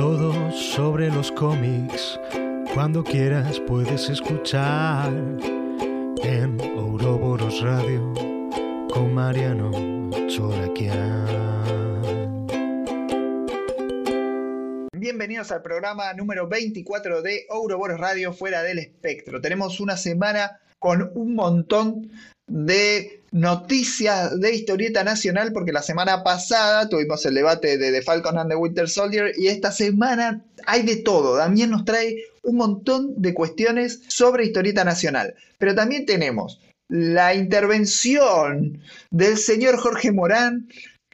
[0.00, 2.18] todo sobre los cómics.
[2.72, 5.12] Cuando quieras puedes escuchar
[6.22, 8.14] en Ouroboros Radio
[8.90, 9.70] con Mariano
[10.26, 11.26] Choraquian.
[14.96, 19.42] Bienvenidos al programa número 24 de Ouroboros Radio Fuera del Espectro.
[19.42, 22.10] Tenemos una semana con un montón
[22.46, 28.38] de noticias de historieta nacional, porque la semana pasada tuvimos el debate de The Falcon
[28.38, 31.38] and the Winter Soldier y esta semana hay de todo.
[31.38, 35.34] También nos trae un montón de cuestiones sobre historieta nacional.
[35.58, 40.68] Pero también tenemos la intervención del señor Jorge Morán,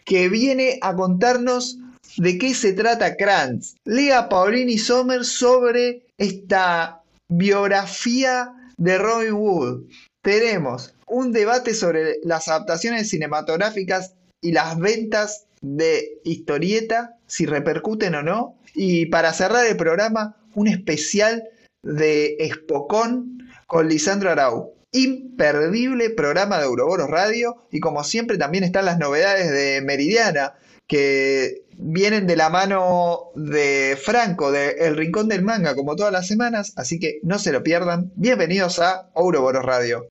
[0.05, 1.79] que viene a contarnos
[2.17, 3.75] de qué se trata Krantz.
[3.85, 9.83] Lea Paulini Sommer sobre esta biografía de Robin Wood.
[10.23, 18.23] Tenemos un debate sobre las adaptaciones cinematográficas y las ventas de historieta, si repercuten o
[18.23, 18.59] no.
[18.75, 21.45] Y para cerrar el programa, un especial
[21.83, 24.75] de Espocón con Lisandro Arau.
[24.93, 30.55] Imperdible programa de Euroboros Radio y como siempre también están las novedades de Meridiana
[30.87, 36.27] que vienen de la mano de Franco, de El Rincón del Manga, como todas las
[36.27, 38.13] semanas, así que no se lo pierdan.
[38.15, 40.09] Bienvenidos a Ouroboros Radio.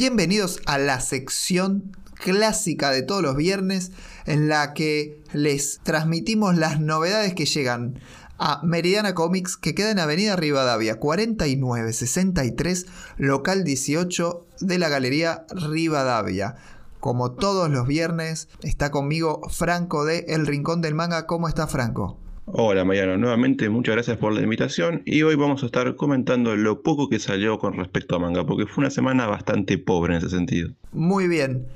[0.00, 3.90] Bienvenidos a la sección clásica de todos los viernes
[4.26, 7.98] en la que les transmitimos las novedades que llegan
[8.38, 16.54] a Meridiana Comics que queda en Avenida Rivadavia 4963, local 18 de la Galería Rivadavia.
[17.00, 21.26] Como todos los viernes, está conmigo Franco de El Rincón del Manga.
[21.26, 22.20] ¿Cómo está Franco?
[22.50, 26.82] Hola Mariano, nuevamente muchas gracias por la invitación y hoy vamos a estar comentando lo
[26.82, 30.30] poco que salió con respecto a manga, porque fue una semana bastante pobre en ese
[30.30, 30.70] sentido.
[30.92, 31.66] Muy bien.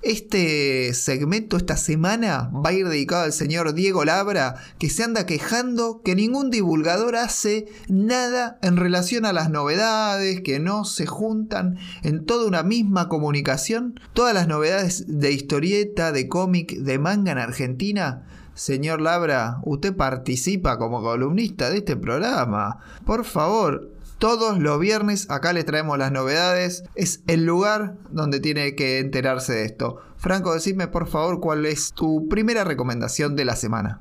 [0.00, 5.26] Este segmento, esta semana, va a ir dedicado al señor Diego Labra, que se anda
[5.26, 11.76] quejando que ningún divulgador hace nada en relación a las novedades, que no se juntan
[12.02, 14.00] en toda una misma comunicación.
[14.14, 18.24] Todas las novedades de historieta, de cómic, de manga en Argentina
[18.56, 22.78] Señor Labra, usted participa como columnista de este programa.
[23.04, 26.82] Por favor, todos los viernes acá le traemos las novedades.
[26.94, 30.00] Es el lugar donde tiene que enterarse de esto.
[30.16, 34.00] Franco, decime por favor cuál es tu primera recomendación de la semana.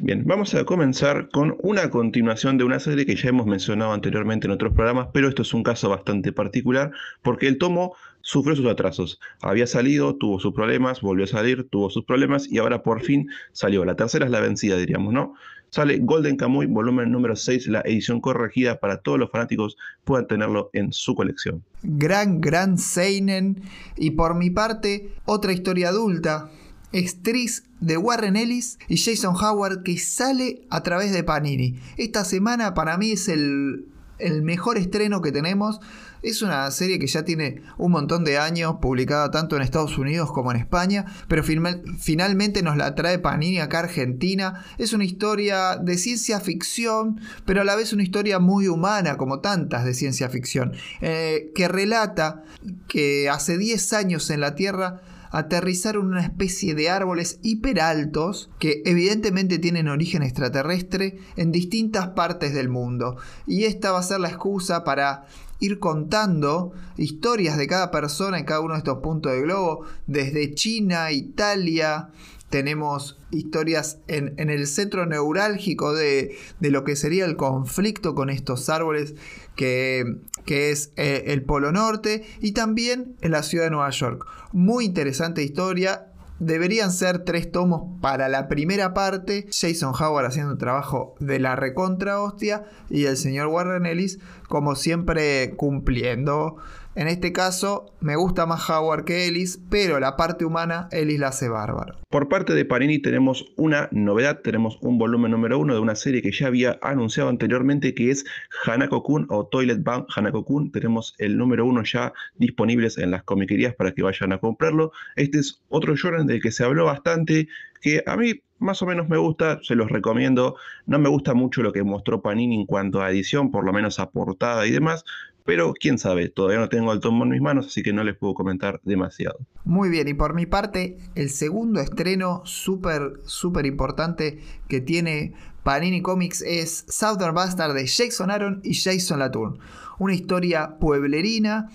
[0.00, 4.46] Bien, vamos a comenzar con una continuación de una serie que ya hemos mencionado anteriormente
[4.46, 6.90] en otros programas, pero esto es un caso bastante particular
[7.22, 7.94] porque el tomo
[8.26, 9.20] sufrió sus atrasos.
[9.40, 13.28] Había salido, tuvo sus problemas, volvió a salir, tuvo sus problemas y ahora por fin
[13.52, 13.84] salió.
[13.84, 15.34] La tercera es la vencida, diríamos, ¿no?
[15.70, 20.70] Sale Golden Kamuy, volumen número 6, la edición corregida para todos los fanáticos puedan tenerlo
[20.72, 21.62] en su colección.
[21.84, 23.62] Gran, gran Seinen.
[23.96, 26.50] Y por mi parte, otra historia adulta.
[26.92, 31.78] Extris de Warren Ellis y Jason Howard que sale a través de Panini.
[31.96, 33.86] Esta semana para mí es el,
[34.18, 35.80] el mejor estreno que tenemos
[36.22, 40.32] es una serie que ya tiene un montón de años, publicada tanto en Estados Unidos
[40.32, 44.64] como en España, pero finalmente nos la trae Panini acá a Argentina.
[44.78, 49.40] Es una historia de ciencia ficción, pero a la vez una historia muy humana, como
[49.40, 52.44] tantas de ciencia ficción, eh, que relata
[52.88, 55.00] que hace 10 años en la Tierra
[55.30, 62.68] aterrizaron una especie de árboles hiperaltos que evidentemente tienen origen extraterrestre en distintas partes del
[62.68, 63.16] mundo.
[63.46, 65.26] Y esta va a ser la excusa para
[65.60, 70.54] ir contando historias de cada persona en cada uno de estos puntos de globo, desde
[70.54, 72.10] China, Italia,
[72.50, 79.14] tenemos historias en, el centro neurálgico de, lo que sería el conflicto con estos árboles,
[79.56, 84.24] que, que es eh, el Polo Norte, y también en la ciudad de Nueva York.
[84.52, 89.46] Muy interesante historia, Deberían ser tres tomos para la primera parte.
[89.50, 92.64] Jason Howard haciendo un trabajo de la recontra hostia.
[92.90, 94.18] Y el señor Warren Ellis,
[94.48, 96.56] como siempre, cumpliendo
[96.96, 101.28] en este caso, me gusta más Howard que Ellis, pero la parte humana, Ellis la
[101.28, 101.94] hace bárbaro.
[102.08, 106.22] Por parte de Panini tenemos una novedad, tenemos un volumen número uno de una serie
[106.22, 108.24] que ya había anunciado anteriormente, que es
[108.64, 110.72] Hanako-kun o Toilet Bound Hanako-kun.
[110.72, 114.92] Tenemos el número uno ya disponibles en las comiquerías para que vayan a comprarlo.
[115.16, 117.48] Este es otro shonen del que se habló bastante,
[117.82, 120.56] que a mí más o menos me gusta, se los recomiendo.
[120.86, 123.98] No me gusta mucho lo que mostró Panini en cuanto a edición, por lo menos
[123.98, 125.04] a portada y demás,
[125.46, 128.16] pero quién sabe, todavía no tengo el tomo en mis manos, así que no les
[128.16, 129.38] puedo comentar demasiado.
[129.64, 136.02] Muy bien, y por mi parte, el segundo estreno súper, súper importante que tiene Panini
[136.02, 139.58] Comics es Southern Bastard de Jason Aaron y Jason Latour.
[139.98, 141.70] Una historia pueblerina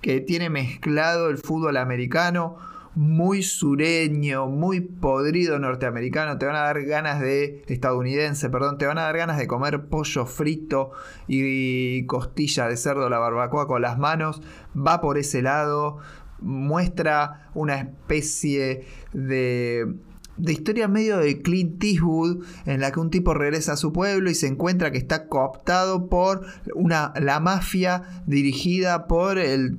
[0.00, 2.56] que tiene mezclado el fútbol americano,
[2.94, 8.98] muy sureño, muy podrido norteamericano, te van a dar ganas de estadounidense, perdón, te van
[8.98, 10.92] a dar ganas de comer pollo frito
[11.26, 14.42] y costilla de cerdo la barbacoa con las manos,
[14.74, 15.98] va por ese lado,
[16.40, 19.86] muestra una especie de
[20.38, 24.30] de historia medio de Clint Eastwood, en la que un tipo regresa a su pueblo
[24.30, 29.78] y se encuentra que está cooptado por una, la mafia dirigida por el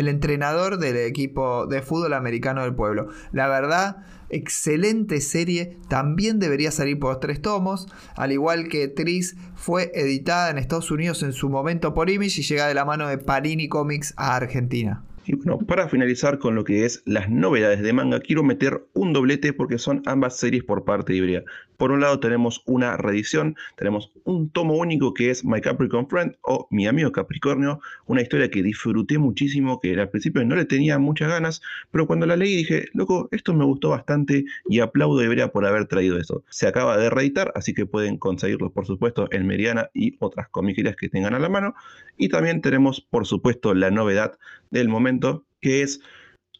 [0.00, 3.08] el entrenador del equipo de fútbol americano del pueblo.
[3.32, 3.98] La verdad,
[4.30, 7.86] excelente serie, también debería salir por tres tomos,
[8.16, 12.44] al igual que Tris fue editada en Estados Unidos en su momento por Image y
[12.44, 15.04] llega de la mano de Panini Comics a Argentina.
[15.30, 19.12] Y bueno, para finalizar con lo que es las novedades de manga, quiero meter un
[19.12, 21.44] doblete porque son ambas series por parte de Ibrea.
[21.76, 26.34] Por un lado tenemos una reedición, tenemos un tomo único que es My Capricorn Friend
[26.42, 30.98] o Mi amigo Capricornio, una historia que disfruté muchísimo, que al principio no le tenía
[30.98, 31.62] muchas ganas,
[31.92, 35.64] pero cuando la leí dije, loco, esto me gustó bastante y aplaudo a Ibrea por
[35.64, 36.42] haber traído eso.
[36.50, 40.96] Se acaba de reeditar, así que pueden conseguirlo por supuesto en Meriana y otras comiquerías
[40.96, 41.74] que tengan a la mano.
[42.16, 44.38] Y también tenemos por supuesto la novedad
[44.70, 46.00] del momento que es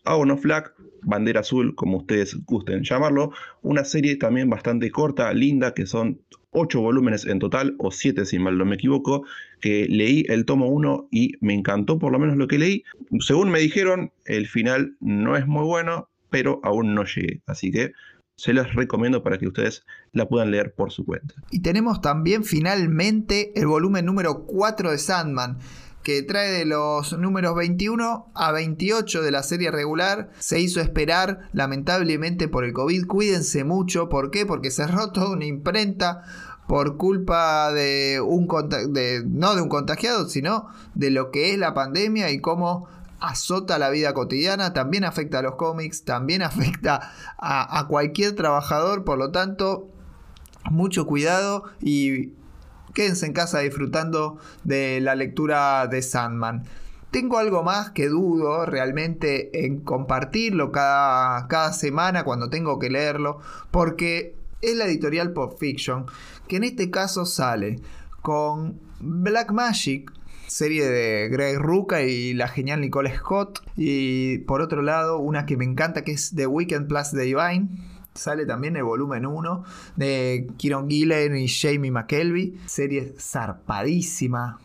[0.04, 0.72] Aon of Flag,
[1.02, 6.20] Bandera Azul, como ustedes gusten llamarlo, una serie también bastante corta, linda, que son
[6.50, 9.24] 8 volúmenes en total, o 7 si mal no me equivoco,
[9.60, 12.84] que leí el tomo 1 y me encantó por lo menos lo que leí.
[13.20, 17.92] Según me dijeron, el final no es muy bueno, pero aún no llegué, así que
[18.36, 21.34] se los recomiendo para que ustedes la puedan leer por su cuenta.
[21.50, 25.58] Y tenemos también finalmente el volumen número 4 de Sandman
[26.02, 30.30] que trae de los números 21 a 28 de la serie regular.
[30.38, 33.06] Se hizo esperar, lamentablemente, por el COVID.
[33.06, 34.08] Cuídense mucho.
[34.08, 34.46] ¿Por qué?
[34.46, 36.22] Porque cerró toda una imprenta
[36.66, 38.46] por culpa de un
[38.92, 42.86] de, no de un contagiado, sino de lo que es la pandemia y cómo
[43.18, 49.04] azota la vida cotidiana, también afecta a los cómics, también afecta a, a cualquier trabajador,
[49.04, 49.88] por lo tanto,
[50.70, 52.34] mucho cuidado y
[52.94, 56.64] quédense en casa disfrutando de la lectura de Sandman.
[57.10, 63.40] Tengo algo más que dudo realmente en compartirlo cada, cada semana cuando tengo que leerlo,
[63.70, 66.06] porque es la editorial Pop Fiction,
[66.46, 67.80] que en este caso sale
[68.22, 70.12] con Black Magic,
[70.46, 75.56] serie de Greg Ruca y la genial Nicole Scott, y por otro lado una que
[75.56, 77.68] me encanta que es The Weekend Plus The Divine,
[78.14, 79.64] Sale también el volumen 1
[79.96, 82.58] de Kieron Gillen y Jamie McKelvey.
[82.66, 84.58] Serie zarpadísima.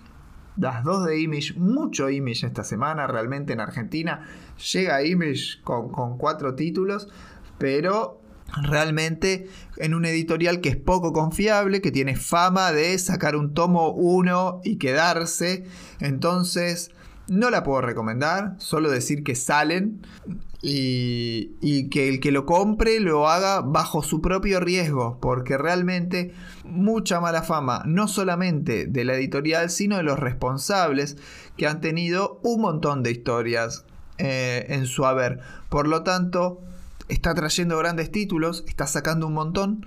[0.58, 4.26] Las dos de Image, mucho Image esta semana realmente en Argentina.
[4.74, 7.10] Llega Image con, con cuatro títulos,
[7.58, 8.22] pero
[8.62, 13.92] realmente en un editorial que es poco confiable, que tiene fama de sacar un tomo
[13.92, 15.66] 1 y quedarse.
[16.00, 16.92] Entonces,
[17.28, 20.02] no la puedo recomendar, solo decir que salen
[20.62, 26.34] y, que el que lo compre lo haga bajo su propio riesgo, porque realmente
[26.64, 31.18] mucha mala fama, no solamente de la editorial, sino de los responsables
[31.58, 33.86] que han tenido un montón de historias
[34.18, 35.40] eh, en su haber.
[35.70, 36.62] Por lo tanto,
[37.10, 39.86] está trayendo grandes títulos, está sacando un montón,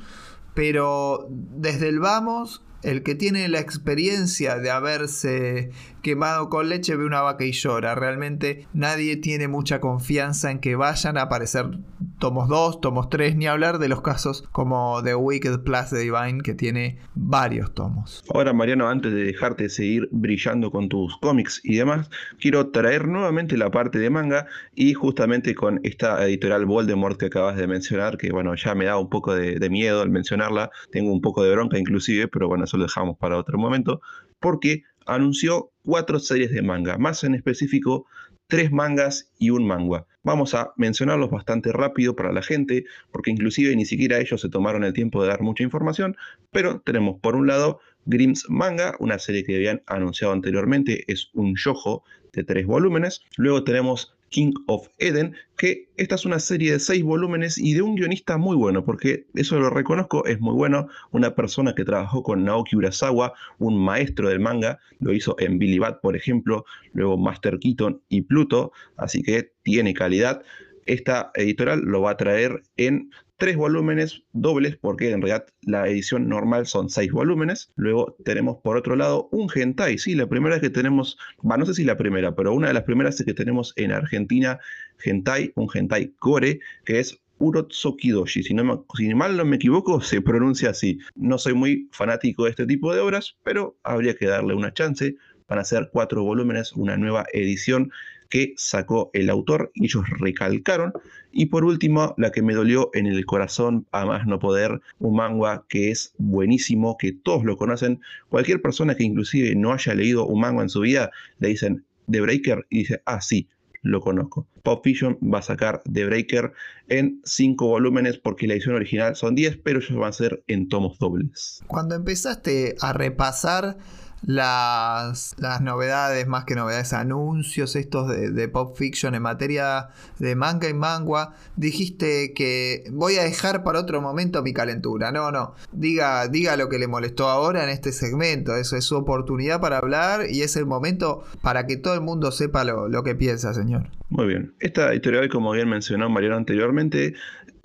[0.55, 5.71] pero desde el vamos el que tiene la experiencia de haberse
[6.03, 7.95] quemado con leche ve una vaca y llora.
[7.95, 11.79] Realmente nadie tiene mucha confianza en que vayan a aparecer
[12.19, 16.41] tomos 2, tomos 3, ni hablar de los casos como The Wicked Plus de Divine,
[16.43, 18.25] que tiene varios tomos.
[18.33, 23.57] Ahora, Mariano, antes de dejarte seguir brillando con tus cómics y demás, quiero traer nuevamente
[23.57, 28.31] la parte de manga y justamente con esta editorial Voldemort que acabas de mencionar, que
[28.31, 31.53] bueno, ya me da un poco de, de miedo al mencionarla, tengo un poco de
[31.53, 34.01] bronca inclusive, pero bueno, eso lo dejamos para otro momento,
[34.41, 38.07] porque anunció cuatro series de manga, más en específico
[38.49, 40.07] tres mangas y un manga.
[40.23, 44.85] Vamos a mencionarlos bastante rápido para la gente, porque inclusive ni siquiera ellos se tomaron
[44.85, 46.17] el tiempo de dar mucha información,
[46.51, 51.55] pero tenemos por un lado Grimm's Manga, una serie que habían anunciado anteriormente, es un
[51.57, 53.21] yojo de tres volúmenes.
[53.37, 57.83] Luego tenemos King of Eden, que esta es una serie de seis volúmenes y de
[57.83, 62.23] un guionista muy bueno, porque eso lo reconozco, es muy bueno, una persona que trabajó
[62.23, 67.17] con Naoki Urasawa, un maestro del manga, lo hizo en Billy Bat, por ejemplo, luego
[67.17, 70.43] Master Keaton y Pluto, así que tiene calidad.
[70.87, 76.29] Esta editorial lo va a traer en tres volúmenes dobles, porque en realidad la edición
[76.29, 77.73] normal son seis volúmenes.
[77.77, 81.85] Luego tenemos por otro lado un hentai, sí, la primera que tenemos, no sé si
[81.85, 84.59] la primera, pero una de las primeras que tenemos en Argentina,
[85.03, 88.43] hentai, un hentai core, que es Urotsukidoshi.
[88.43, 90.99] Si, no si mal no me equivoco, se pronuncia así.
[91.15, 95.15] No soy muy fanático de este tipo de obras, pero habría que darle una chance.
[95.49, 97.91] Van a cuatro volúmenes, una nueva edición
[98.29, 100.93] que sacó el autor y ellos recalcaron.
[101.33, 105.17] Y por último, la que me dolió en el corazón, a más no poder, un
[105.17, 108.01] manga que es buenísimo, que todos lo conocen.
[108.29, 112.21] Cualquier persona que inclusive no haya leído un manga en su vida, le dicen The
[112.21, 113.49] Breaker y dice, ah, sí,
[113.83, 114.47] lo conozco.
[114.63, 116.53] Pop Fiction va a sacar The Breaker
[116.89, 120.69] en 5 volúmenes porque la edición original son 10, pero ellos van a ser en
[120.69, 121.63] tomos dobles.
[121.67, 123.79] Cuando empezaste a repasar
[124.27, 130.69] las, las novedades, más que novedades, anuncios estos de, Pop Fiction en materia de manga
[130.69, 135.13] y manga, dijiste que voy a dejar para otro momento mi calentura.
[135.13, 138.57] No, no, diga, diga lo que le molestó ahora en este segmento.
[138.57, 142.31] Eso es su oportunidad para hablar y es el momento para que todo el mundo
[142.31, 143.89] sepa lo, lo que piensa, señor.
[144.09, 144.55] Muy bien.
[144.61, 147.15] Esta editorial, como bien mencionó Mariano anteriormente,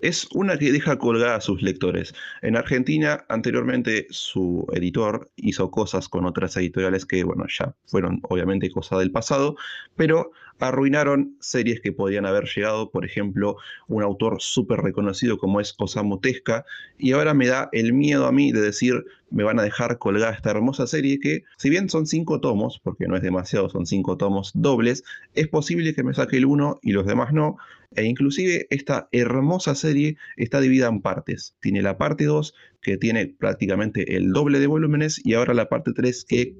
[0.03, 2.13] es una que deja colgada a sus lectores.
[2.41, 8.69] En Argentina, anteriormente, su editor hizo cosas con otras editoriales que, bueno, ya fueron obviamente
[8.69, 9.55] cosas del pasado,
[9.95, 13.57] pero arruinaron series que podían haber llegado, por ejemplo,
[13.87, 16.19] un autor súper reconocido como es Osamu
[16.97, 20.31] y ahora me da el miedo a mí de decir, me van a dejar colgada
[20.33, 24.17] esta hermosa serie que, si bien son cinco tomos, porque no es demasiado, son cinco
[24.17, 27.57] tomos dobles, es posible que me saque el uno y los demás no,
[27.95, 31.55] e inclusive esta hermosa serie está dividida en partes.
[31.59, 35.93] Tiene la parte 2, que tiene prácticamente el doble de volúmenes, y ahora la parte
[35.93, 36.55] 3, que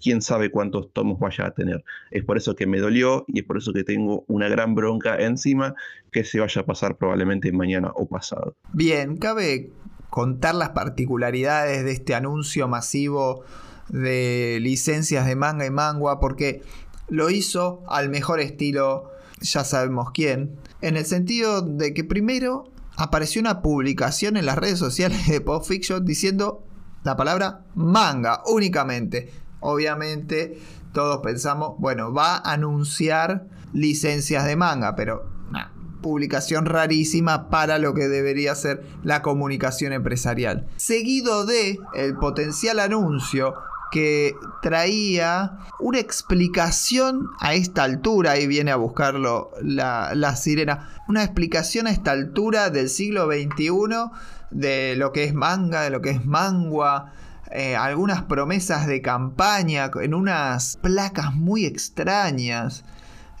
[0.00, 1.84] quién sabe cuántos tomos vaya a tener.
[2.10, 5.16] Es por eso que me dolió y es por eso que tengo una gran bronca
[5.16, 5.74] encima
[6.12, 8.54] que se vaya a pasar probablemente mañana o pasado.
[8.72, 9.70] Bien, cabe
[10.10, 13.44] contar las particularidades de este anuncio masivo
[13.88, 16.62] de licencias de manga y manga porque
[17.08, 19.10] lo hizo al mejor estilo,
[19.40, 22.64] ya sabemos quién, en el sentido de que primero
[22.96, 26.64] apareció una publicación en las redes sociales de Pop Fiction diciendo
[27.04, 30.58] la palabra manga únicamente obviamente
[30.92, 37.92] todos pensamos, bueno, va a anunciar licencias de manga, pero una publicación rarísima para lo
[37.92, 40.66] que debería ser la comunicación empresarial.
[40.76, 43.54] Seguido de el potencial anuncio
[43.90, 51.22] que traía una explicación a esta altura, ahí viene a buscarlo la, la, sirena, una
[51.22, 53.70] explicación a esta altura del siglo XXI
[54.50, 57.12] de lo que es manga, de lo que es mangua,
[57.52, 62.84] eh, algunas promesas de campaña en unas placas muy extrañas.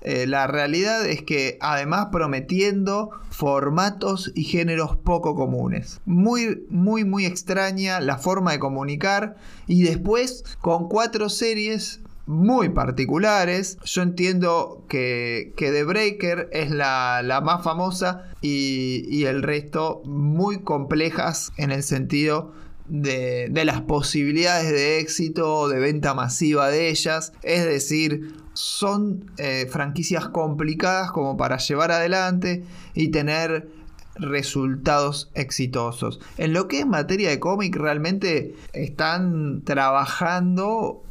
[0.02, 6.00] Eh, la realidad es que además prometiendo formatos y géneros poco comunes.
[6.04, 9.36] Muy, muy, muy extraña la forma de comunicar
[9.66, 13.78] y después con cuatro series muy particulares.
[13.84, 20.62] Yo entiendo que, que The Breaker es la, más famosa y, y, el resto muy
[20.62, 22.52] complejas en el sentido
[22.88, 27.32] de, las posibilidades de éxito o de venta masiva de ellas.
[27.42, 32.64] Es decir, son eh, franquicias complicadas como para llevar adelante
[32.94, 33.68] y tener
[34.14, 36.20] resultados exitosos.
[36.38, 41.02] En lo que es materia de cómic, realmente están trabajando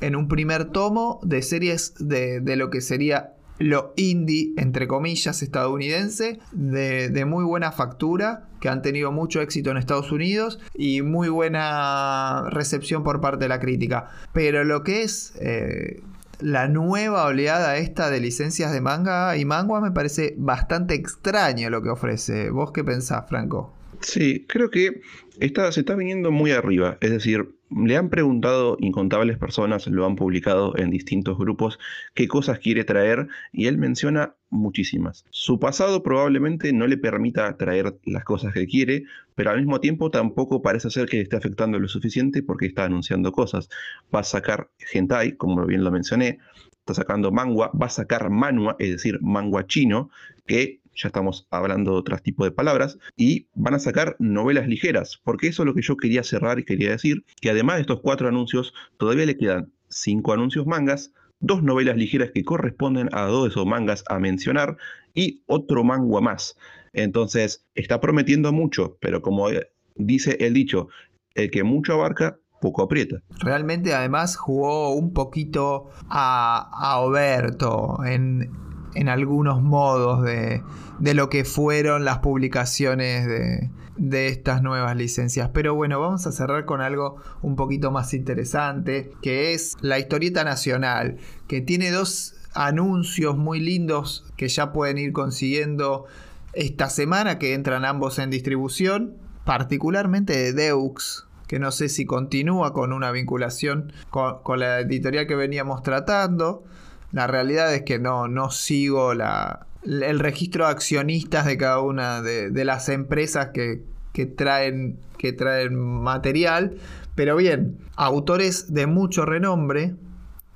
[0.00, 5.42] en un primer tomo de series de, de lo que sería lo indie, entre comillas,
[5.42, 11.28] estadounidense, de, muy buena factura, que han tenido mucho éxito en Estados Unidos y muy
[11.28, 14.08] buena recepción por parte de la crítica.
[14.32, 16.02] Pero lo que es eh,
[16.40, 21.82] la nueva oleada esta de licencias de manga y manga me parece bastante extraño lo
[21.82, 22.48] que ofrece.
[22.50, 23.74] ¿Vos qué pensás, Franco?
[24.00, 25.02] Sí, creo que
[25.40, 26.98] está, se está viniendo muy arriba.
[27.00, 31.78] Es decir, le han preguntado incontables personas, lo han publicado en distintos grupos,
[32.14, 35.24] qué cosas quiere traer y él menciona muchísimas.
[35.30, 39.04] Su pasado probablemente no le permita traer las cosas que quiere,
[39.34, 42.84] pero al mismo tiempo tampoco parece ser que le esté afectando lo suficiente porque está
[42.84, 43.68] anunciando cosas.
[44.14, 46.38] Va a sacar hentai, como bien lo mencioné,
[46.80, 50.10] está sacando mangua, va a sacar manua, es decir, mangua chino,
[50.46, 55.20] que ya estamos hablando de otros tipos de palabras, y van a sacar novelas ligeras,
[55.24, 58.00] porque eso es lo que yo quería cerrar y quería decir, que además de estos
[58.00, 63.44] cuatro anuncios, todavía le quedan cinco anuncios mangas, dos novelas ligeras que corresponden a dos
[63.44, 64.76] de esos mangas a mencionar,
[65.14, 66.56] y otro manga más.
[66.92, 69.48] Entonces, está prometiendo mucho, pero como
[69.96, 70.88] dice el dicho,
[71.34, 73.22] el que mucho abarca, poco aprieta.
[73.38, 78.50] Realmente además jugó un poquito a, a Oberto en,
[78.94, 80.62] en algunos modos de,
[80.98, 85.50] de lo que fueron las publicaciones de, de estas nuevas licencias.
[85.52, 90.42] Pero bueno, vamos a cerrar con algo un poquito más interesante, que es la historieta
[90.42, 91.18] nacional,
[91.48, 96.06] que tiene dos anuncios muy lindos que ya pueden ir consiguiendo
[96.52, 102.72] esta semana, que entran ambos en distribución, particularmente de Deux, que no sé si continúa
[102.72, 106.64] con una vinculación con, la editorial que veníamos tratando.
[107.12, 112.22] La realidad es que no, no sigo la, el registro de accionistas de cada una
[112.22, 116.76] de, las empresas que, que, traen, que traen material.
[117.14, 119.94] Pero bien, autores de mucho renombre,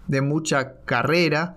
[0.06, 1.56] de mucha carrera,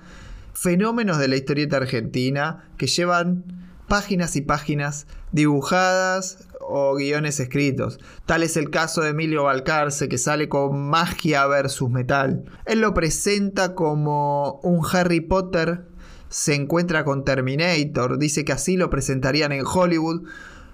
[0.53, 3.43] fenómenos de la historieta argentina que llevan
[3.87, 7.99] páginas y páginas dibujadas o guiones escritos.
[8.25, 12.43] Tal es el caso de Emilio Balcarce, que sale con magia versus metal.
[12.65, 15.85] Él lo presenta como un Harry Potter
[16.29, 20.23] se encuentra con Terminator, dice que así lo presentarían en Hollywood.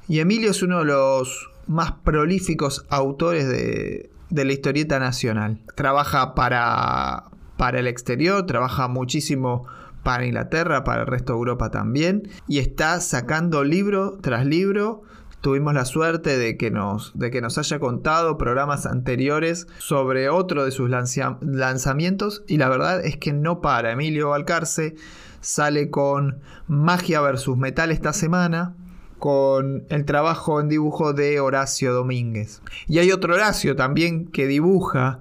[0.07, 5.61] Y Emilio es uno de los más prolíficos autores de, de la historieta nacional.
[5.75, 7.25] Trabaja para,
[7.57, 9.65] para el exterior, trabaja muchísimo
[10.03, 15.03] para Inglaterra, para el resto de Europa también, y está sacando libro tras libro.
[15.43, 20.63] Tuvimos la suerte de que nos, de que nos haya contado programas anteriores sobre otro
[20.63, 23.91] de sus lanzamientos y la verdad es que no para.
[23.91, 24.95] Emilio Valcarce
[25.41, 28.73] sale con Magia versus Metal esta semana,
[29.19, 32.61] con el trabajo en dibujo de Horacio Domínguez.
[32.87, 35.19] Y hay otro Horacio también que dibuja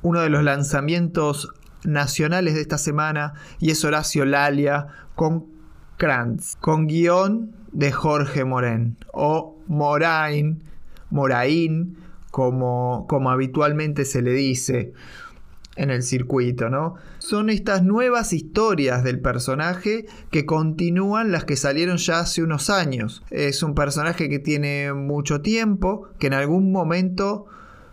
[0.00, 1.52] uno de los lanzamientos
[1.84, 5.51] nacionales de esta semana y es Horacio Lalia con
[6.60, 10.58] Con guion de Jorge Moren o Morain,
[12.32, 14.92] como, como habitualmente se le dice
[15.76, 16.96] en el circuito, ¿no?
[17.18, 23.22] Son estas nuevas historias del personaje que continúan las que salieron ya hace unos años.
[23.30, 27.46] Es un personaje que tiene mucho tiempo, que en algún momento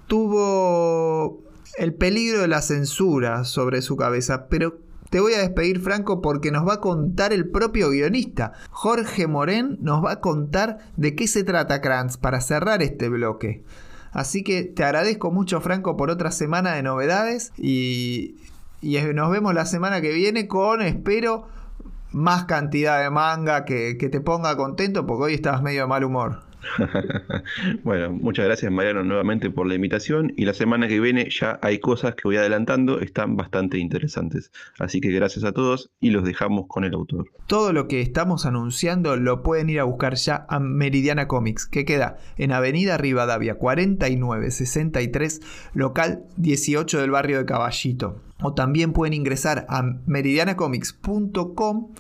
[0.08, 1.44] tuvo
[1.78, 6.52] el peligro de la censura sobre su cabeza, pero te voy a despedir Franco porque
[6.52, 8.54] nos va a contar el propio guionista.
[8.70, 13.64] Jorge Morén nos va a contar de qué se trata Kranz para cerrar este bloque.
[14.12, 18.38] Así que te agradezco mucho Franco por otra semana de novedades y,
[18.82, 21.48] nos vemos la semana que viene con, espero,
[22.12, 26.04] más cantidad de manga que, que te ponga contento porque hoy estabas medio de mal
[26.04, 26.49] humor.
[27.84, 31.80] bueno, muchas gracias Mariano nuevamente por la invitación y la semana que viene ya hay
[31.80, 34.52] cosas que voy adelantando, están bastante interesantes.
[34.78, 37.26] Así que gracias a todos y los dejamos con el autor.
[37.48, 41.86] Todo lo que estamos anunciando lo pueden ir a buscar ya a Meridiana Comics, que
[41.86, 45.42] queda en Avenida Rivadavia 4963,
[45.74, 48.22] local 18 del barrio de Caballito.
[48.42, 51.92] O también pueden ingresar a meridianacomics.com.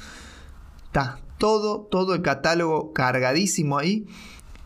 [0.86, 4.06] Está todo, todo el catálogo cargadísimo ahí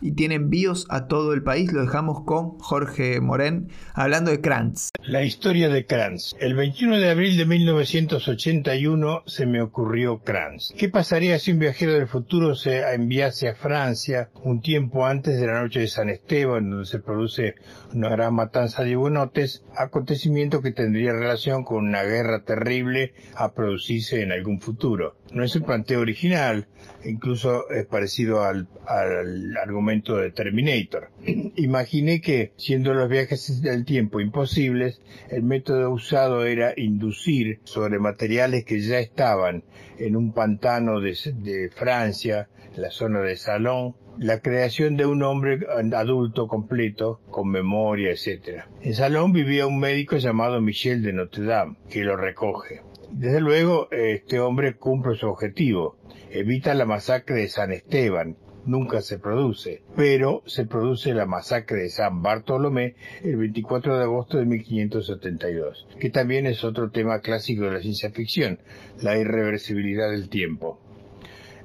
[0.04, 1.72] y tiene envíos a todo el país.
[1.72, 4.90] Lo dejamos con Jorge Morén hablando de Krantz.
[5.02, 6.36] La historia de Krantz.
[6.38, 10.74] El 21 de abril de 1981 se me ocurrió Krantz.
[10.76, 15.46] ¿Qué pasaría si un viajero del futuro se enviase a Francia un tiempo antes de
[15.46, 17.54] la noche de San Esteban, donde se produce
[17.94, 24.20] una gran matanza de hugonotes, acontecimiento que tendría relación con una guerra terrible a producirse
[24.20, 25.16] en algún futuro?
[25.34, 26.68] No es un planteo original,
[27.04, 31.10] incluso es parecido al, al argumento de Terminator.
[31.56, 38.64] Imaginé que, siendo los viajes del tiempo imposibles, el método usado era inducir sobre materiales
[38.64, 39.64] que ya estaban
[39.98, 45.66] en un pantano de, de Francia, la zona de Salón, la creación de un hombre
[45.94, 48.62] adulto completo, con memoria, etc.
[48.82, 52.82] En Salón vivía un médico llamado Michel de Notre Dame, que lo recoge.
[53.10, 55.96] Desde luego, este hombre cumple su objetivo,
[56.30, 58.36] evita la masacre de San Esteban,
[58.66, 64.38] nunca se produce, pero se produce la masacre de San Bartolomé el 24 de agosto
[64.38, 68.58] de 1572, que también es otro tema clásico de la ciencia ficción,
[69.00, 70.80] la irreversibilidad del tiempo.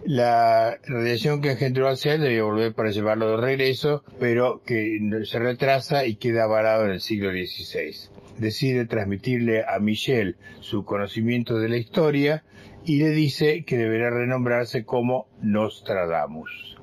[0.06, 5.40] La radiación que engendró al ser debe volver para llevarlo de regreso, pero que se
[5.40, 11.70] retrasa y queda varado en el siglo XVI decide transmitirle a Michel su conocimiento de
[11.70, 12.44] la historia
[12.86, 16.78] y le dice que deberá renombrarse como Nostradamus.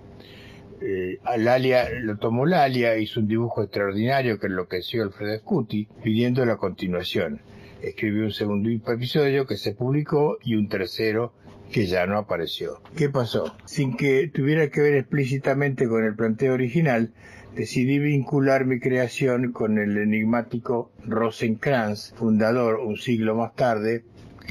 [0.80, 6.56] Eh, Lalia lo tomó Lalia, hizo un dibujo extraordinario que enloqueció Alfredo Scuti, pidiendo la
[6.56, 7.40] continuación.
[7.82, 11.32] Escribió un segundo episodio que se publicó y un tercero
[11.72, 12.80] que ya no apareció.
[12.96, 13.56] ¿Qué pasó?
[13.64, 17.12] Sin que tuviera que ver explícitamente con el planteo original,
[17.56, 24.04] decidí vincular mi creación con el enigmático Rosencrantz, fundador un siglo más tarde,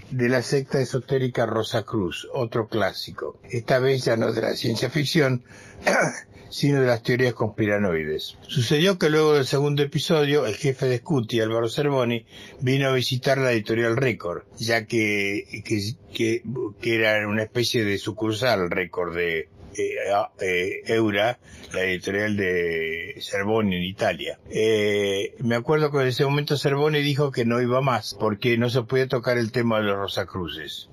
[0.10, 3.40] de la secta esotérica Rosa Cruz, otro clásico.
[3.50, 5.44] Esta vez ya no de la ciencia ficción,
[6.50, 8.38] sino de las teorías conspiranoides.
[8.42, 12.26] Sucedió que luego del segundo episodio, el jefe de Scuti, Álvaro Cervoni,
[12.62, 16.42] vino a visitar la editorial Record, ya que, que,
[16.82, 19.98] que, era una especie de sucursal Record de, eh,
[20.42, 21.40] eh, Eura,
[21.74, 24.40] la editorial de Cervoni en Italia.
[24.50, 28.70] Eh, me acuerdo que en ese momento Cervoni dijo que no iba más porque no
[28.70, 30.90] se podía tocar el tema de los Rosacruces.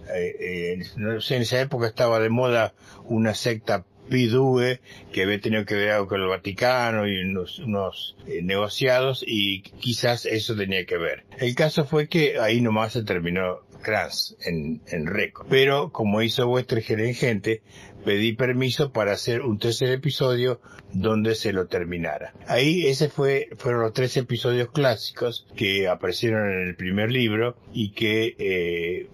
[0.96, 4.80] no sé, en esa época estaba de moda una secta Pidue,
[5.12, 10.26] que había tenido que ver algo con el Vaticano y unos, eh, negociados y quizás
[10.26, 11.24] eso tenía que ver.
[11.38, 15.46] El caso fue que ahí nomás se terminó Kranz en, en récord.
[15.48, 17.62] Pero como hizo vuestra gerente,
[18.04, 20.60] pedí permiso para hacer un tercer episodio
[20.92, 22.34] donde se lo terminara.
[22.46, 27.92] Ahí ese fue, fueron los tres episodios clásicos que aparecieron en el primer libro y
[27.92, 29.08] que eh,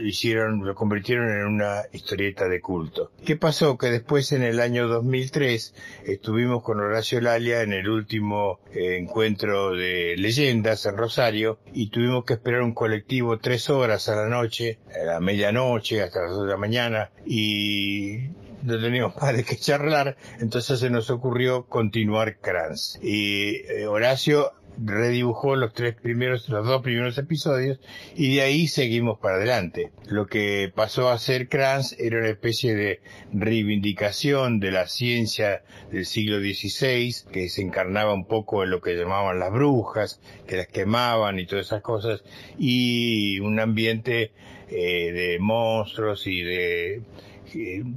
[0.00, 3.12] hicieron, lo convirtieron en una historieta de culto.
[3.24, 3.76] ¿Qué pasó?
[3.76, 5.74] Que después en el año 2003
[6.06, 12.24] estuvimos con Horacio Lalia en el último eh, encuentro de leyendas en Rosario y tuvimos
[12.24, 16.46] que esperar un colectivo tres horas a la noche, a la medianoche hasta las dos
[16.46, 18.19] de la mañana y
[18.62, 22.98] no teníamos más de qué charlar, entonces se nos ocurrió continuar Kranz.
[23.02, 27.78] Y eh, Horacio redibujó los tres primeros, los dos primeros episodios
[28.14, 29.90] y de ahí seguimos para adelante.
[30.06, 33.00] Lo que pasó a ser Kranz era una especie de
[33.32, 38.96] reivindicación de la ciencia del siglo XVI que se encarnaba un poco en lo que
[38.96, 42.22] llamaban las brujas, que las quemaban y todas esas cosas
[42.58, 44.32] y un ambiente
[44.68, 47.02] eh, de monstruos y de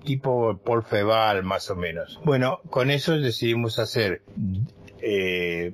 [0.04, 2.20] tipo Paul Feval más o menos.
[2.24, 4.22] Bueno, con eso decidimos hacer
[5.02, 5.74] eh,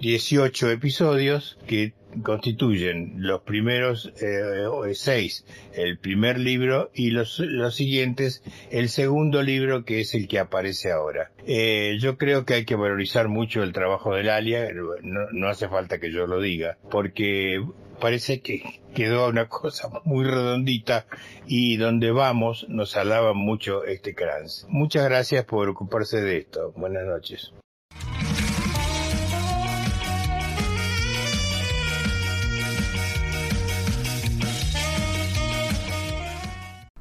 [0.00, 8.42] 18 episodios que constituyen los primeros eh, seis, el primer libro y los, los siguientes,
[8.70, 11.30] el segundo libro que es el que aparece ahora.
[11.46, 14.68] Eh, yo creo que hay que valorizar mucho el trabajo del Alia,
[15.02, 17.62] no, no hace falta que yo lo diga, porque
[18.00, 21.06] parece que quedó una cosa muy redondita
[21.46, 24.66] y donde vamos nos alaba mucho este Kranz.
[24.68, 26.72] Muchas gracias por ocuparse de esto.
[26.76, 27.52] Buenas noches.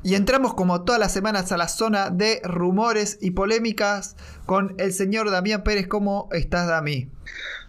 [0.02, 4.94] Y entramos como todas las semanas a la zona de rumores y polémicas con el
[4.94, 5.88] señor Damián Pérez.
[5.88, 7.12] ¿Cómo estás, Dami?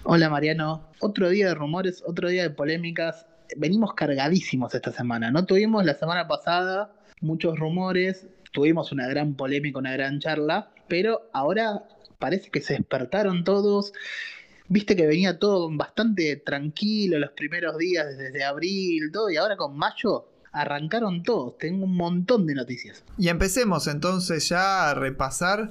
[0.05, 0.90] Hola, Mariano.
[1.01, 3.27] Otro día de rumores, otro día de polémicas.
[3.57, 5.31] Venimos cargadísimos esta semana.
[5.31, 11.29] No tuvimos la semana pasada muchos rumores, tuvimos una gran polémica, una gran charla, pero
[11.33, 11.85] ahora
[12.19, 13.93] parece que se despertaron todos.
[14.69, 19.77] Viste que venía todo bastante tranquilo los primeros días desde abril, todo, y ahora con
[19.77, 21.59] mayo arrancaron todos.
[21.59, 23.05] Tengo un montón de noticias.
[23.19, 25.71] Y empecemos entonces ya a repasar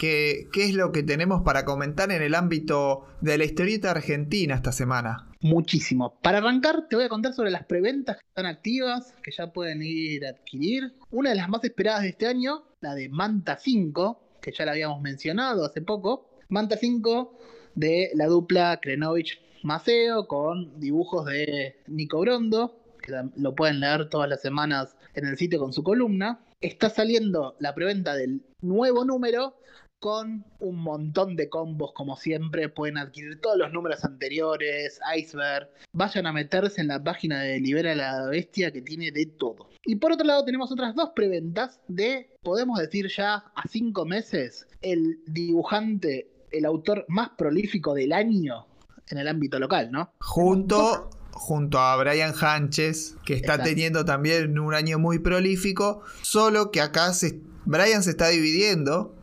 [0.00, 4.72] qué, es lo que tenemos para comentar en el ámbito de la historieta argentina esta
[4.72, 5.28] semana.
[5.42, 6.18] Muchísimo.
[6.22, 9.82] Para arrancar, te voy a contar sobre las preventas que están activas, que ya pueden
[9.82, 10.94] ir a adquirir.
[11.10, 14.72] Una de las más esperadas de este año, la de Manta 5, que ya la
[14.72, 16.30] habíamos mencionado hace poco.
[16.48, 17.38] Manta 5
[17.74, 24.30] de la dupla Krenovich Maceo con dibujos de Nico Brondo, que lo pueden leer todas
[24.30, 26.40] las semanas en el sitio con su columna.
[26.62, 29.60] Está saliendo la preventa del nuevo número
[30.00, 32.68] con un montón de combos como siempre.
[32.68, 35.68] Pueden adquirir todos los números anteriores, Iceberg.
[35.92, 39.68] Vayan a meterse en la página de Libera la Bestia que tiene de todo.
[39.84, 44.66] Y por otro lado tenemos otras dos preventas de, podemos decir ya a cinco meses,
[44.80, 48.66] el dibujante, el autor más prolífico del año
[49.08, 50.12] en el ámbito local, ¿no?
[50.20, 56.80] Junto junto a Brian Hanches, que está teniendo también un año muy prolífico, solo que
[56.80, 59.14] acá se, Brian se está dividiendo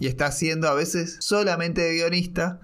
[0.00, 2.60] y está siendo a veces solamente de guionista,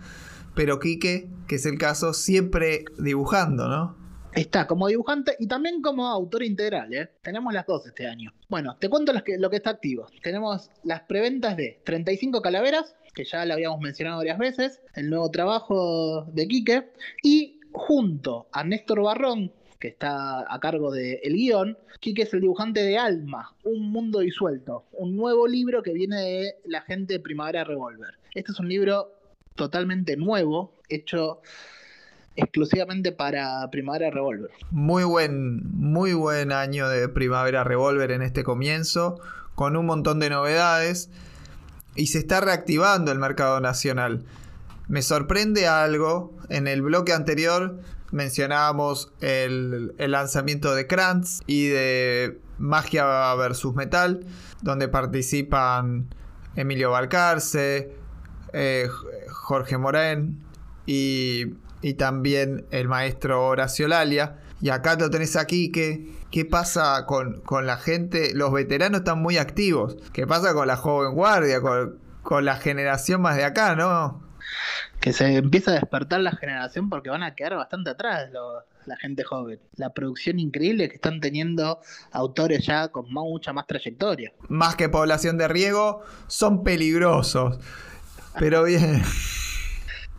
[0.55, 3.97] pero Quique, que es el caso, siempre dibujando, ¿no?
[4.33, 7.11] Está como dibujante y también como autor integral, ¿eh?
[7.23, 8.33] Tenemos las dos este año.
[8.49, 10.07] Bueno, te cuento lo que, lo que está activo.
[10.23, 15.31] Tenemos las preventas de 35 calaveras, que ya lo habíamos mencionado varias veces, el nuevo
[15.31, 16.91] trabajo de Quique,
[17.25, 22.43] y junto a Néstor Barrón, que está a cargo del el guion, Quique es el
[22.43, 27.21] dibujante de Alma, Un Mundo Disuelto, un nuevo libro que viene de la gente de
[27.21, 28.19] Primavera Revolver.
[28.35, 29.13] Este es un libro
[29.55, 31.41] totalmente nuevo, hecho
[32.37, 34.51] exclusivamente para Primavera Revolver.
[34.71, 39.19] Muy buen, muy buen año de Primavera Revolver en este comienzo,
[39.55, 41.11] con un montón de novedades
[41.97, 44.25] y se está reactivando el mercado nacional.
[44.91, 46.37] Me sorprende algo.
[46.49, 47.79] En el bloque anterior
[48.11, 54.27] mencionábamos el, lanzamiento de Krantz y de Magia vs Metal,
[54.63, 56.13] donde participan
[56.57, 57.93] Emilio Balcarce,
[58.53, 58.89] eh,
[59.31, 60.43] Jorge Morén
[60.87, 64.41] y, y también el maestro Horacio Lalia.
[64.61, 68.35] Y acá lo tenés aquí, que ¿qué pasa con, con, la gente?
[68.35, 69.99] Los veteranos están muy activos.
[70.13, 74.29] ¿Qué pasa con la joven guardia, con, con la generación más de acá, no?
[75.01, 78.97] Que se empieza a despertar la generación porque van a quedar bastante atrás los, la
[78.97, 79.61] gente joven.
[79.77, 81.81] La producción increíble que están teniendo
[82.13, 84.33] autores ya con mucha más trayectoria.
[84.49, 87.59] Más que población de riego, son peligrosos.
[88.39, 89.03] Pero bien.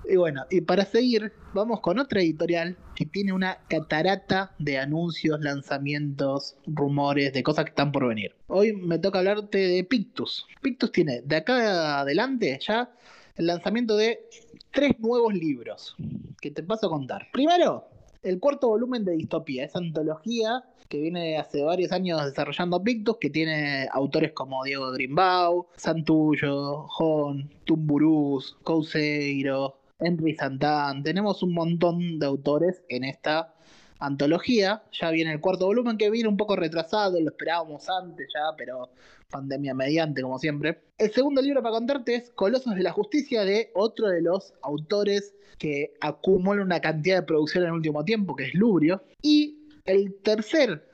[0.09, 5.39] Y bueno, y para seguir, vamos con otra editorial que tiene una catarata de anuncios,
[5.39, 8.35] lanzamientos, rumores, de cosas que están por venir.
[8.47, 10.47] Hoy me toca hablarte de Pictus.
[10.61, 12.89] Pictus tiene de acá adelante ya
[13.35, 14.27] el lanzamiento de
[14.71, 15.95] tres nuevos libros
[16.39, 17.27] que te paso a contar.
[17.31, 17.87] Primero,
[18.23, 23.29] el cuarto volumen de Distopía, esa antología que viene hace varios años desarrollando Pictus, que
[23.29, 31.01] tiene autores como Diego Grimbau, Santullo, Jon, Tumburús, Couseiro, Henry Santán.
[31.01, 33.53] Tenemos un montón de autores en esta
[34.01, 34.83] antología.
[34.91, 38.89] Ya viene el cuarto volumen que viene un poco retrasado, lo esperábamos antes ya, pero
[39.29, 40.81] pandemia mediante, como siempre.
[40.97, 45.33] El segundo libro para contarte es Colosos de la Justicia, de otro de los autores
[45.57, 49.01] que acumula una cantidad de producción en el último tiempo, que es Lubrio.
[49.21, 50.90] Y el tercer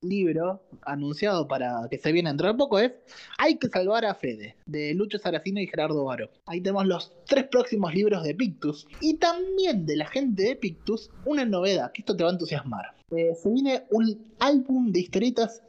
[0.00, 2.92] libro anunciado para que se viene dentro de poco es
[3.38, 6.30] Hay que salvar a Fede, de Lucho Saracino y Gerardo Baro.
[6.46, 11.10] Ahí tenemos los tres próximos libros de Pictus y también de la gente de Pictus
[11.24, 12.94] una novedad, que esto te va a entusiasmar.
[13.10, 15.62] Eh, se viene un álbum de historietas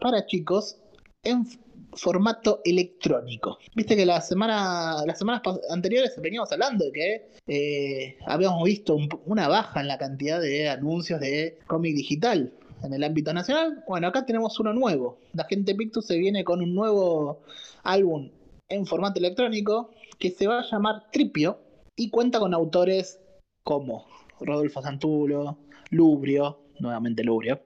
[0.00, 0.78] para chicos
[1.22, 1.46] en
[1.92, 3.58] formato electrónico.
[3.74, 9.48] Viste que la semana, las semanas anteriores veníamos hablando de que eh, habíamos visto una
[9.48, 13.84] baja en la cantidad de anuncios de cómic digital en el ámbito nacional.
[13.86, 15.18] Bueno, acá tenemos uno nuevo.
[15.32, 17.42] La gente Pictus se viene con un nuevo
[17.82, 18.30] álbum
[18.68, 21.60] en formato electrónico que se va a llamar Tripio
[21.96, 23.20] y cuenta con autores
[23.62, 24.06] como
[24.40, 25.58] Rodolfo Santulo,
[25.90, 27.62] Lubrio, nuevamente Lubrio,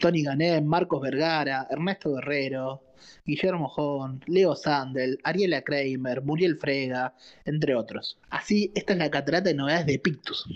[0.00, 2.82] Tony Ganet, Marcos Vergara, Ernesto Guerrero,
[3.24, 8.18] Guillermo Jón, Leo Sandel, Ariela Kramer, Muriel Frega, entre otros.
[8.30, 10.46] Así, esta es la catarata de novedades de Pictus.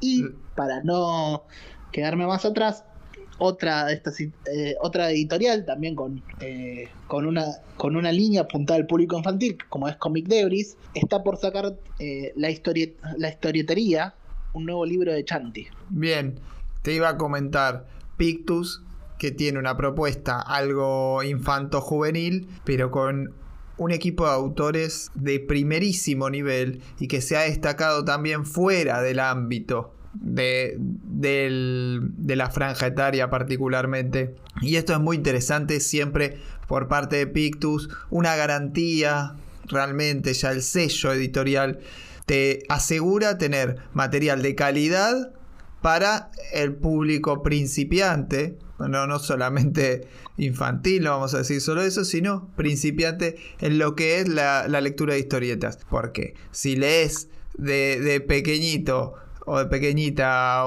[0.00, 0.54] Y mm.
[0.56, 1.44] para no
[1.92, 2.84] quedarme más atrás,
[3.38, 4.30] otra de estas eh,
[4.80, 9.88] otra editorial también con, eh, con una con una línea apuntada al público infantil como
[9.88, 12.48] es Comic Debris está por sacar eh, la
[13.16, 14.14] la historietería
[14.52, 15.66] un nuevo libro de Chanti.
[15.88, 16.38] Bien
[16.82, 18.82] te iba a comentar Pictus
[19.18, 23.34] que tiene una propuesta algo infanto juvenil pero con
[23.76, 29.18] un equipo de autores de primerísimo nivel y que se ha destacado también fuera del
[29.18, 34.34] ámbito de, de la franja etaria particularmente.
[34.62, 39.34] Y esto es muy interesante siempre por parte de Pictus, una garantía
[39.66, 41.80] realmente ya el sello editorial
[42.26, 45.32] te asegura tener material de calidad
[45.82, 52.48] para el público principiante, no, no solamente infantil, no vamos a decir solo eso, sino
[52.56, 55.78] principiante en lo que es la, lectura de historietas.
[55.90, 60.64] Porque si lees de, de pequeñito o de pequeñita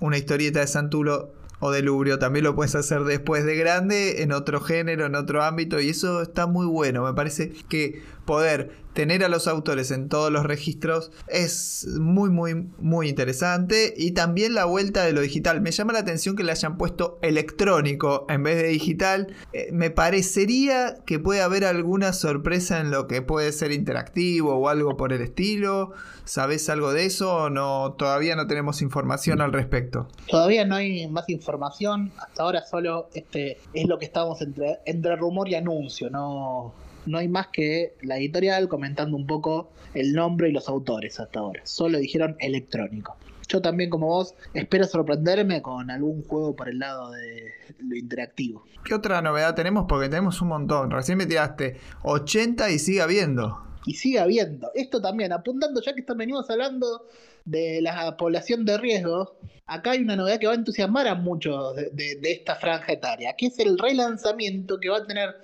[0.00, 4.32] una historieta de Santulo o de Lubrio, también lo puedes hacer después de grande, en
[4.32, 7.04] otro género, en otro ámbito, y eso está muy bueno.
[7.04, 12.68] Me parece que poder tener a los autores en todos los registros es muy, muy,
[12.78, 13.92] muy interesante.
[13.96, 15.60] Y también la vuelta de lo digital.
[15.60, 19.34] Me llama la atención que le hayan puesto electrónico en vez de digital.
[19.52, 24.68] Eh, me parecería que puede haber alguna sorpresa en lo que puede ser interactivo o
[24.68, 25.90] algo por el estilo.
[26.24, 27.96] ¿Sabes algo de eso o no?
[27.98, 30.06] Todavía no tenemos información al respecto.
[30.28, 32.12] Todavía no hay más información.
[32.16, 36.10] Hasta ahora solo este es lo que estamos entre, entre rumor y anuncio.
[36.10, 36.74] No
[37.06, 41.40] no hay más que la editorial comentando un poco el nombre y los autores hasta
[41.40, 41.62] ahora.
[41.64, 43.16] Solo dijeron electrónico.
[43.48, 48.64] Yo también, como vos, espero sorprenderme con algún juego por el lado de lo interactivo.
[48.84, 49.86] ¿Qué otra novedad tenemos?
[49.88, 50.92] Porque tenemos un montón.
[50.92, 53.60] Recién me tiraste 80 y sigue habiendo.
[53.86, 54.70] Y sigue habiendo.
[54.74, 57.08] Esto también, apuntando, ya que venimos hablando
[57.44, 59.36] de la población de riesgo,
[59.66, 63.34] acá hay una novedad que va a entusiasmar a muchos de, de esta franja etaria,
[63.36, 65.34] que es el relanzamiento que va a tener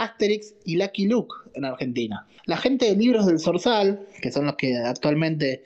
[0.00, 2.26] Asterix y Lucky Luke en Argentina.
[2.46, 5.62] La gente de Libros del Sorsal, que son los que actualmente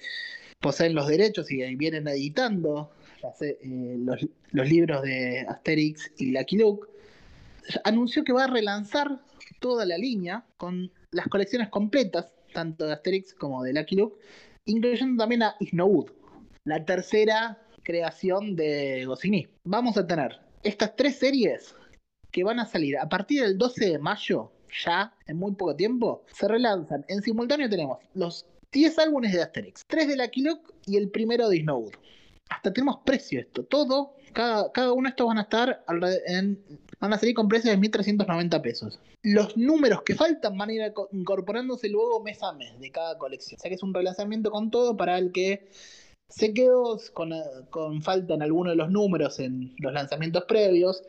[0.60, 2.90] poseen los derechos y vienen editando
[3.40, 6.88] eh, los, libros de Asterix y Lucky Luke,
[7.84, 9.20] anunció que va a relanzar
[9.60, 14.16] toda la línea con las colecciones completas, tanto de Asterix como de Lucky Luke,
[14.64, 16.10] incluyendo también a Isnowood,
[16.64, 19.46] la tercera creación de Goscinny.
[19.62, 21.76] Vamos a tener estas tres series
[22.34, 24.50] que van a salir a partir del 12 de mayo,
[24.84, 27.04] ya en muy poco tiempo, se relanzan.
[27.06, 31.48] En simultáneo tenemos los 10 álbumes de Asterix, 3 de Lucky Luke y el primero
[31.48, 31.94] de Snowwood.
[32.48, 37.18] Hasta tenemos precio esto, todo, cada, cada uno de estos van a estar van a
[37.18, 38.98] salir con precios de 1.390 pesos.
[39.22, 43.58] Los números que faltan van a ir incorporándose luego mes a mes de cada colección.
[43.58, 45.68] O sea que es un relanzamiento con todo para el que
[46.28, 47.30] se quedó con,
[47.70, 51.04] con falta en alguno de los números en los lanzamientos previos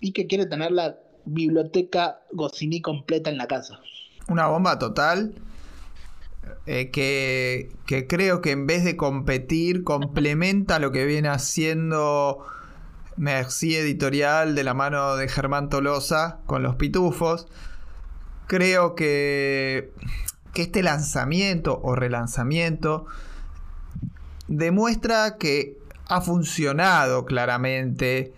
[0.00, 3.80] y que quiere tener la biblioteca Goscinny completa en la casa.
[4.28, 5.34] Una bomba total.
[6.66, 12.44] Eh, que, creo que en vez de competir complementa lo que viene haciendo
[13.16, 17.48] Merci Editorial de la mano de Germán Tolosa con los pitufos.
[18.46, 19.92] Creo que
[20.62, 23.06] este lanzamiento o relanzamiento
[24.48, 28.32] demuestra que ha funcionado claramente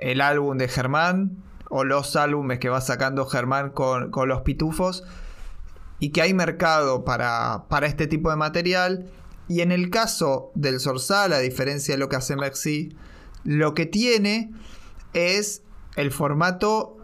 [0.00, 1.36] el álbum de Germán
[1.68, 5.04] o los álbumes que va sacando Germán con, los pitufos
[6.00, 9.06] y que hay mercado para, para, este tipo de material.
[9.48, 12.96] Y en el caso del Sorsal, a diferencia de lo que hace Merci,
[13.44, 14.50] lo que tiene
[15.12, 15.62] es
[15.96, 16.96] el formato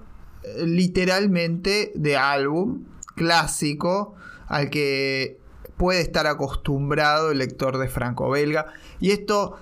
[0.42, 4.14] eh, literalmente de álbum clásico
[4.46, 5.38] al que
[5.76, 8.66] puede estar acostumbrado el lector de franco-belga.
[9.00, 9.58] Y esto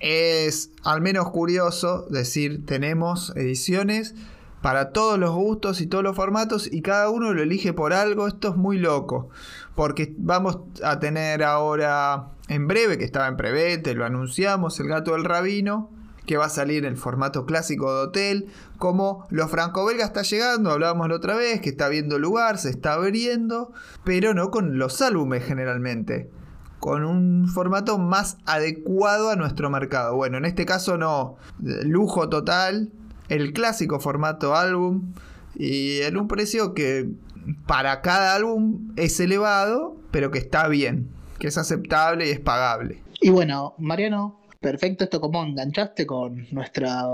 [0.00, 4.14] es al menos curioso, decir, tenemos ediciones
[4.62, 8.26] para todos los gustos y todos los formatos y cada uno lo elige por algo.
[8.26, 9.30] Esto es muy loco,
[9.74, 15.12] porque vamos a tener ahora en breve, que estaba en prevete, lo anunciamos, el gato
[15.12, 15.90] del rabino,
[16.26, 18.46] que va a salir en el formato clásico de hotel,
[18.78, 22.94] como los franco-belga está llegando, hablábamos la otra vez, que está viendo lugar, se está
[22.94, 23.72] abriendo,
[24.04, 26.30] pero no con los álbumes generalmente
[26.80, 30.16] con un formato más adecuado a nuestro mercado.
[30.16, 32.90] Bueno, en este caso no, lujo total,
[33.28, 35.12] el clásico formato álbum
[35.54, 37.08] y en un precio que
[37.66, 43.02] para cada álbum es elevado, pero que está bien, que es aceptable y es pagable.
[43.20, 47.04] Y bueno, Mariano, perfecto esto como enganchaste con nuestra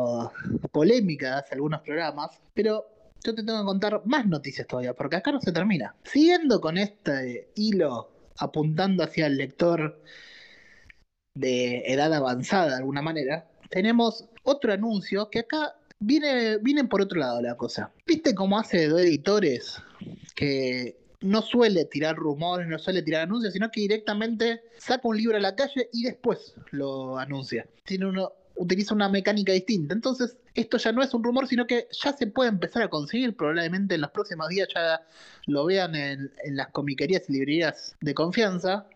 [0.70, 2.84] polémica hace algunos programas, pero
[3.24, 5.96] yo te tengo que contar más noticias todavía, porque acá no se termina.
[6.04, 10.02] Siguiendo con este hilo apuntando hacia el lector
[11.34, 17.20] de edad avanzada de alguna manera, tenemos otro anuncio que acá viene, viene por otro
[17.20, 17.92] lado la cosa.
[18.06, 19.82] ¿Viste cómo hace dos editores
[20.34, 25.36] que no suele tirar rumores, no suele tirar anuncios, sino que directamente saca un libro
[25.36, 27.66] a la calle y después lo anuncia?
[27.84, 29.94] Tiene uno, utiliza una mecánica distinta.
[29.94, 33.36] Entonces, esto ya no es un rumor, sino que ya se puede empezar a conseguir.
[33.36, 35.02] Probablemente en los próximos días ya
[35.46, 38.86] lo vean en, las comiquerías y librerías de confianza.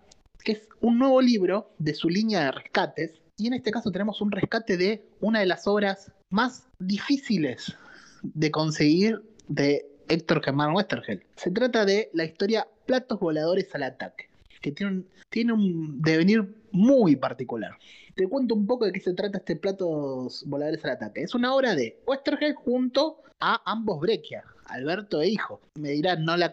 [0.43, 3.21] Que es un nuevo libro de su línea de rescates.
[3.37, 7.77] Y en este caso tenemos un rescate de una de las obras más difíciles
[8.23, 11.23] de conseguir de Héctor Germán Westergel.
[11.37, 14.30] Se trata de la historia Platos Voladores al Ataque,
[14.61, 17.77] que tiene un, tiene un devenir muy particular.
[18.15, 21.23] Te cuento un poco de qué se trata este Platos Voladores al Ataque.
[21.23, 25.61] Es una obra de Westergel junto a ambos Breccia, Alberto e Hijo.
[25.79, 26.53] Me dirán, no la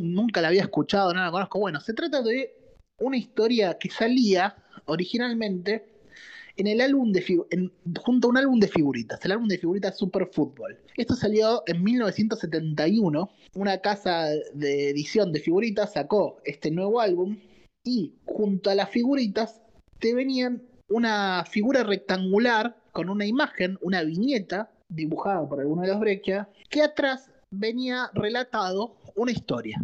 [0.00, 1.58] nunca la había escuchado, no la conozco.
[1.58, 2.54] Bueno, se trata de
[2.98, 5.98] una historia que salía originalmente
[6.56, 7.22] en el álbum de
[8.00, 10.76] junto a un álbum de figuritas, el álbum de figuritas Super Fútbol.
[10.96, 13.30] Esto salió en 1971.
[13.54, 17.38] Una casa de edición de figuritas sacó este nuevo álbum
[17.88, 19.62] y junto a las figuritas
[19.98, 26.00] te venían una figura rectangular con una imagen, una viñeta dibujada por alguno de los
[26.00, 29.80] Breccia, que atrás venía relatado una historia.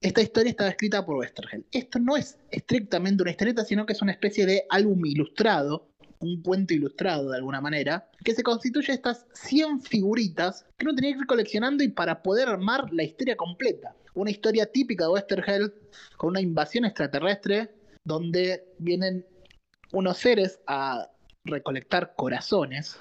[0.00, 1.66] Esta historia estaba escrita por Westergel.
[1.70, 5.88] Esto no es estrictamente una historieta, sino que es una especie de álbum ilustrado,
[6.20, 11.12] un cuento ilustrado de alguna manera, que se constituye estas 100 figuritas que uno tenía
[11.12, 13.94] que ir coleccionando y para poder armar la historia completa.
[14.18, 15.72] Una historia típica de Westergel
[16.16, 17.70] con una invasión extraterrestre
[18.02, 19.24] donde vienen
[19.92, 21.08] unos seres a
[21.44, 22.98] recolectar corazones,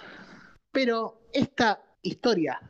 [0.71, 2.61] pero esta historia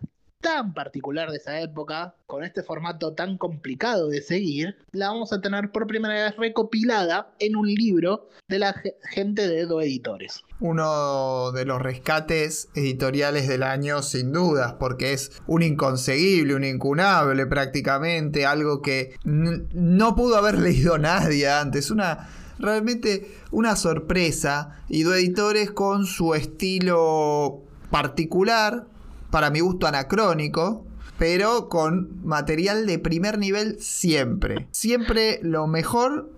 [0.41, 5.41] tan particular de esa época, con este formato tan complicado de seguir, la vamos a
[5.41, 8.76] tener por primera vez recopilada en un libro de la
[9.10, 10.43] gente de Edo Editores.
[10.59, 17.45] Uno de los rescates editoriales del año, sin dudas, porque es un inconseguible, un incunable
[17.47, 24.84] prácticamente, algo que no pudo haber leído nadie antes, una realmente una sorpresa.
[24.89, 28.88] Y Do Editores con su estilo particular,
[29.32, 30.86] para mi gusto anacrónico,
[31.17, 34.67] pero con material de primer nivel siempre.
[34.71, 36.32] Siempre lo mejor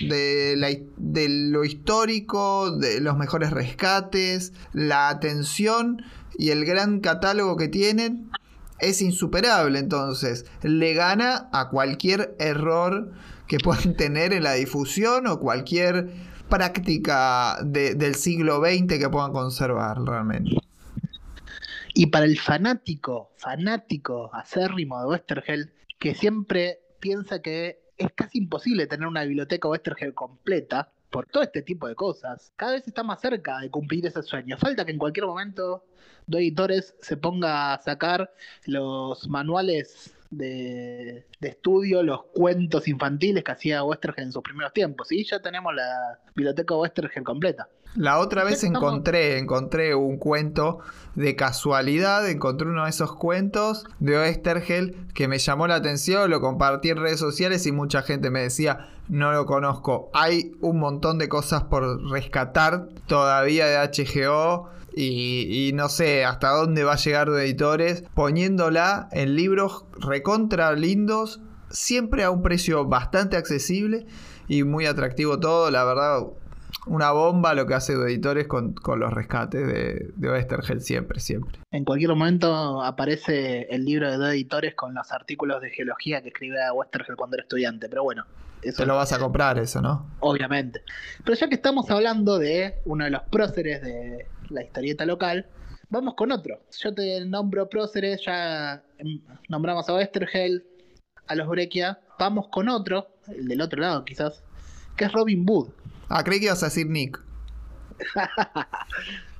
[0.00, 6.02] de, lo histórico, de los mejores rescates, la atención
[6.38, 8.30] y el gran catálogo que tienen
[8.78, 9.78] es insuperable.
[9.78, 13.12] Entonces, le gana a cualquier error
[13.46, 16.10] que puedan tener en la difusión o cualquier
[16.48, 20.60] práctica del siglo XX que puedan conservar realmente.
[21.98, 28.86] Y para el fanático, fanático acérrimo de Westergel, que siempre piensa que es casi imposible
[28.86, 33.22] tener una biblioteca Westergel completa, por todo este tipo de cosas, cada vez está más
[33.22, 34.58] cerca de cumplir ese sueño.
[34.58, 35.86] Falta que en cualquier momento
[36.26, 38.30] dos editores se ponga a sacar
[38.66, 45.12] los manuales de, estudio, los cuentos infantiles que hacía Westergel en sus primeros tiempos.
[45.12, 47.68] Y ya tenemos la biblioteca Westergel completa.
[47.94, 50.80] La otra vez encontré, encontré un cuento
[51.14, 56.42] de casualidad, encontré uno de esos cuentos de Westergel que me llamó la atención, lo
[56.42, 60.10] compartí en redes sociales y mucha gente me decía, no lo conozco.
[60.12, 64.68] Hay un montón de cosas por rescatar todavía de HGO
[64.98, 71.40] y, no sé hasta dónde va a llegar de editores poniéndola en libros recontra lindos,
[71.68, 74.06] siempre a un precio bastante accesible
[74.48, 76.22] y muy atractivo todo, la verdad.
[76.86, 81.58] Una bomba lo que hace de editores con, los rescates de, de Westergel siempre, siempre.
[81.72, 86.28] En cualquier momento aparece el libro de dos editores con los artículos de geología que
[86.28, 88.24] escribía Westergel cuando era estudiante, pero bueno,
[88.62, 90.06] eso Te lo vas a comprar eso, ¿no?
[90.20, 90.82] Obviamente.
[91.24, 95.46] Pero ya que estamos hablando de uno de los próceres de la historieta local,
[95.88, 96.60] vamos con otro.
[96.78, 100.64] Yo te nombro próceres, ya em, nombramos a Westergel,
[101.26, 101.98] a los Brequia.
[102.18, 104.42] Vamos con otro, el del otro lado quizás,
[104.96, 105.68] que es Robin Wood.
[106.08, 107.20] Ah, creí que ibas a decir Nick.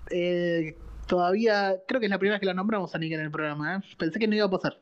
[0.08, 0.78] Eh,
[1.08, 3.74] todavía, creo que es la primera vez que la nombramos a Nick en el programa.
[3.74, 3.80] ¿eh?
[3.98, 4.78] Pensé que no iba a pasar.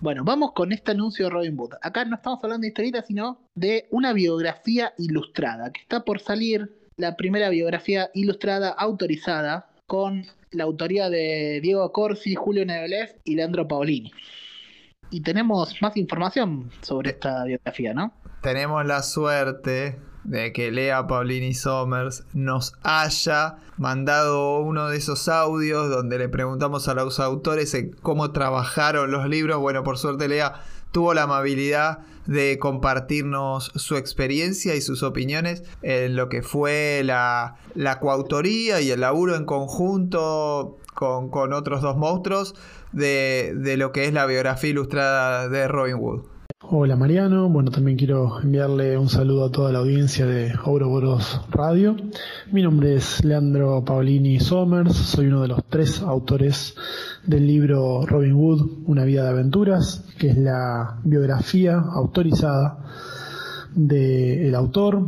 [0.00, 1.74] Bueno, vamos con este anuncio de Robin Hood.
[1.80, 6.81] Acá no estamos hablando de historieta, sino de una biografía ilustrada, que está por salir
[6.96, 13.66] la primera biografía ilustrada autorizada con la autoría de Diego Corsi, Julio Nebelev y Leandro
[13.66, 14.12] Paolini.
[15.10, 18.12] Y tenemos más información sobre esta biografía, ¿no?
[18.42, 25.90] Tenemos la suerte de que Lea Paulini Somers nos haya mandado uno de esos audios
[25.90, 29.58] donde le preguntamos a los autores cómo trabajaron los libros.
[29.58, 30.54] Bueno, por suerte Lea
[30.92, 37.56] tuvo la amabilidad de compartirnos su experiencia y sus opiniones en lo que fue la,
[38.00, 42.54] coautoría y el laburo en conjunto con, otros dos monstruos
[42.92, 46.31] de, de lo que es la biografía ilustrada de Robin Wood.
[46.60, 51.96] Hola Mariano, bueno también quiero enviarle un saludo a toda la audiencia de Ouroboros Radio.
[52.50, 56.74] Mi nombre es Leandro Paolini Somers, soy uno de los tres autores
[57.24, 62.78] del libro Robin Wood, Una vida de aventuras, que es la biografía autorizada
[63.74, 65.06] del autor,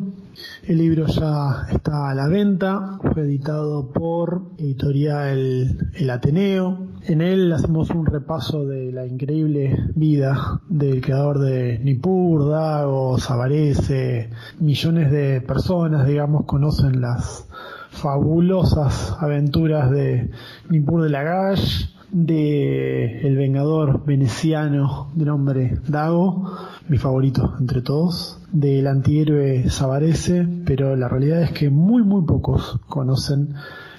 [0.66, 6.89] el libro ya está a la venta, fue editado por Editorial El Ateneo.
[7.03, 14.30] En él hacemos un repaso de la increíble vida del creador de Nippur, Dago, Savarese.
[14.59, 17.47] Millones de personas, digamos, conocen las
[17.91, 20.30] fabulosas aventuras de
[20.68, 26.49] Nippur de Lagash, de El Vengador veneciano de nombre Dago,
[26.89, 32.79] mi favorito entre todos, del antihéroe Savarese, pero la realidad es que muy muy pocos
[32.89, 33.55] conocen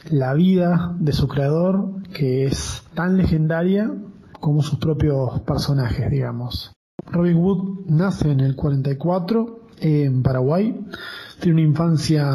[0.09, 3.91] la vida de su creador, que es tan legendaria
[4.39, 6.71] como sus propios personajes, digamos.
[7.11, 10.85] Robin Wood nace en el 44 en Paraguay,
[11.41, 12.31] tiene una infancia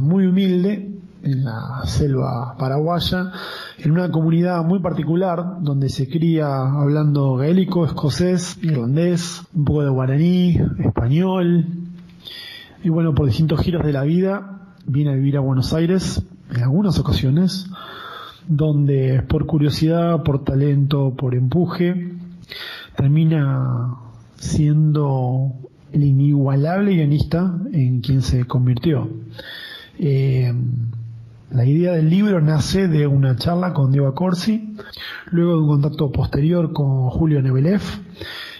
[0.00, 3.32] muy humilde, en la selva paraguaya,
[3.78, 9.90] en una comunidad muy particular donde se cría hablando gaélico, escocés, irlandés, un poco de
[9.90, 11.66] guaraní, español.
[12.82, 16.62] Y bueno, por distintos giros de la vida, viene a vivir a Buenos Aires en
[16.62, 17.66] algunas ocasiones,
[18.48, 22.14] donde por curiosidad, por talento, por empuje,
[22.96, 23.96] termina
[24.36, 25.52] siendo
[25.92, 29.08] el inigualable guionista en quien se convirtió.
[29.98, 30.52] Eh,
[31.50, 34.76] la idea del libro nace de una charla con Diego Corsi,
[35.30, 37.82] luego de un contacto posterior con Julio Nebelev,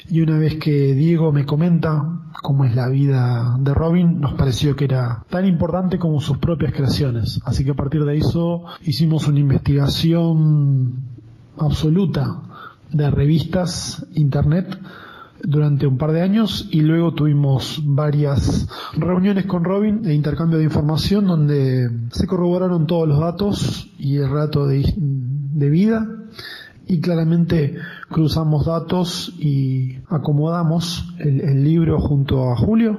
[0.08, 4.74] y una vez que Diego me comenta cómo es la vida de Robin, nos pareció
[4.74, 7.40] que era tan importante como sus propias creaciones.
[7.44, 10.94] Así que a partir de eso hicimos una investigación
[11.58, 12.42] absoluta
[12.90, 14.80] de revistas, internet,
[15.42, 20.64] durante un par de años y luego tuvimos varias reuniones con Robin e intercambio de
[20.64, 24.82] información donde se corroboraron todos los datos y el rato de,
[25.52, 26.06] vida
[26.86, 27.76] y claramente
[28.08, 32.98] cruzamos datos y acomodamos el, libro junto a Julio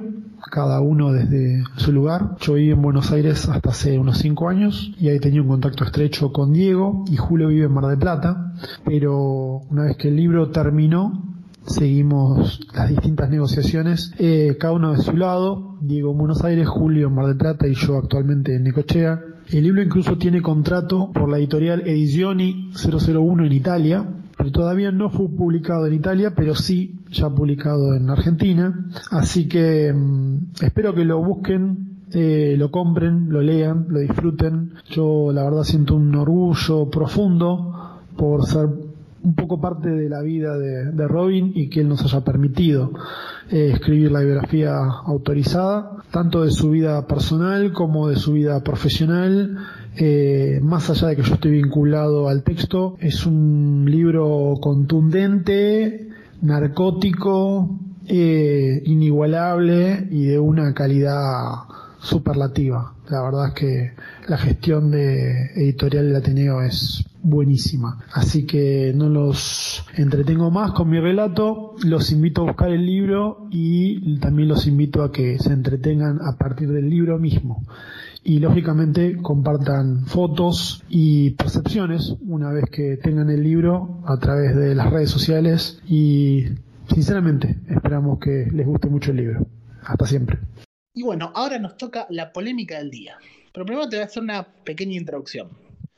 [0.50, 2.36] cada uno desde su lugar.
[2.40, 5.84] Yo viví en Buenos Aires hasta hace unos 5 años y ahí tenía un contacto
[5.84, 8.52] estrecho con Diego y Julio vive en Mar del Plata,
[8.84, 11.31] pero una vez que el libro terminó,
[11.66, 17.08] seguimos las distintas negociaciones, eh, cada uno de su lado, Diego en Buenos Aires, Julio
[17.08, 19.20] en Mar del Plata y yo actualmente en Necochea.
[19.50, 24.06] El libro incluso tiene contrato por la editorial Edizioni 001 en Italia,
[24.36, 28.88] pero todavía no fue publicado en Italia, pero sí ya publicado en Argentina.
[29.10, 34.74] Así que mm, espero que lo busquen, eh, lo compren, lo lean, lo disfruten.
[34.90, 38.68] Yo la verdad siento un orgullo profundo por ser
[39.22, 42.92] un poco parte de la vida de, de Robin y que él nos haya permitido
[43.50, 49.58] eh, escribir la biografía autorizada, tanto de su vida personal como de su vida profesional.
[49.96, 56.08] Eh, más allá de que yo estoy vinculado al texto, es un libro contundente,
[56.40, 61.64] narcótico, eh, inigualable y de una calidad
[61.98, 62.94] superlativa.
[63.10, 63.92] La verdad es que
[64.28, 68.04] la gestión de editorial del Ateneo es buenísima.
[68.12, 73.46] Así que no los entretengo más con mi relato, los invito a buscar el libro
[73.50, 77.64] y también los invito a que se entretengan a partir del libro mismo.
[78.24, 84.74] Y lógicamente compartan fotos y percepciones una vez que tengan el libro a través de
[84.74, 86.44] las redes sociales y
[86.92, 89.46] sinceramente esperamos que les guste mucho el libro.
[89.84, 90.38] Hasta siempre.
[90.94, 93.16] Y bueno, ahora nos toca la polémica del día.
[93.52, 95.48] Pero primero te voy a hacer una pequeña introducción.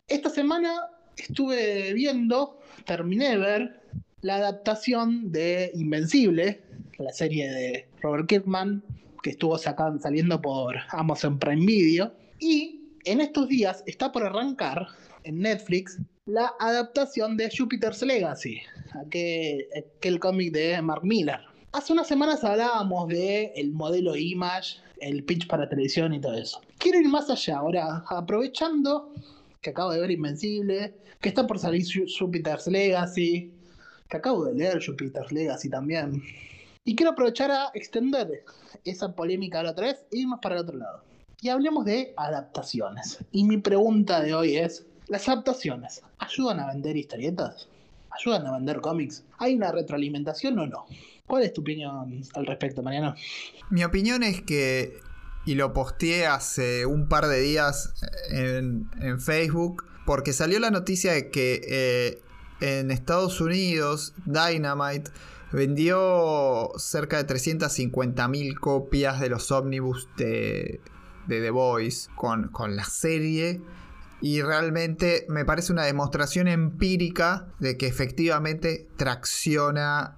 [0.06, 0.70] Esta semana
[1.16, 3.80] estuve viendo, terminé de ver
[4.20, 6.62] la adaptación de Invencible,
[6.98, 8.82] la serie de Robert Kirkman,
[9.22, 12.14] que estuvo sacando, saliendo por Amazon Prime Video.
[12.40, 14.86] Y en estos días está por arrancar
[15.24, 18.60] en Netflix la adaptación de Jupiter's Legacy,
[18.94, 21.40] aquel, aquel cómic de Mark Miller.
[21.72, 26.60] Hace unas semanas hablábamos de el modelo Image, el pitch para televisión y todo eso.
[26.78, 29.12] Quiero ir más allá ahora, aprovechando
[29.64, 33.50] que acabo de ver Invencible, que está por salir Jupiter's Legacy,
[34.08, 36.22] que acabo de leer Jupiter's Legacy también.
[36.84, 38.44] Y quiero aprovechar a extender
[38.84, 41.02] esa polémica la otra vez e ir más para el otro lado.
[41.40, 43.18] Y hablemos de adaptaciones.
[43.32, 47.66] Y mi pregunta de hoy es, ¿las adaptaciones ayudan a vender historietas?
[48.10, 49.24] ¿Ayudan a vender cómics?
[49.38, 50.84] ¿Hay una retroalimentación o no?
[51.26, 53.14] ¿Cuál es tu opinión al respecto, Mariano?
[53.70, 54.98] Mi opinión es que,
[55.44, 57.94] y lo posteé hace un par de días
[58.30, 62.22] en, en Facebook, porque salió la noticia de que eh,
[62.60, 65.10] en Estados Unidos Dynamite
[65.52, 70.80] vendió cerca de 350.000 copias de los ómnibus de,
[71.26, 73.60] de The Voice con, con la serie.
[74.20, 80.16] Y realmente me parece una demostración empírica de que efectivamente tracciona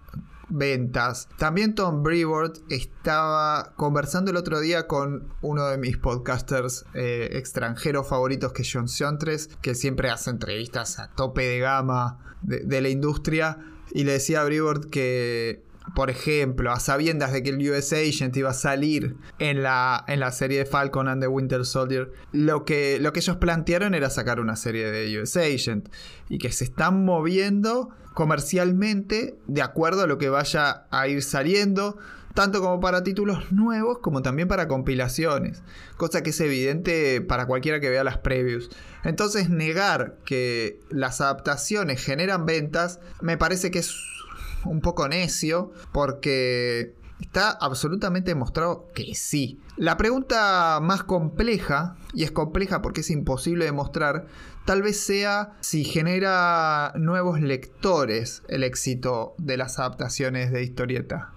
[0.48, 1.28] ventas.
[1.38, 8.08] También Tom Brevoort estaba conversando el otro día con uno de mis podcasters eh, extranjeros
[8.08, 12.88] favoritos, que es John Siontres, que siempre hace entrevistas a tope de gama de, la
[12.88, 13.58] industria.
[13.92, 15.64] Y le decía a Brevoort que
[15.94, 20.20] por ejemplo, a sabiendas de que el US Agent iba a salir en la, en
[20.20, 24.10] la serie de Falcon and the Winter Soldier, lo que, lo que ellos plantearon era
[24.10, 25.88] sacar una serie de US Agent
[26.28, 31.98] y que se están moviendo comercialmente de acuerdo a lo que vaya a ir saliendo,
[32.34, 35.62] tanto como para títulos nuevos como también para compilaciones,
[35.96, 38.70] cosa que es evidente para cualquiera que vea las previews.
[39.04, 44.15] Entonces negar que las adaptaciones generan ventas me parece que es
[44.64, 49.60] un poco necio porque está absolutamente demostrado que sí.
[49.76, 54.26] La pregunta más compleja, y es compleja porque es imposible demostrar,
[54.64, 61.32] tal vez sea si genera nuevos lectores el éxito de las adaptaciones de historieta.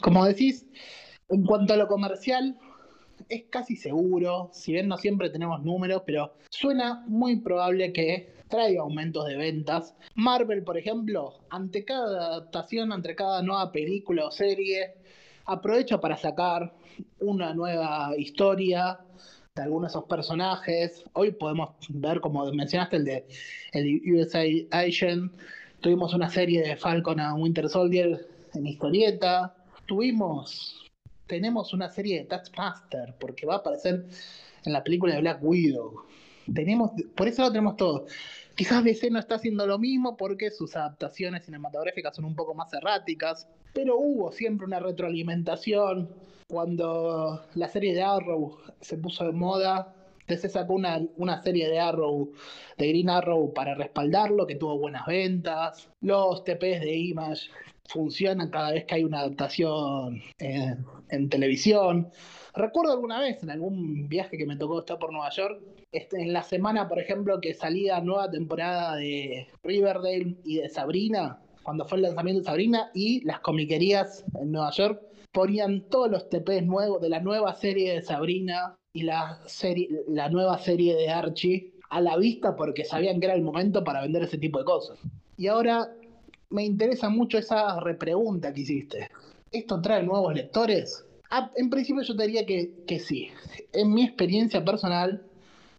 [0.00, 0.66] Como decís,
[1.28, 2.58] en cuanto a lo comercial,
[3.28, 8.82] es casi seguro, si bien no siempre tenemos números, pero suena muy probable que traiga
[8.82, 9.94] aumentos de ventas.
[10.14, 14.94] Marvel, por ejemplo, ante cada adaptación, ante cada nueva película o serie,
[15.44, 16.72] aprovecha para sacar
[17.20, 18.98] una nueva historia
[19.54, 21.04] de algunos de esos personajes.
[21.12, 23.26] Hoy podemos ver, como mencionaste, el de
[23.72, 25.32] el USA Agent.
[25.80, 29.54] Tuvimos una serie de Falcon a Winter Soldier en historieta.
[29.86, 30.88] Tuvimos
[31.28, 34.06] tenemos una serie de Taskmaster, porque va a aparecer
[34.64, 36.02] en la película de Black Widow.
[36.52, 38.06] Tenemos, por eso lo tenemos todo.
[38.58, 42.74] Quizás DC no está haciendo lo mismo porque sus adaptaciones cinematográficas son un poco más
[42.74, 46.10] erráticas, pero hubo siempre una retroalimentación.
[46.48, 51.78] Cuando la serie de Arrow se puso de moda, Entonces sacó una, una, serie de
[51.78, 52.32] Arrow,
[52.76, 55.88] de Green Arrow para respaldarlo, que tuvo buenas ventas.
[56.00, 57.50] Los TPs de Image
[57.88, 62.10] funcionan cada vez que hay una adaptación en, en televisión.
[62.54, 65.62] Recuerdo alguna vez en algún viaje que me tocó estar por Nueva York,
[65.92, 71.40] este, en la semana, por ejemplo, que salía nueva temporada de Riverdale y de Sabrina,
[71.62, 76.28] cuando fue el lanzamiento de Sabrina, y las comiquerías en Nueva York ponían todos los
[76.28, 81.10] TPs nuevos de la nueva serie de Sabrina y la, serie, la nueva serie de
[81.10, 84.64] Archie a la vista porque sabían que era el momento para vender ese tipo de
[84.64, 84.98] cosas.
[85.36, 85.90] Y ahora
[86.50, 89.10] me interesa mucho esa repregunta que hiciste.
[89.52, 91.04] ¿Esto trae nuevos lectores?
[91.30, 93.28] Ah, en principio yo te diría que, que sí.
[93.72, 95.22] En mi experiencia personal,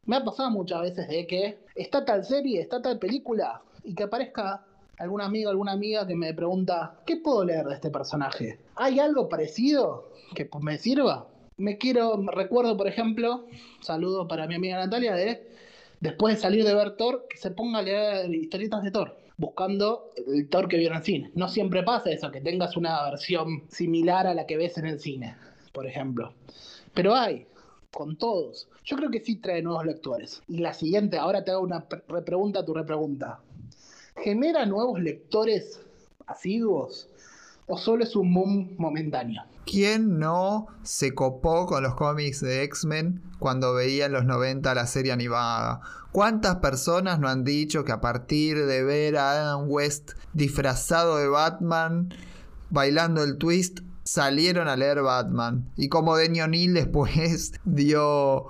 [0.10, 4.06] me ha pasado muchas veces de que está tal serie, está tal película, y que
[4.06, 4.66] aparezca
[4.98, 8.58] algún amigo, alguna amiga que me pregunta, ¿qué puedo leer de este personaje?
[8.76, 11.28] ¿Hay algo parecido que me sirva?
[11.58, 13.46] Me quiero, recuerdo por ejemplo,
[13.82, 15.48] saludo para mi amiga Natalia, de
[16.00, 20.10] después de salir de ver Thor, que se ponga a leer historietas de Thor buscando
[20.28, 21.32] el Thor que vieron en cine.
[21.36, 25.00] No siempre pasa eso, que tengas una versión similar a la que ves en el
[25.00, 25.36] cine,
[25.72, 26.34] por ejemplo.
[26.96, 27.46] Pero hay,
[27.92, 28.68] con todos.
[28.84, 30.42] Yo creo que sí trae nuevos lectores.
[30.48, 33.40] Y la siguiente, ahora te hago una repregunta a tu repregunta.
[34.16, 35.80] ¿Genera nuevos lectores
[36.28, 37.10] asiduos?
[37.68, 39.44] ¿O solo es un boom momentáneo?
[39.66, 44.88] ¿Quién no se copó con los cómics de X-Men cuando veía en los 90 la
[44.88, 45.82] serie animada?
[46.12, 51.28] ¿Cuántas personas no han dicho que a partir de ver a Adam West disfrazado de
[51.28, 52.12] Batman,
[52.72, 53.82] bailando el twist,
[54.14, 55.72] salieron a leer Batman?
[55.76, 58.48] Y como Denny O'Neill después dio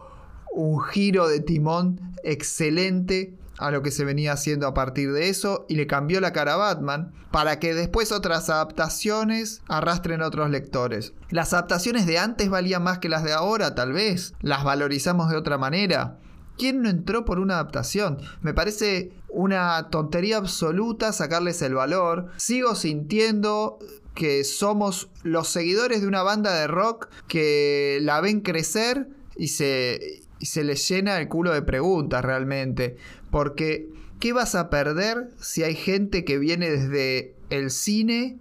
[0.52, 5.66] un giro de timón excelente a lo que se venía haciendo a partir de eso
[5.68, 11.14] y le cambió la cara a Batman para que después otras adaptaciones arrastren otros lectores.
[11.30, 14.34] Las adaptaciones de antes valían más que las de ahora, tal vez.
[14.40, 16.18] Las valorizamos de otra manera.
[16.58, 18.18] ¿Quién no entró por una adaptación?
[18.42, 22.32] Me parece una tontería absoluta sacarles el valor.
[22.38, 23.80] Sigo sintiendo
[24.16, 29.08] que somos los seguidores de una banda de rock que la ven crecer
[29.38, 32.98] y se, se les llena el culo de preguntas realmente.
[33.32, 33.90] Porque,
[34.20, 38.40] ¿qué vas a perder si hay gente que viene desde el cine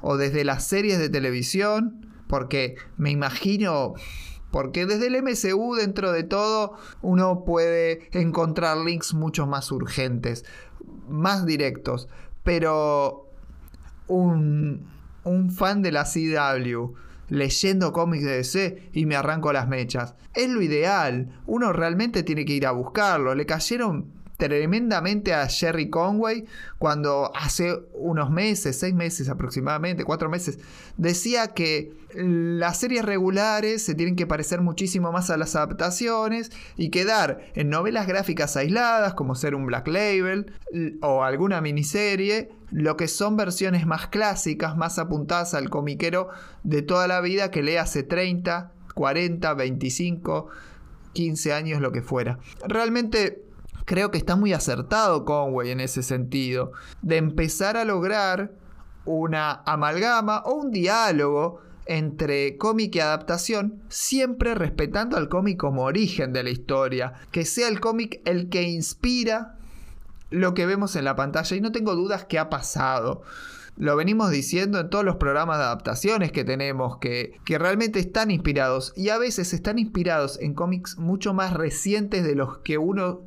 [0.00, 2.06] o desde las series de televisión?
[2.26, 3.94] Porque me imagino,
[4.50, 10.44] porque desde el MCU dentro de todo uno puede encontrar links mucho más urgentes,
[11.08, 12.08] más directos.
[12.42, 13.28] Pero
[14.06, 14.86] un,
[15.24, 16.94] un fan de la CW
[17.28, 20.14] leyendo cómics de DC y me arranco las mechas.
[20.34, 21.40] Es lo ideal.
[21.46, 23.34] Uno realmente tiene que ir a buscarlo.
[23.34, 26.46] Le cayeron tremendamente a Jerry Conway
[26.78, 30.58] cuando hace unos meses, seis meses aproximadamente, cuatro meses,
[30.96, 36.90] decía que las series regulares se tienen que parecer muchísimo más a las adaptaciones y
[36.90, 40.52] quedar en novelas gráficas aisladas como ser un Black Label
[41.02, 46.30] o alguna miniserie, lo que son versiones más clásicas, más apuntadas al comiquero
[46.64, 50.48] de toda la vida que lee hace 30, 40, 25,
[51.12, 52.38] 15 años, lo que fuera.
[52.66, 53.44] Realmente
[53.90, 56.70] creo que está muy acertado Conway en ese sentido,
[57.02, 58.52] de empezar a lograr
[59.04, 66.32] una amalgama o un diálogo entre cómic y adaptación, siempre respetando al cómic como origen
[66.32, 69.56] de la historia, que sea el cómic el que inspira
[70.30, 73.22] lo que vemos en la pantalla y no tengo dudas que ha pasado.
[73.76, 78.30] Lo venimos diciendo en todos los programas de adaptaciones que tenemos, que, que realmente están
[78.30, 83.22] inspirados y a veces están inspirados en cómics mucho más recientes de los que uno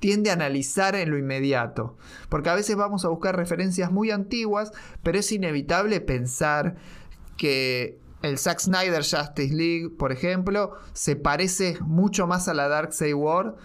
[0.00, 1.96] tiende a analizar en lo inmediato.
[2.28, 4.72] Porque a veces vamos a buscar referencias muy antiguas,
[5.02, 6.76] pero es inevitable pensar
[7.36, 12.92] que el Zack Snyder Justice League, por ejemplo, se parece mucho más a la Dark
[12.92, 13.56] Side War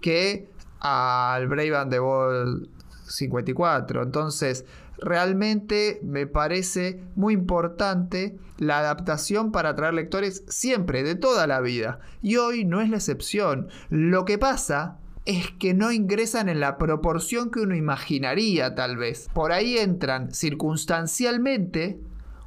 [0.00, 0.48] que
[0.80, 2.68] al Brave and the Bold
[3.06, 4.02] 54.
[4.02, 4.64] Entonces,
[4.98, 12.00] realmente me parece muy importante la adaptación para atraer lectores siempre, de toda la vida.
[12.20, 13.68] Y hoy no es la excepción.
[13.90, 19.28] Lo que pasa es que no ingresan en la proporción que uno imaginaría tal vez.
[19.32, 22.00] Por ahí entran circunstancialmente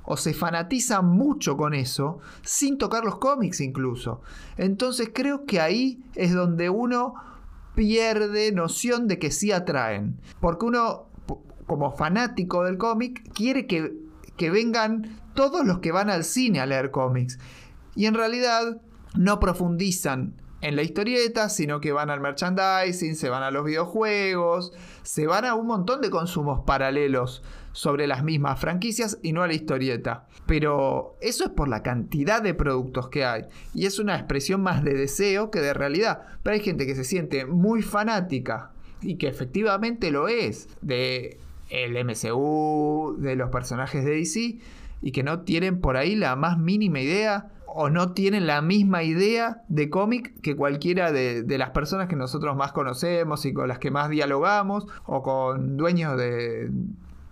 [0.03, 4.21] o se fanatizan mucho con eso, sin tocar los cómics incluso.
[4.57, 7.15] Entonces creo que ahí es donde uno
[7.75, 10.19] pierde noción de que sí atraen.
[10.39, 11.07] Porque uno,
[11.65, 13.93] como fanático del cómic, quiere que,
[14.37, 17.39] que vengan todos los que van al cine a leer cómics.
[17.95, 18.81] Y en realidad
[19.15, 20.33] no profundizan
[20.65, 25.45] en la historieta, sino que van al merchandising, se van a los videojuegos, se van
[25.45, 30.25] a un montón de consumos paralelos sobre las mismas franquicias y no a la historieta.
[30.47, 33.43] Pero eso es por la cantidad de productos que hay
[33.75, 36.23] y es una expresión más de deseo que de realidad.
[36.41, 38.71] Pero hay gente que se siente muy fanática
[39.03, 41.37] y que efectivamente lo es de
[41.69, 44.57] el MCU, de los personajes de DC
[45.03, 49.03] y que no tienen por ahí la más mínima idea o no tienen la misma
[49.03, 53.79] idea de cómic que cualquiera de, las personas que nosotros más conocemos y con las
[53.79, 56.71] que más dialogamos o con dueños de,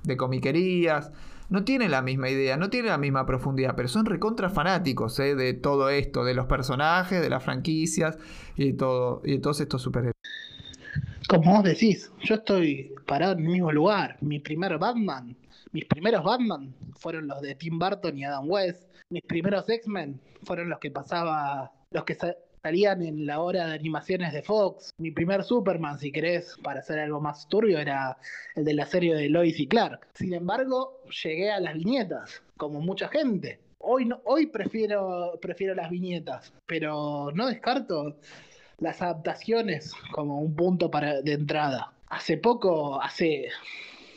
[0.03, 1.13] de comiquerías.
[1.49, 5.33] No tienen la misma idea, no tienen la misma profundidad, pero son recontra fanáticos ¿eh?
[5.35, 8.17] de todo esto, de los personajes, de las franquicias
[8.57, 10.17] y, todo, y de todos estos superhéroes.
[11.29, 14.17] Como vos decís, yo estoy parado en el mismo lugar.
[14.19, 15.37] Mi primer Batman,
[15.73, 18.87] mis primeros Batman fueron los de Tim Burton y Adam West.
[19.09, 22.15] Mis primeros X-Men fueron los que pasaba, los que
[22.63, 24.91] salían en la hora de animaciones de Fox.
[24.97, 28.17] Mi primer Superman, si querés, para hacer algo más turbio, era
[28.55, 30.07] el de la serie de Lois y Clark.
[30.13, 33.59] Sin embargo, llegué a las viñetas, como mucha gente.
[33.79, 38.17] Hoy, no, hoy prefiero, prefiero las viñetas, pero no descarto
[38.77, 41.93] las adaptaciones como un punto para, de entrada.
[42.07, 43.49] Hace poco, hace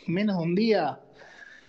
[0.07, 1.01] menos de un día,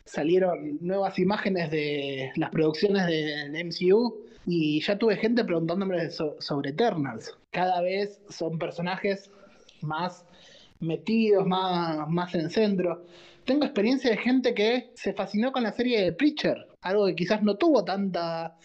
[0.07, 7.37] salieron nuevas imágenes de las producciones del MCU y ya tuve gente preguntándome sobre Eternals.
[7.51, 9.29] Cada vez son personajes
[9.81, 10.25] más
[10.79, 13.05] metidos, más, más en centro.
[13.45, 17.43] Tengo experiencia de gente que se fascinó con la serie de Preacher, algo que quizás
[17.43, 18.57] no tuvo tanta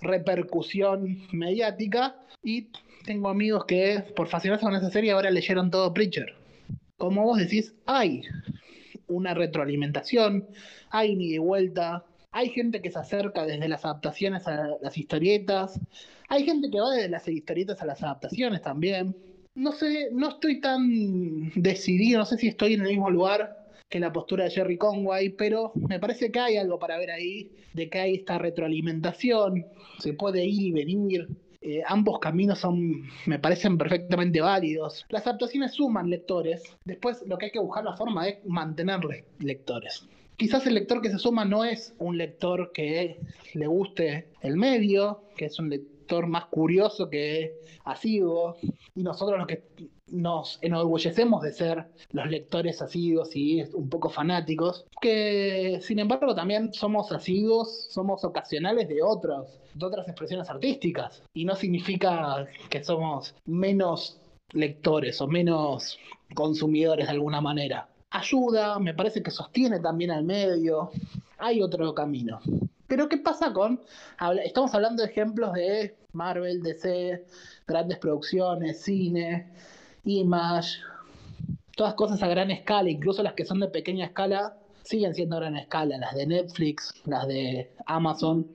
[0.00, 2.68] repercusión mediática y
[3.04, 6.34] tengo amigos que por fascinarse con esa serie ahora leyeron todo Preacher.
[6.98, 8.22] Como vos decís, hay
[9.10, 10.48] una retroalimentación,
[10.90, 15.78] hay ni de vuelta, hay gente que se acerca desde las adaptaciones a las historietas,
[16.28, 19.16] hay gente que va desde las historietas a las adaptaciones también.
[19.54, 23.98] No sé, no estoy tan decidido, no sé si estoy en el mismo lugar que
[23.98, 27.90] la postura de Jerry Conway, pero me parece que hay algo para ver ahí, de
[27.90, 29.66] que hay esta retroalimentación,
[29.98, 31.28] se puede ir y venir,
[31.62, 35.04] eh, ambos caminos son, me parecen perfectamente válidos.
[35.10, 36.62] Las adaptaciones suman lectores.
[36.84, 39.00] Después lo que hay que buscar la forma es mantener
[39.38, 40.06] lectores.
[40.36, 43.20] Quizás el lector que se suma no es un lector que
[43.52, 48.56] le guste el medio, que es un lector más curioso que asiduo,
[48.94, 49.62] y nosotros los que
[50.10, 56.72] nos enorgullecemos de ser los lectores asiduos y un poco fanáticos, que sin embargo también
[56.72, 63.34] somos asiduos, somos ocasionales de otros, de otras expresiones artísticas, y no significa que somos
[63.46, 64.20] menos
[64.52, 65.98] lectores o menos
[66.34, 67.88] consumidores de alguna manera.
[68.10, 70.90] Ayuda, me parece que sostiene también al medio,
[71.38, 72.40] hay otro camino.
[72.88, 73.80] Pero ¿qué pasa con...
[74.44, 77.24] Estamos hablando de ejemplos de Marvel, DC,
[77.64, 79.52] grandes producciones, cine,
[80.04, 80.78] Image,
[81.76, 85.40] todas cosas a gran escala, incluso las que son de pequeña escala, siguen siendo a
[85.40, 88.46] gran escala, las de Netflix, las de Amazon.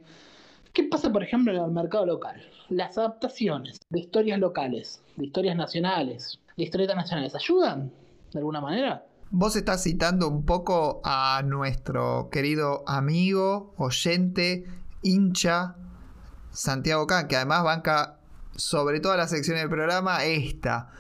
[0.74, 2.42] ¿Qué pasa, por ejemplo, en el mercado local?
[2.70, 7.92] Las adaptaciones de historias locales, de historias nacionales, de historietas nacionales, ¿ayudan
[8.34, 9.06] de alguna manera?
[9.32, 14.66] Vos estás citando un poco a nuestro querido amigo, oyente,
[15.02, 15.76] hincha,
[16.52, 18.20] Santiago K, que además banca
[18.56, 20.92] sobre todas las secciones del programa esta.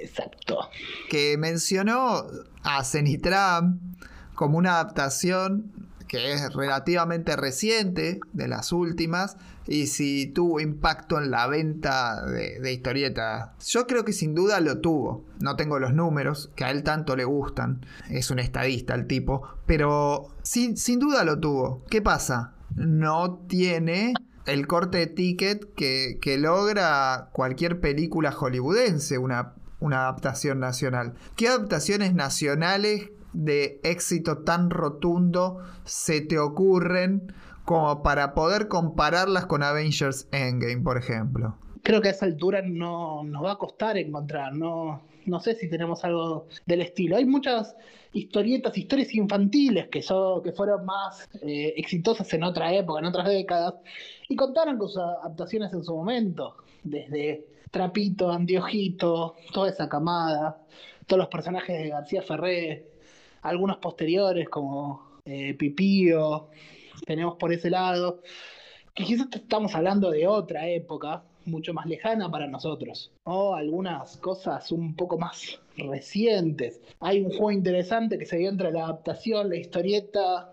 [0.00, 0.70] Exacto.
[1.08, 2.26] Que mencionó
[2.62, 3.80] a Cenitram
[4.34, 5.72] como una adaptación
[6.06, 9.36] que es relativamente reciente, de las últimas,
[9.66, 13.50] y si tuvo impacto en la venta de, historietas.
[13.66, 15.24] Yo creo que sin duda lo tuvo.
[15.40, 17.84] No tengo los números, que a él tanto le gustan.
[18.08, 21.84] Es un estadista el tipo, pero sin, sin duda lo tuvo.
[21.90, 22.52] ¿Qué pasa?
[22.74, 24.14] No tiene
[24.46, 29.54] el corte de ticket que, que logra cualquier película hollywoodense, una
[29.86, 31.14] una adaptación nacional.
[31.36, 37.32] ¿Qué adaptaciones nacionales de éxito tan rotundo se te ocurren
[37.64, 41.56] como para poder compararlas con Avengers Endgame, por ejemplo?
[41.86, 45.70] Creo que a esa altura no nos va a costar encontrar, no, no sé si
[45.70, 47.14] tenemos algo del estilo.
[47.14, 47.76] Hay muchas
[48.12, 53.28] historietas, historias infantiles que, son, que fueron más eh, exitosas en otra época, en otras
[53.28, 53.74] décadas,
[54.28, 60.58] y contaron con sus adaptaciones en su momento, desde Trapito, Antiojito, toda esa camada,
[61.06, 62.84] todos los personajes de García Ferré,
[63.42, 66.48] algunos posteriores como eh, Pipío,
[67.06, 68.22] tenemos por ese lado,
[68.92, 74.70] que quizás estamos hablando de otra época, mucho más lejana para nosotros, o algunas cosas
[74.72, 76.80] un poco más recientes.
[77.00, 80.52] Hay un juego interesante que se dio entre la adaptación, la historieta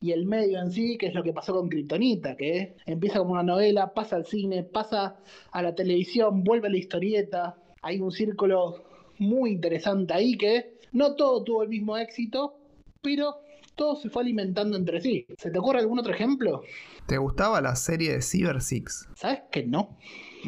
[0.00, 3.32] y el medio en sí, que es lo que pasó con Kryptonita, que empieza como
[3.32, 5.16] una novela, pasa al cine, pasa
[5.52, 7.56] a la televisión, vuelve a la historieta.
[7.82, 8.84] Hay un círculo
[9.18, 12.56] muy interesante ahí que no todo tuvo el mismo éxito,
[13.00, 13.36] pero
[13.74, 15.26] todo se fue alimentando entre sí.
[15.38, 16.62] ¿Se te ocurre algún otro ejemplo?
[17.06, 19.08] ¿Te gustaba la serie de Cyber Six?
[19.14, 19.96] Sabes que no,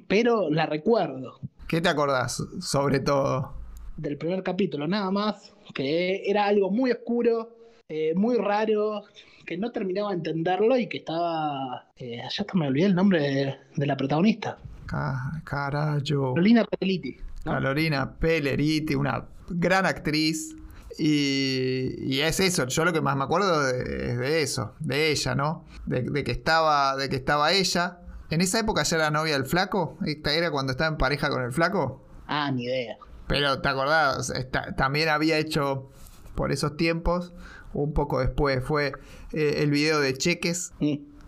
[0.08, 1.40] pero la recuerdo.
[1.68, 3.54] ¿Qué te acordás sobre todo?
[3.96, 7.56] Del primer capítulo, nada más, que era algo muy oscuro,
[7.88, 9.02] eh, muy raro,
[9.46, 11.86] que no terminaba de entenderlo y que estaba.
[11.96, 14.58] Eh, ya hasta me olvidé el nombre de, la protagonista.
[14.86, 16.34] Ca carajo.
[16.34, 17.16] Carolina Pelleriti.
[17.44, 20.56] Carolina Pelleriti, una gran actriz.
[20.98, 25.64] Y, es eso, yo lo que más me acuerdo es de, eso, de ella, ¿no?
[25.86, 28.00] De, que estaba, de que estaba ella.
[28.30, 29.98] ¿En esa época ya era novia del flaco?
[30.04, 32.04] ¿Esta era cuando estaba en pareja con el flaco?
[32.26, 32.96] Ah, ni idea.
[33.26, 34.32] Pero, ¿te acordás?
[34.76, 35.90] también había hecho,
[36.34, 37.32] por esos tiempos,
[37.72, 38.92] un poco después, fue
[39.32, 40.72] eh, el video de cheques.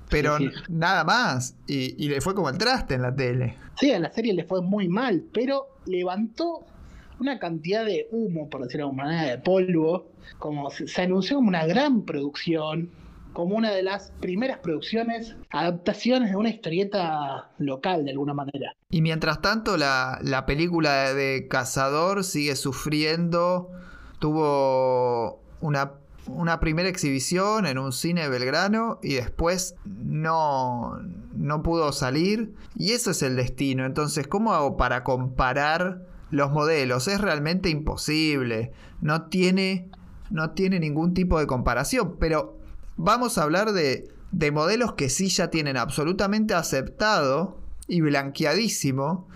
[0.09, 0.39] Pero
[0.69, 1.57] nada más.
[1.67, 3.57] Y, y le fue como el traste en la tele.
[3.79, 6.65] Sí, a la serie le fue muy mal, pero levantó
[7.21, 10.09] una cantidad de humo, por decirlo de alguna manera, de polvo,
[10.39, 12.91] como se, anunció como una gran producción,
[13.33, 18.75] como una de las primeras producciones, adaptaciones de una historieta local de alguna manera.
[18.91, 23.71] Y mientras tanto, la, la película de Cazador sigue sufriendo,
[24.19, 25.93] tuvo una
[26.29, 30.99] una primera exhibición en un cine Belgrano y después no,
[31.35, 32.55] no pudo salir.
[32.75, 33.85] Y eso es el destino.
[33.85, 37.09] Entonces, ¿cómo hago para comparar los modelos.
[37.09, 38.73] Es realmente imposible.
[39.01, 39.91] No tiene,
[40.31, 42.17] no tiene ningún tipo de comparación.
[42.19, 42.59] Pero
[42.97, 49.29] vamos a hablar de, de modelos que sí ya tienen absolutamente aceptado y blanqueadísimo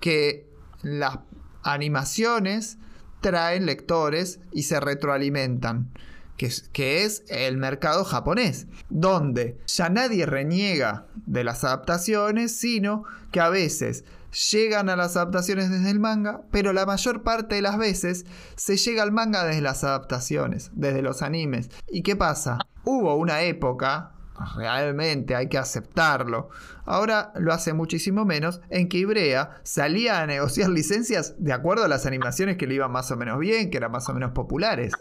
[0.00, 0.48] que
[0.82, 1.18] las
[1.62, 2.78] animaciones
[3.20, 5.90] traen lectores y se retroalimentan.
[6.36, 13.02] Que que es, el mercado japonés, donde ya nadie reniega de las adaptaciones, sino
[13.32, 17.62] que a veces llegan a las adaptaciones desde el manga, pero la mayor parte de
[17.62, 18.26] las veces
[18.56, 21.70] se llega al manga desde las adaptaciones, desde los animes.
[21.88, 22.58] ¿Y qué pasa?
[22.84, 24.12] Hubo una época,
[24.56, 26.48] realmente hay que aceptarlo,
[26.84, 31.88] ahora lo hace muchísimo menos, en que Ibrea salía a negociar licencias de acuerdo a
[31.88, 34.92] las animaciones que le iban más o menos bien, que eran más o menos populares.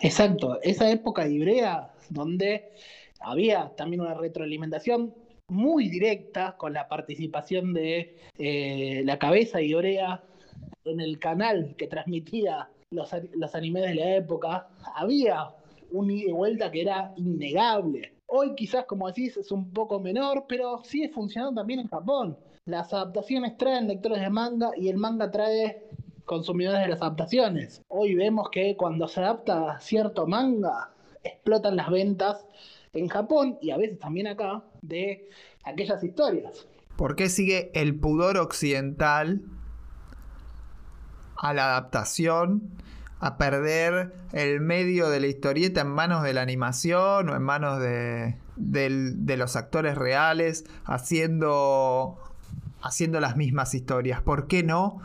[0.00, 2.72] Exacto, esa época de Ibrea, donde
[3.20, 5.14] había también una retroalimentación
[5.52, 10.24] muy directa con la participación de eh, la cabeza y Orea
[10.84, 15.50] en el canal que transmitía los, los animes de la época, había
[15.90, 18.14] un ida y vuelta que era innegable.
[18.26, 22.36] Hoy quizás, como decís, es un poco menor, pero sigue funcionando también en Japón.
[22.64, 25.84] Las adaptaciones traen lectores de manga y el manga trae
[26.24, 27.82] consumidores de las adaptaciones.
[27.88, 30.90] Hoy vemos que cuando se adapta cierto manga,
[31.22, 32.46] explotan las ventas
[32.94, 35.28] en Japón y a veces también acá de
[35.64, 36.66] aquellas historias.
[36.96, 39.40] ¿Por qué sigue el pudor occidental
[41.36, 42.70] a la adaptación,
[43.18, 47.80] a perder el medio de la historieta en manos de la animación o en manos
[47.80, 48.36] de,
[49.36, 52.18] los actores reales, haciendo,
[52.82, 54.20] haciendo las mismas historias?
[54.20, 55.00] ¿Por qué no?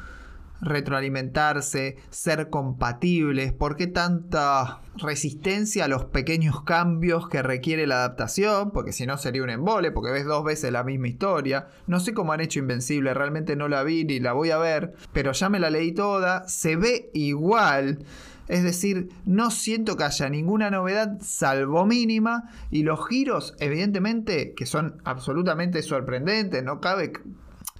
[0.61, 3.53] Retroalimentarse, ser compatibles?
[3.53, 8.71] ¿Por qué tanta resistencia a los pequeños cambios que requiere la adaptación?
[8.71, 11.67] Porque si no sería un embole, porque ves dos veces la misma historia.
[11.87, 14.93] No sé cómo han hecho Invencible, realmente no la vi ni la voy a ver,
[15.13, 17.99] pero ya me la leí toda, se ve igual.
[18.47, 24.65] Es decir, no siento que haya ninguna novedad salvo mínima y los giros, evidentemente, que
[24.65, 27.11] son absolutamente sorprendentes, no cabe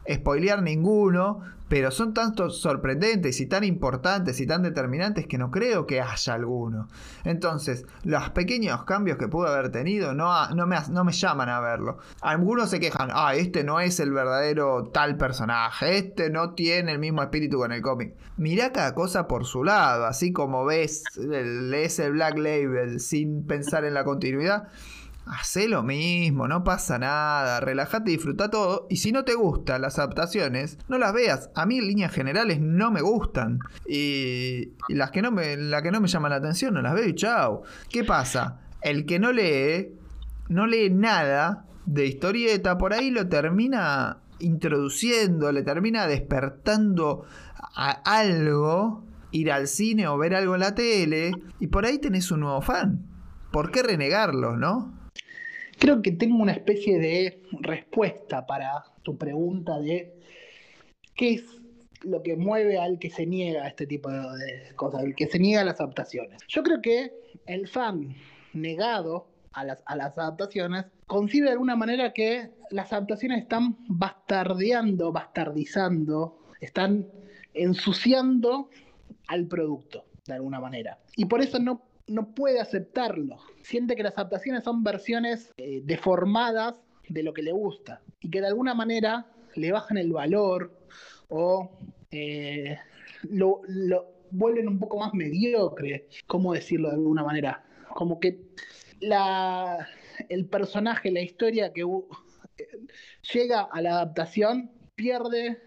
[0.09, 5.85] spoilear ninguno, pero son tanto sorprendentes y tan importantes y tan determinantes que no creo
[5.85, 6.87] que haya alguno.
[7.25, 11.59] Entonces, los pequeños cambios que pudo haber tenido no, no, me, no me llaman a
[11.59, 11.97] verlo.
[12.21, 16.99] Algunos se quejan, ah, este no es el verdadero tal personaje, este no tiene el
[16.99, 18.15] mismo espíritu con el cómic.
[18.37, 23.83] Mirá cada cosa por su lado, así como ves, lees el Black Label sin pensar
[23.83, 24.69] en la continuidad
[25.29, 28.87] Hacé lo mismo, no pasa nada, relájate y disfruta todo.
[28.89, 31.49] Y si no te gustan las adaptaciones, no las veas.
[31.55, 33.59] A mí en líneas generales no me gustan.
[33.87, 37.07] Y, las que no me, la que no me llaman la atención no las veo
[37.07, 37.63] y chao.
[37.89, 38.61] ¿Qué pasa?
[38.81, 39.93] El que no lee,
[40.49, 47.25] no lee nada de historieta, por ahí lo termina introduciendo, le termina despertando
[47.75, 52.31] a algo, ir al cine o ver algo en la tele, y por ahí tenés
[52.31, 53.05] un nuevo fan.
[53.51, 54.96] ¿Por qué renegarlo, no?
[55.79, 60.13] Creo que tengo una especie de respuesta para tu pregunta de
[61.15, 61.43] qué es
[62.01, 65.39] lo que mueve al que se niega a este tipo de cosas, al que se
[65.39, 66.41] niega a las adaptaciones.
[66.47, 67.11] Yo creo que
[67.45, 68.15] el fan
[68.53, 75.11] negado a las, a las adaptaciones, concibe de alguna manera que las adaptaciones están bastardeando,
[75.11, 77.07] bastardizando, están
[77.55, 78.69] ensuciando
[79.27, 80.99] al producto, de alguna manera.
[81.15, 83.37] Y por eso no, no puede aceptarlo.
[83.61, 86.75] Siente que las adaptaciones son versiones eh, deformadas
[87.09, 90.77] de lo que le gusta y que de alguna manera le bajan el valor
[91.29, 91.71] o
[92.11, 92.77] eh,
[93.23, 97.63] lo, lo vuelven un poco más mediocre, ¿cómo decirlo de alguna manera?
[97.95, 98.41] Como que
[98.99, 99.87] la,
[100.29, 102.07] el personaje, la historia que uh,
[103.33, 105.61] llega a la adaptación pierde,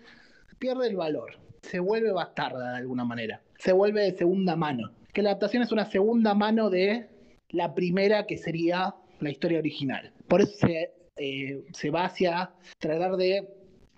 [0.59, 4.93] pierde el valor, se vuelve bastarda de alguna manera, se vuelve de segunda mano.
[5.13, 7.09] Que la adaptación es una segunda mano de
[7.51, 10.13] la primera que sería la historia original.
[10.29, 13.49] Por eso se, eh, se va hacia tratar de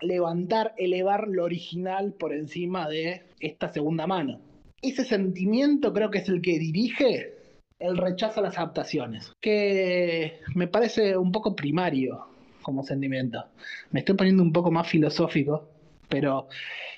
[0.01, 4.39] levantar, elevar lo original por encima de esta segunda mano.
[4.81, 7.33] Ese sentimiento creo que es el que dirige
[7.79, 12.27] el rechazo a las adaptaciones, que me parece un poco primario
[12.61, 13.45] como sentimiento.
[13.91, 15.69] Me estoy poniendo un poco más filosófico,
[16.09, 16.47] pero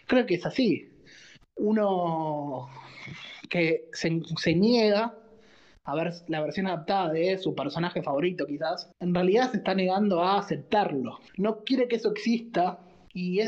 [0.05, 0.89] creo que es así.
[1.57, 2.70] Uno
[3.47, 5.17] que se, niega
[5.83, 10.23] a ver la versión adaptada de su personaje favorito quizás, en realidad se está negando
[10.23, 11.19] a aceptarlo.
[11.37, 12.79] No quiere que eso exista
[13.13, 13.39] y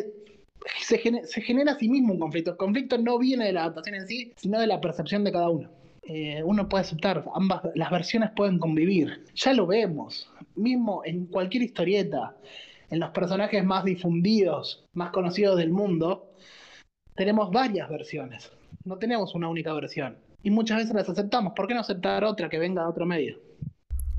[0.79, 0.97] se,
[1.41, 2.51] genera a sí mismo un conflicto.
[2.51, 5.49] El conflicto no viene de la adaptación en sí, sino de la percepción de cada
[5.49, 5.69] uno.
[6.03, 9.25] Eh, uno puede aceptar, ambas las versiones pueden convivir.
[9.35, 12.35] Ya lo vemos, mismo en cualquier historieta,
[12.89, 16.31] en los personajes más difundidos, más conocidos del mundo,
[17.15, 18.51] tenemos varias versiones.
[18.84, 20.18] No tenemos una única versión.
[20.43, 21.53] Y muchas veces las aceptamos.
[21.55, 23.38] ¿Por qué no aceptar otra que venga de otro medio?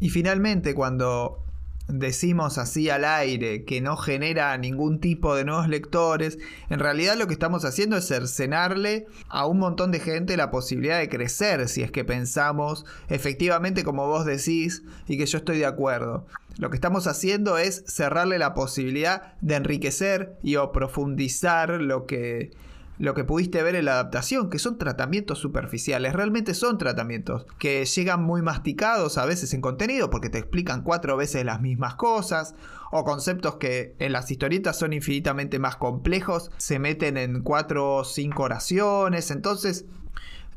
[0.01, 1.45] Y finalmente, cuando
[1.89, 6.39] decimos así al aire que no genera ningún tipo de nuevos lectores,
[6.69, 10.99] en realidad lo que estamos haciendo es cercenarle a un montón de gente la posibilidad
[10.99, 15.67] de crecer, si es que pensamos efectivamente como vos decís y que yo estoy de
[15.67, 16.27] acuerdo.
[16.59, 22.51] Lo que estamos haciendo es cerrarle la posibilidad de enriquecer y o profundizar lo que
[22.99, 27.85] lo que pudiste ver en la adaptación, que son tratamientos superficiales, realmente son tratamientos que
[27.85, 32.55] llegan muy masticados a veces en contenido porque te explican cuatro veces las mismas cosas,
[32.91, 38.05] o conceptos que en las historietas son infinitamente más complejos, se meten en cuatro o
[38.05, 39.85] cinco oraciones, entonces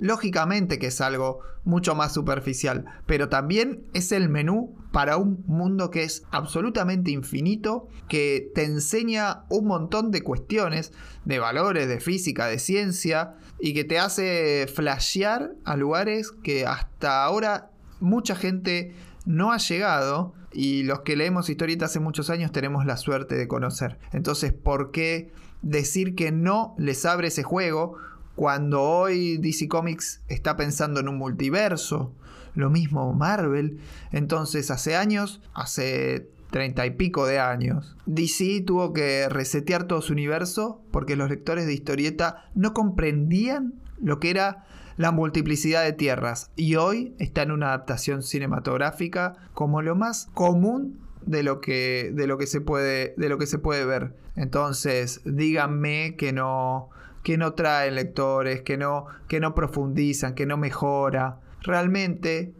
[0.02, 5.90] Lógicamente que es algo mucho más superficial, pero también es el menú para un mundo
[5.90, 10.92] que es absolutamente infinito, que te enseña un montón de cuestiones,
[11.26, 17.24] de valores, de física, de ciencia, y que te hace flashear a lugares que hasta
[17.24, 18.94] ahora mucha gente
[19.26, 23.48] no ha llegado y los que leemos historietas hace muchos años tenemos la suerte de
[23.48, 23.98] conocer.
[24.12, 25.32] Entonces, ¿por qué
[25.62, 27.98] decir que no les abre ese juego
[28.36, 32.14] cuando hoy DC Comics está pensando en un multiverso,
[32.56, 33.80] lo mismo Marvel,
[34.12, 40.14] entonces hace años, hace treinta y pico de años, DC tuvo que resetear todo su
[40.14, 44.66] universo porque los lectores de historieta no comprendían lo que era
[44.98, 51.00] la multiplicidad de tierras y hoy está en una adaptación cinematográfica como lo más común
[51.26, 54.16] de lo que de lo que se puede de lo que se puede ver.
[54.36, 56.90] Entonces, díganme que no
[57.24, 61.40] que no traen lectores, que no, que no profundizan, que no mejora.
[61.62, 62.54] Realmente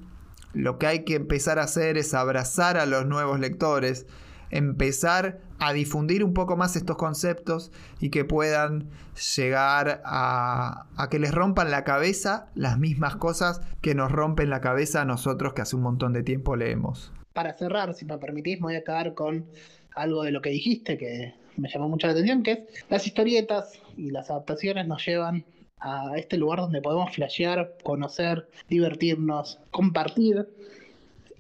[0.54, 4.06] lo que hay que empezar a hacer es abrazar a los nuevos lectores,
[4.50, 8.90] empezar a difundir un poco más estos conceptos y que puedan
[9.36, 15.02] llegar a, que les rompan la cabeza las mismas cosas que nos rompen la cabeza
[15.02, 17.12] a nosotros que hace un montón de tiempo leemos.
[17.34, 19.46] Para cerrar, si me permitís, me voy a acabar con
[19.96, 23.80] algo de lo que dijiste que me llamó mucho la atención, que es las historietas
[23.96, 25.46] y las adaptaciones nos llevan
[25.82, 30.48] a este lugar donde podemos flashear, conocer, divertirnos, compartir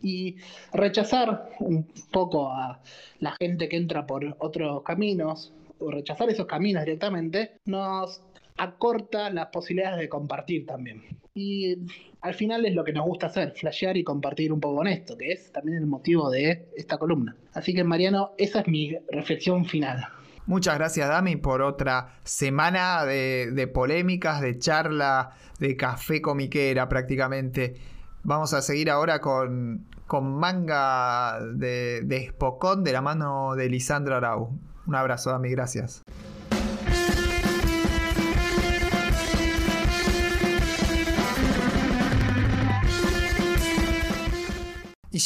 [0.01, 0.35] y
[0.73, 2.81] rechazar un poco a
[3.19, 8.21] la gente que entra por otros caminos o rechazar esos caminos directamente nos
[8.57, 11.03] acorta las posibilidades de compartir también.
[11.33, 11.77] Y
[12.21, 15.17] al final es lo que nos gusta hacer, flashear y compartir un poco con esto,
[15.17, 17.35] que es también el motivo de esta columna.
[17.53, 20.03] Así que Mariano, esa es mi reflexión final.
[20.45, 27.75] Muchas gracias Dami por otra semana de, polémicas, de charla, de café comiquera prácticamente.
[28.23, 34.15] Vamos a seguir ahora con, con manga de, de Espocón de la mano de Lisandro
[34.15, 34.57] Arau.
[34.87, 36.03] Un abrazo Dami, gracias.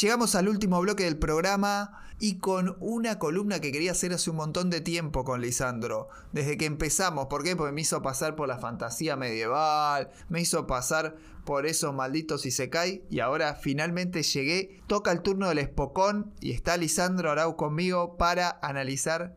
[0.02, 4.36] llegamos al último bloque del programa y con una columna que quería hacer hace un
[4.36, 6.08] montón de tiempo con Lisandro.
[6.32, 7.56] Desde que empezamos, ¿por qué?
[7.56, 13.04] Porque me hizo pasar por la fantasía medieval, me hizo pasar por esos malditos Isekai
[13.10, 14.80] y ahora finalmente llegué.
[14.86, 19.36] Toca el turno del Espocón y está Lisandro Arau conmigo para analizar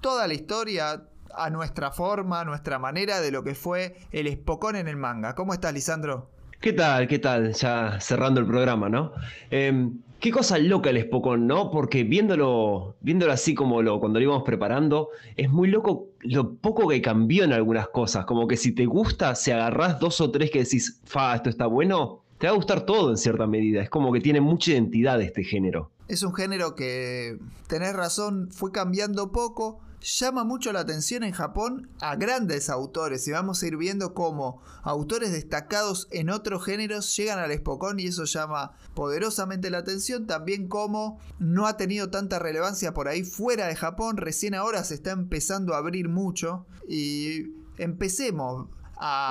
[0.00, 4.76] toda la historia, a nuestra forma, a nuestra manera de lo que fue el Espocón
[4.76, 5.34] en el manga.
[5.34, 6.31] ¿Cómo estás, Lisandro?
[6.62, 7.08] ¿Qué tal?
[7.08, 7.54] ¿Qué tal?
[7.54, 9.10] Ya cerrando el programa, ¿no?
[9.50, 11.72] Em, qué cosa loca el Spokon, ¿no?
[11.72, 16.86] Porque viéndolo, viéndolo así como lo, cuando lo íbamos preparando, es muy loco lo poco
[16.86, 18.26] que cambió en algunas cosas.
[18.26, 21.66] Como que si te gusta, si agarrás dos o tres que decís, fa, esto está
[21.66, 23.82] bueno, te va a gustar todo en cierta medida.
[23.82, 25.90] Es como que tiene mucha identidad este género.
[26.12, 27.38] Es un género que,
[27.68, 33.30] tenés razón, fue cambiando poco llama mucho la atención en Japón a grandes autores y
[33.30, 38.24] vamos a ir viendo cómo autores destacados en otros géneros llegan al Spokon y eso
[38.24, 40.26] llama poderosamente la atención.
[40.26, 44.92] También como no ha tenido tanta relevancia por ahí fuera de Japón, recién ahora se
[44.92, 48.66] está empezando a abrir mucho y empecemos.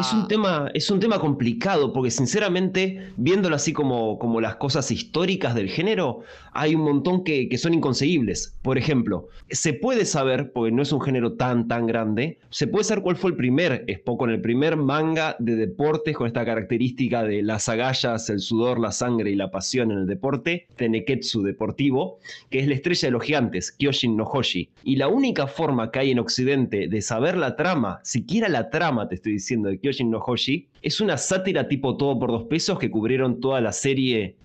[0.02, 4.92] Es, un tema, es un tema complicado porque sinceramente, viéndolo así como, como las cosas
[4.92, 8.56] históricas del género, hay un montón que, son inconseguibles.
[8.62, 12.84] Por ejemplo, se puede saber, porque no es un género tan, tan grande, se puede
[12.84, 17.42] saber cuál fue el primer con el primer manga de deportes con esta característica de
[17.42, 22.60] las agallas, el sudor, la sangre y la pasión en el deporte, Teneketsu Deportivo, que
[22.60, 24.70] es la estrella de los gigantes, Kyoshin no Hoshi.
[24.84, 29.08] Y la única forma que hay en Occidente de saber la trama, siquiera la trama
[29.08, 32.80] te estoy diciendo, de Kyoshin no Hoshi, es una sátira tipo todo por dos pesos
[32.80, 34.36] que cubrieron toda la serie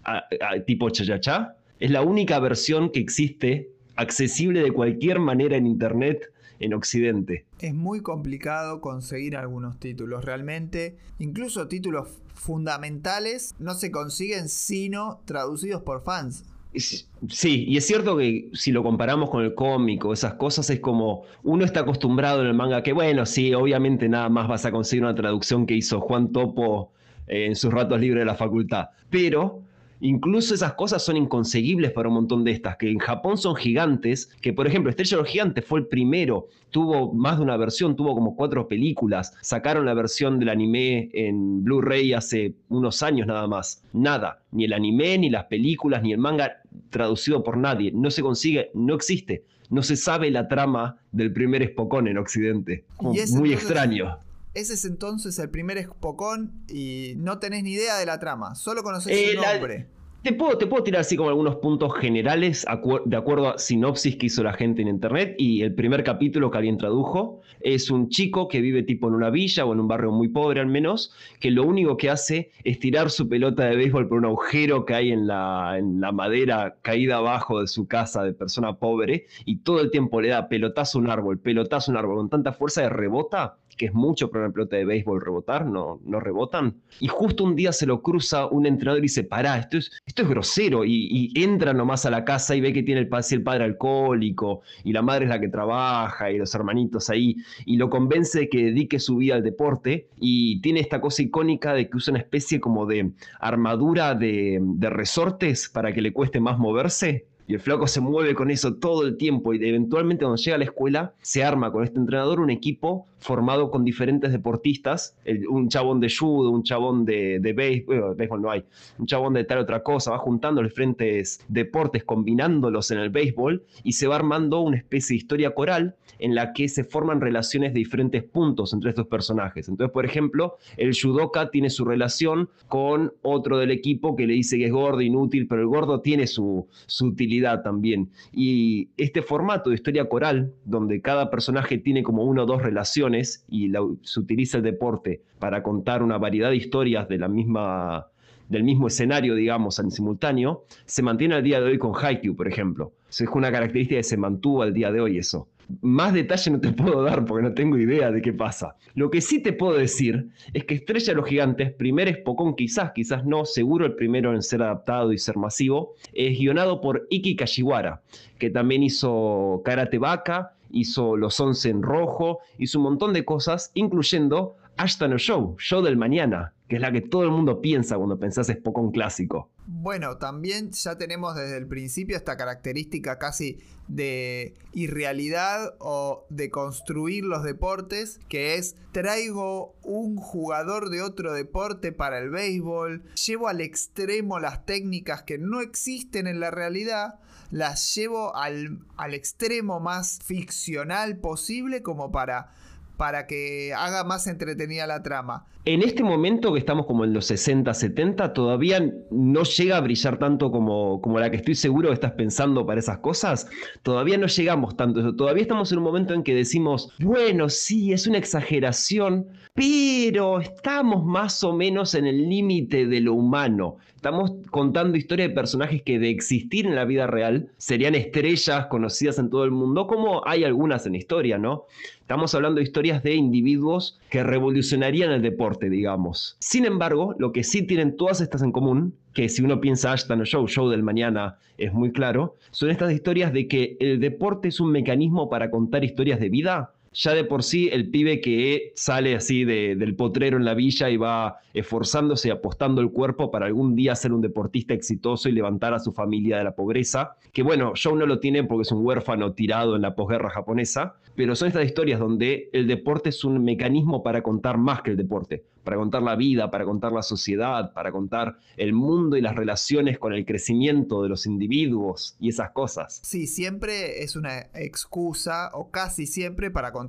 [0.66, 6.72] tipo cha Es la única versión que existe accesible de cualquier manera en internet en
[6.72, 7.44] Occidente.
[7.58, 10.96] Es muy complicado conseguir algunos títulos, realmente.
[11.18, 16.44] Incluso títulos fundamentales no se consiguen sino traducidos por fans.
[16.74, 20.80] Sí, y es cierto que si lo comparamos con el cómic o esas cosas, es
[20.80, 24.72] como uno está acostumbrado en el manga que, bueno, sí, obviamente nada más vas a
[24.72, 26.92] conseguir una traducción que hizo Juan Topo
[27.26, 28.88] eh, en sus ratos libres de la facultad.
[29.08, 29.62] Pero
[30.00, 34.26] Incluso esas cosas son inconseguibles para un montón de estas, que en Japón son gigantes,
[34.40, 37.96] que por ejemplo Estrella de los Gigantes fue el primero, tuvo más de una versión,
[37.96, 43.46] tuvo como cuatro películas, sacaron la versión del anime en Blu-ray hace unos años nada
[43.46, 43.82] más.
[43.92, 48.22] Nada, ni el anime, ni las películas, ni el manga traducido por nadie, no se
[48.22, 49.44] consigue, no existe.
[49.68, 52.84] No se sabe la trama del primer Spokon en Occidente.
[53.00, 54.18] Muy extraño.
[54.56, 58.82] Ese es entonces el primer Spokon y no tenés ni idea de la trama, solo
[58.82, 59.86] conoces eh, su nombre.
[60.22, 62.66] Te puedo, te puedo tirar así como algunos puntos generales
[63.04, 65.34] de acuerdo a sinopsis que hizo la gente en internet.
[65.38, 69.28] Y el primer capítulo que alguien tradujo es un chico que vive tipo en una
[69.28, 72.80] villa o en un barrio muy pobre al menos, que lo único que hace es
[72.80, 76.76] tirar su pelota de béisbol por un agujero que hay en la, en la madera
[76.80, 80.98] caída abajo de su casa de persona pobre y todo el tiempo le da pelotazo
[80.98, 84.30] a un árbol, pelotazo a un árbol con tanta fuerza de rebota que es mucho
[84.30, 86.76] para una pelota de béisbol rebotar, no, no rebotan.
[87.00, 90.22] Y justo un día se lo cruza un entrenador y dice, pará, esto es, esto
[90.22, 90.84] es grosero.
[90.84, 94.92] Y, entra nomás a la casa y ve que tiene el, el padre alcohólico y
[94.92, 97.36] la madre es la que trabaja y los hermanitos ahí.
[97.64, 101.74] Y lo convence de que dedique su vida al deporte y tiene esta cosa icónica
[101.74, 103.10] de que usa una especie como de
[103.40, 107.26] armadura de, de resortes para que le cueste más moverse.
[107.48, 110.58] Y el flaco se mueve con eso todo el tiempo y eventualmente cuando llega a
[110.58, 115.16] la escuela se arma con este entrenador un equipo formado con diferentes deportistas,
[115.48, 118.64] un chabón de judo, un chabón de, de béisbol, béisbol no hay,
[118.98, 123.64] un chabón de tal otra cosa, va juntando los diferentes deportes, combinándolos en el béisbol
[123.84, 127.72] y se va armando una especie de historia coral en la que se forman relaciones
[127.72, 129.68] de diferentes puntos entre estos personajes.
[129.68, 134.58] Entonces, por ejemplo, el judoka tiene su relación con otro del equipo que le dice
[134.58, 136.66] que es gordo, inútil, pero el gordo tiene su,
[137.00, 138.10] utilidad también.
[138.32, 143.44] Y este formato de historia coral, donde cada personaje tiene como una o dos relaciones
[143.48, 143.70] y
[144.02, 149.90] se utiliza el deporte para contar una variedad de historias del mismo escenario, digamos, en
[149.90, 152.92] simultáneo, se mantiene al día de hoy con Haikyuu, por ejemplo.
[153.08, 155.48] es una característica que se mantuvo al día de hoy eso.
[155.80, 158.76] Más detalle no te puedo dar porque no tengo idea de qué pasa.
[158.94, 162.92] Lo que sí te puedo decir es que Estrella de los Gigantes, primer Spokon quizás,
[162.92, 167.36] quizás no, seguro el primero en ser adaptado y ser masivo, es guionado por Iki
[167.36, 168.02] Kashiwara,
[168.38, 173.70] que también hizo Karate Baka, hizo Los Once en Rojo, hizo un montón de cosas,
[173.74, 178.18] incluyendo Ashton Show, Show del Mañana, que es la que todo el mundo piensa cuando
[178.18, 179.50] pensás Spokon clásico.
[179.66, 187.24] Bueno, también ya tenemos desde el principio esta característica casi de irrealidad o de construir
[187.24, 193.60] los deportes, que es traigo un jugador de otro deporte para el béisbol, llevo al
[193.60, 197.20] extremo las técnicas que no existen en la realidad,
[197.50, 202.52] las llevo al, al extremo más ficcional posible como para
[202.96, 205.46] para que haga más entretenida la trama.
[205.64, 210.16] En este momento que estamos como en los 60, 70, todavía no llega a brillar
[210.16, 213.48] tanto como, como la que estoy seguro que estás pensando para esas cosas.
[213.82, 215.16] Todavía no llegamos tanto.
[215.16, 221.04] Todavía estamos en un momento en que decimos, bueno, sí, es una exageración, pero estamos
[221.04, 223.78] más o menos en el límite de lo humano.
[223.96, 229.18] Estamos contando historias de personajes que de existir en la vida real serían estrellas conocidas
[229.18, 231.64] en todo el mundo, como hay algunas en historia, ¿no?
[232.06, 236.36] Estamos hablando de historias de individuos que revolucionarían el deporte, digamos.
[236.38, 240.20] Sin embargo, lo que sí tienen todas estas en común, que si uno piensa Ashton
[240.20, 244.46] o Show, Show del mañana es muy claro, son estas historias de que el deporte
[244.46, 248.72] es un mecanismo para contar historias de vida ya de por sí el pibe que
[248.74, 253.46] sale así del potrero en la villa y va esforzándose y apostando el cuerpo para
[253.46, 257.42] algún día ser un deportista exitoso y levantar a su familia de la pobreza, que
[257.42, 261.36] bueno, Joe no lo tiene porque es un huérfano tirado en la posguerra japonesa, pero
[261.36, 265.44] son estas historias donde el deporte es un mecanismo para contar más que el deporte
[265.66, 269.98] para contar la vida, para contar la sociedad, para contar el mundo y las relaciones
[269.98, 273.00] con el crecimiento de los individuos y esas cosas.
[273.02, 276.85] Sí, siempre es una excusa, o casi siempre, para contar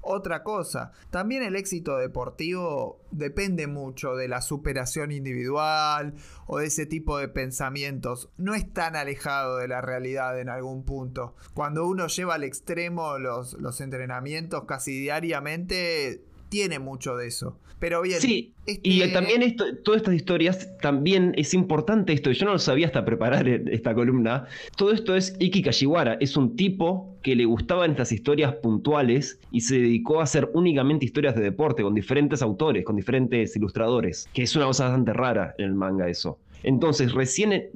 [0.00, 0.92] otra cosa.
[1.10, 6.14] También el éxito deportivo depende mucho de la superación individual
[6.46, 8.30] o de ese tipo de pensamientos.
[8.36, 11.36] No es tan alejado de la realidad en algún punto.
[11.54, 17.58] Cuando uno lleva al extremo los, los entrenamientos casi diariamente, tiene mucho de eso.
[17.78, 18.20] Pero bien.
[18.20, 22.58] Sí, y este también esto, todas estas historias, también es importante esto, yo no lo
[22.58, 24.46] sabía hasta preparar esta columna.
[24.76, 29.62] Todo esto es Iki Kashiwara, es un tipo que le gustaban estas historias puntuales y
[29.62, 34.44] se dedicó a hacer únicamente historias de deporte con diferentes autores, con diferentes ilustradores, que
[34.44, 36.38] es una cosa bastante rara en el manga eso.
[36.62, 37.70] Entonces, recién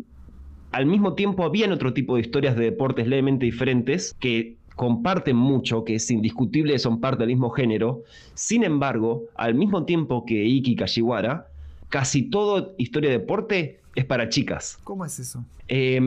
[0.70, 5.84] al mismo tiempo habían otro tipo de historias de deportes levemente diferentes que comparten mucho,
[5.84, 8.04] que es indiscutible, son parte del mismo género.
[8.34, 11.48] Sin embargo, al mismo tiempo que Iki Kashiwara,
[11.88, 14.78] casi todo historia de deporte es para chicas.
[14.84, 15.44] ¿Cómo es eso?
[15.66, 16.00] Eh,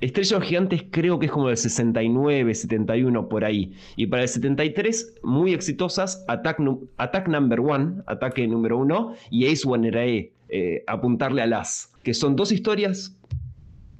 [0.00, 3.72] Estrellas Gigantes creo que es como del 69, 71 por ahí.
[3.96, 6.60] Y para el 73, muy exitosas, Attack,
[6.98, 12.14] Attack Number One, Ataque número uno, y Ace One Erae, eh, Apuntarle a las, que
[12.14, 13.15] son dos historias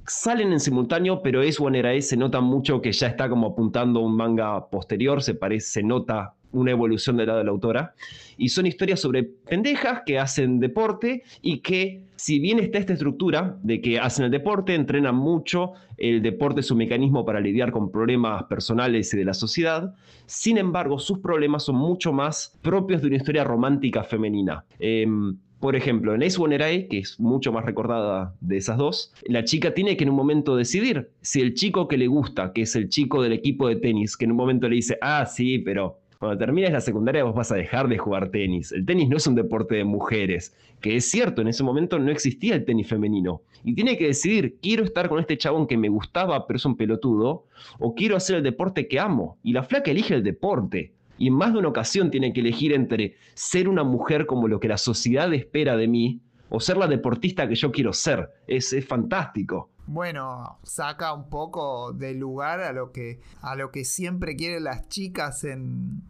[0.07, 3.99] salen en simultáneo, pero es One Era se nota mucho que ya está como apuntando
[3.99, 7.93] un manga posterior, se parece, se nota una evolución del lado de la autora.
[8.37, 13.57] Y son historias sobre pendejas que hacen deporte y que, si bien está esta estructura
[13.63, 17.91] de que hacen el deporte, entrenan mucho, el deporte es un mecanismo para lidiar con
[17.91, 19.93] problemas personales y de la sociedad,
[20.25, 24.65] sin embargo, sus problemas son mucho más propios de una historia romántica femenina.
[24.79, 29.43] Em, por ejemplo, en Ace One que es mucho más recordada de esas dos, la
[29.43, 32.75] chica tiene que en un momento decidir si el chico que le gusta, que es
[32.75, 35.99] el chico del equipo de tenis, que en un momento le dice, ah, sí, pero
[36.19, 38.71] cuando termines la secundaria vos vas a dejar de jugar tenis.
[38.71, 42.11] El tenis no es un deporte de mujeres, que es cierto, en ese momento no
[42.11, 43.41] existía el tenis femenino.
[43.63, 46.77] Y tiene que decidir, quiero estar con este chabón que me gustaba, pero es un
[46.77, 47.45] pelotudo,
[47.79, 49.37] o quiero hacer el deporte que amo.
[49.43, 52.73] Y la flaca elige el deporte y en más de una ocasión tiene que elegir
[52.73, 56.87] entre ser una mujer como lo que la sociedad espera de mí o ser la
[56.87, 58.29] deportista que yo quiero ser.
[58.47, 59.71] Es, es fantástico.
[59.85, 64.87] Bueno, saca un poco de lugar a lo que, a lo que siempre quieren las
[64.89, 66.01] chicas en,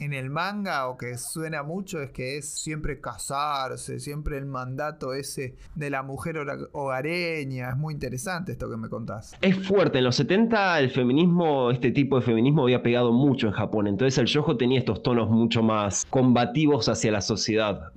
[0.00, 5.12] en el manga o que suena mucho es que es siempre casarse, siempre el mandato
[5.12, 6.38] ese de la mujer
[6.72, 7.70] hogareña.
[7.70, 9.36] Es muy interesante esto que me contás.
[9.42, 9.98] Es fuerte.
[9.98, 13.86] En los 70 el feminismo, este tipo de feminismo había pegado mucho en Japón.
[13.86, 17.92] Entonces el yojo tenía estos tonos mucho más combativos hacia la sociedad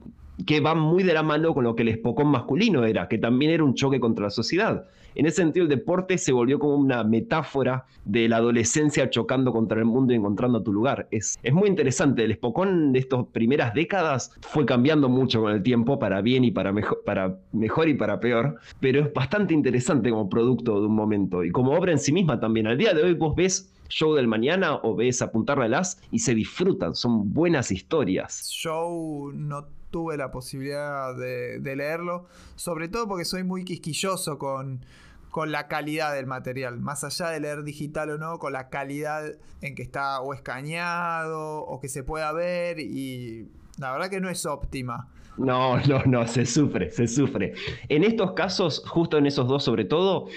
[0.46, 3.52] que van muy de la mano con lo que el espocón masculino era, que también
[3.52, 4.86] era un choque contra la sociedad.
[5.16, 9.78] En ese sentido, el deporte se volvió como una metáfora de la adolescencia chocando contra
[9.78, 11.08] el mundo y encontrando tu lugar.
[11.12, 12.24] Es, es muy interesante.
[12.24, 16.52] El espocón de estas primeras décadas fue cambiando mucho con el tiempo, para bien y
[16.52, 20.96] para mejor, para mejor y para peor, pero es bastante interesante como producto de un
[20.96, 22.68] momento y como obra en sí misma también.
[22.68, 26.20] Al día de hoy vos ves Show del Mañana o ves Apuntarle al As y
[26.20, 28.50] se disfrutan, son buenas historias.
[28.50, 32.26] Show no tuve la posibilidad de, leerlo,
[32.56, 34.84] sobre todo porque soy muy quisquilloso con,
[35.30, 39.24] con la calidad del material, más allá de leer digital o no, con la calidad
[39.62, 44.30] en que está o escaneado o que se pueda ver y la verdad que no
[44.30, 45.10] es óptima.
[45.38, 47.54] No, no, no, se sufre, se sufre.
[47.88, 50.28] En estos casos, justo en esos dos sobre todo,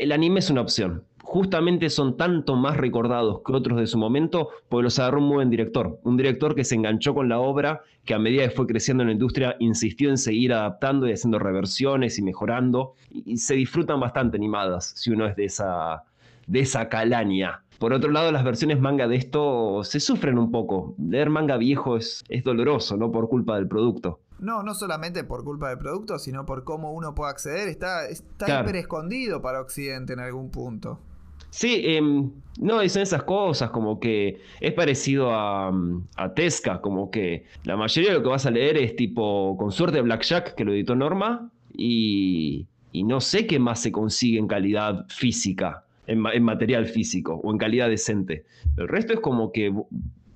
[0.00, 1.04] el anime es una opción.
[1.28, 5.50] Justamente son tanto más recordados que otros de su momento, porque los agarró un buen
[5.50, 5.98] director.
[6.04, 9.08] Un director que se enganchó con la obra, que a medida que fue creciendo en
[9.08, 12.94] la industria, insistió en seguir adaptando y haciendo reversiones y mejorando.
[13.10, 16.04] Y, se disfrutan bastante animadas, si uno es de esa,
[16.46, 17.64] de esa calaña.
[17.80, 20.94] Por otro lado, las versiones manga de esto se sufren un poco.
[20.96, 24.20] Leer manga viejo es, es doloroso, no por culpa del producto.
[24.38, 27.68] No, no solamente por culpa del producto, sino por cómo uno puede acceder.
[27.68, 31.00] Está, está hiper escondido para Occidente en algún punto.
[31.56, 35.72] Sí, em, no, dicen esas cosas, como que es parecido a,
[36.16, 39.72] a Tesca, como que la mayoría de lo que vas a leer es tipo, con
[39.72, 44.48] suerte, Blackjack, que lo editó Norma, y, y no sé qué más se consigue en
[44.48, 48.44] calidad física, en, en material físico, o en calidad decente.
[48.76, 49.72] El resto es como que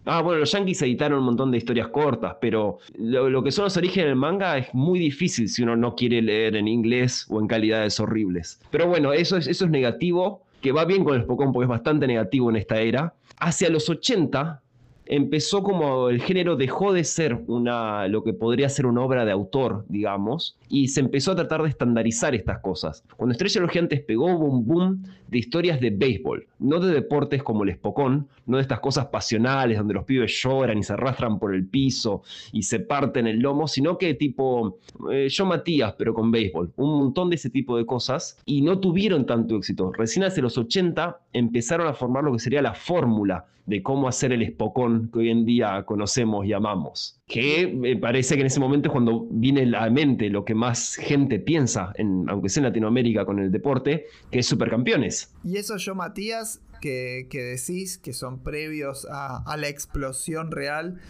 [0.07, 3.77] Ah, bueno, los Yankees editaron un montón de historias cortas, pero lo, que son los
[3.77, 7.47] orígenes del manga es muy difícil si uno no quiere leer en inglés o en
[7.47, 8.61] calidades horribles.
[8.71, 11.71] Pero bueno, eso es, eso es negativo, que va bien con el Spokon porque es
[11.71, 13.15] bastante negativo en esta era.
[13.39, 14.63] Hacia los 80,
[15.11, 19.33] empezó como el género dejó de ser una, lo que podría ser una obra de
[19.33, 23.03] autor, digamos, y se empezó a tratar de estandarizar estas cosas.
[23.17, 27.43] Cuando Estrella los Gigantes pegó, hubo un boom de historias de béisbol, no de deportes
[27.43, 31.41] como el espocón, no de estas cosas pasionales donde los pibes lloran y se arrastran
[31.41, 32.23] por el piso
[32.53, 34.79] y se parten el lomo, sino que tipo
[35.11, 38.79] eh, yo Matías, pero con béisbol, un montón de ese tipo de cosas, y no
[38.79, 39.91] tuvieron tanto éxito.
[39.91, 44.33] Recién hace los 80 empezaron a formar lo que sería la fórmula de cómo hacer
[44.33, 47.21] el espocón que hoy en día conocemos y amamos.
[47.27, 50.55] Que me parece que en ese momento es cuando viene a la mente lo que
[50.55, 55.35] más gente piensa, en, aunque sea en Latinoamérica con el deporte, que es supercampeones.
[55.45, 61.01] Y eso yo, Matías, que, decís que son previos a, la explosión real,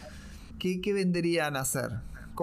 [0.58, 1.90] ¿qué, qué vendrían a hacer?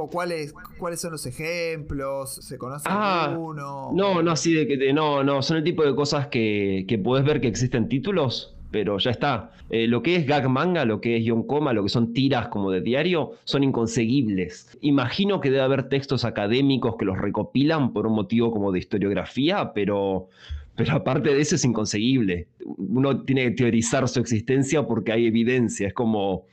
[0.05, 2.35] ¿Cuáles, ¿Cuáles son los ejemplos?
[2.35, 3.91] ¿Se conoce ah, alguno?
[3.93, 7.25] No, no, así de que no, no, son el tipo de cosas que, que puedes
[7.25, 9.51] ver que existen títulos, pero ya está.
[9.69, 12.71] Eh, lo que es gag manga, lo que es yonkoma, lo que son tiras como
[12.71, 14.77] de diario, son inconseguibles.
[14.81, 19.73] Imagino que debe haber textos académicos que los recopilan por un motivo como de historiografía,
[19.73, 20.29] pero,
[20.75, 22.47] pero aparte de eso es inconseguible.
[22.65, 26.45] Uno tiene que teorizar su existencia porque hay evidencia, es como...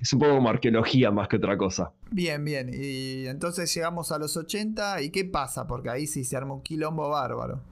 [0.00, 1.92] Es un poco como arqueología más que otra cosa.
[2.10, 2.68] Bien, bien.
[2.74, 5.66] Y entonces llegamos a los 80 y ¿qué pasa?
[5.66, 7.62] Porque ahí sí se arma un quilombo bárbaro.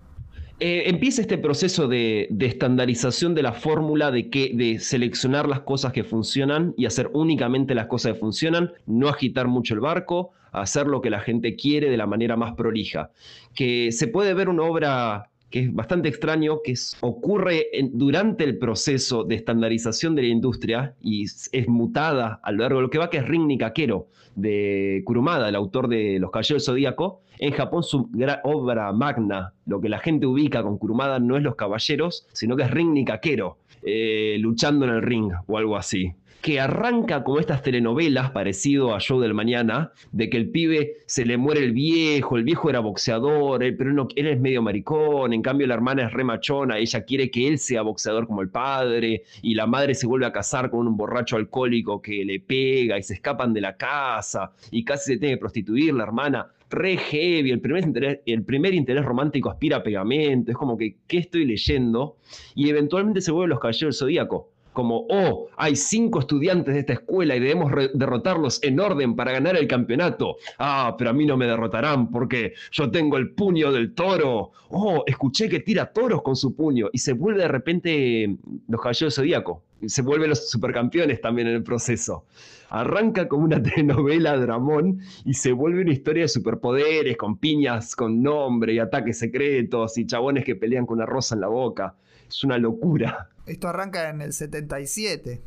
[0.65, 5.93] Eh, empieza este proceso de, estandarización de la fórmula de, que, de seleccionar las cosas
[5.93, 10.87] que funcionan y hacer únicamente las cosas que funcionan, no agitar mucho el barco, hacer
[10.87, 13.11] lo que la gente quiere de la manera más prolija.
[13.57, 19.25] Que se puede ver una obra que es bastante extraño, que ocurre durante el proceso
[19.25, 23.11] de estandarización de la industria y es mutada a lo largo de lo que va,
[23.11, 24.07] que es Ring Nikakero,
[24.37, 27.22] de Kurumada, el autor de Los Caballeros Zodíaco.
[27.43, 28.09] En Japón su
[28.45, 32.63] obra magna, lo que la gente ubica con Kurumada no es Los Caballeros, sino que
[32.63, 36.13] es Ring Nikakero, eh, luchando en el ring o algo así.
[36.41, 41.27] Que arranca como estas telenovelas parecido a Show del Mañana, de que el pibe se
[41.27, 45.43] le muere el viejo, el viejo era boxeador, él, pero él es medio maricón, en
[45.43, 49.57] cambio la hermana es remachona, ella quiere que él sea boxeador como el padre, y
[49.57, 53.15] la madre se vuelve a casar con un borracho alcohólico que le pega y se
[53.15, 57.61] escapan de la casa y casi se tiene que prostituir la hermana re heavy, el
[57.61, 62.17] primer, interés, el primer interés romántico aspira a pegamento, es como que, ¿qué estoy leyendo?
[62.55, 66.95] Y eventualmente se vuelve los caballeros del zodíaco como, oh, hay cinco estudiantes de esta
[66.95, 70.37] escuela y debemos derrotarlos en orden para ganar el campeonato.
[70.59, 74.53] Ah, pero a mí no me derrotarán porque yo tengo el puño del toro.
[74.71, 78.37] Oh, escuché que tira toros con su puño y se vuelve de repente
[78.69, 79.63] los caballeros zodíaco.
[79.87, 82.25] Se vuelven los supercampeones también en el proceso.
[82.71, 88.23] Arranca como una telenovela dramón y se vuelve una historia de superpoderes, con piñas con
[88.23, 91.95] nombre y ataques secretos y chabones que pelean con una rosa en la boca.
[92.27, 93.29] Es una locura.
[93.47, 95.41] Esto arranca en el 77.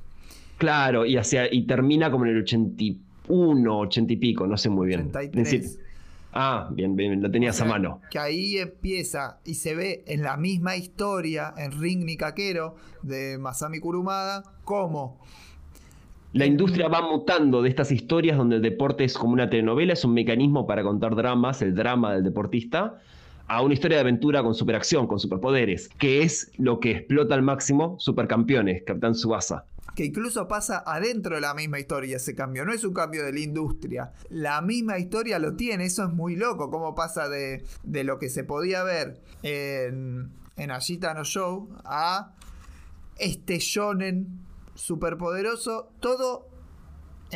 [0.57, 4.88] Claro, y, hacia, y termina como en el 81, 80 y pico, no sé muy
[4.88, 5.09] bien.
[5.09, 5.80] 83.
[6.34, 8.01] ah, bien, bien, lo tenías a mano.
[8.09, 13.80] Que ahí empieza y se ve en la misma historia, en Ring Nikakero, de Masami
[13.80, 15.19] Kurumada, cómo
[16.35, 20.03] la industria va mutando de estas historias donde el deporte es como una telenovela, es
[20.03, 22.99] un mecanismo para contar dramas, el drama del deportista,
[23.47, 27.41] a una historia de aventura con superacción, con superpoderes, que es lo que explota al
[27.41, 29.65] máximo Supercampeones, Capitán Subasa.
[29.95, 33.31] Que incluso pasa adentro de la misma historia ese cambio, no es un cambio de
[33.31, 34.11] la industria.
[34.30, 37.63] La misma historia lo tiene, eso es muy loco, cómo pasa de,
[38.03, 42.34] lo que se podía ver en, en no Show a
[43.17, 44.39] este shonen
[44.73, 46.49] superpoderoso, todo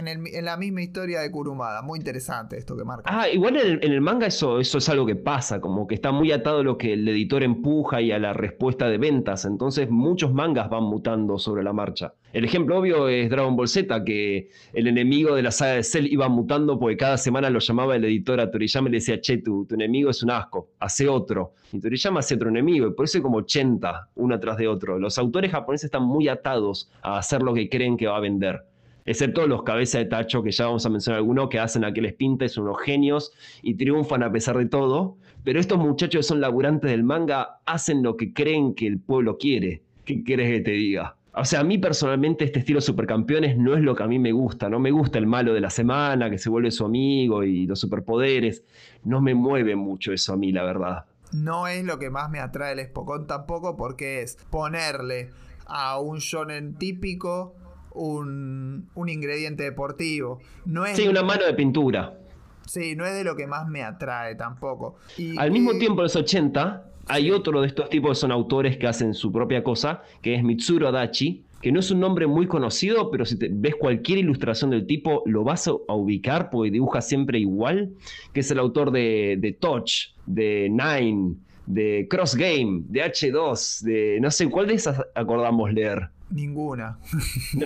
[0.08, 1.82] en, la misma historia de Kurumada.
[1.82, 3.04] Muy interesante esto que marca.
[3.06, 5.96] Ah, igual en el, en el manga eso, eso es algo que pasa, como que
[5.96, 9.46] está muy atado a lo que el editor empuja y a la respuesta de ventas.
[9.46, 12.14] Entonces muchos mangas van mutando sobre la marcha.
[12.32, 16.06] El ejemplo obvio es Dragon Ball Z, que el enemigo de la saga de Cell
[16.06, 19.40] iba mutando porque cada semana lo llamaba el editor a Toriyama y le decía, che,
[19.40, 21.54] tu, tu enemigo es un asco, hace otro.
[21.72, 25.00] Y Toriyama hace otro enemigo, y por eso hay como 80, uno tras de otro.
[25.00, 28.64] Los autores japoneses están muy atados a hacer lo que creen que va a vender.
[29.10, 32.48] Excepto los cabezas de tacho, que ya vamos a mencionar algunos, que hacen a que
[32.48, 33.34] son unos genios
[33.64, 35.18] y triunfan a pesar de todo.
[35.44, 39.40] Pero estos muchachos que son laburantes del manga hacen lo que creen que el pueblo
[39.40, 39.81] quiere.
[40.06, 41.15] ¿Qué quieres que te diga?
[41.34, 44.31] O sea, a mí personalmente este estilo supercampeones no es lo que a mí me
[44.31, 44.69] gusta.
[44.69, 47.80] No me gusta el malo de la semana, que se vuelve su amigo y los
[47.80, 48.64] superpoderes.
[49.03, 51.06] No me mueve mucho eso a mí, la verdad.
[51.34, 55.31] No es lo que más me atrae el Spokon tampoco porque es ponerle
[55.65, 57.56] a un shonen típico
[58.00, 60.40] un, un ingrediente deportivo.
[60.66, 62.18] No es, Sí, una mano de pintura.
[62.66, 64.96] sí, no es de lo que más me atrae tampoco.
[65.18, 68.32] Y Al mismo que- tiempo, en los 80, hay otro de estos tipos que son
[68.32, 72.26] autores que hacen su propia cosa, que es Mitsuru Adachi, que no es un nombre
[72.28, 76.50] muy conocido, pero si te ves cualquier ilustración del tipo, lo vas a a ubicar
[76.50, 77.92] porque dibuja siempre igual,
[78.34, 81.36] que es el autor de, de Touch, de Nine,
[81.66, 86.10] de Cross Game, de H2, de no sé cuál de esas acordamos leer.
[86.31, 86.99] Ninguna.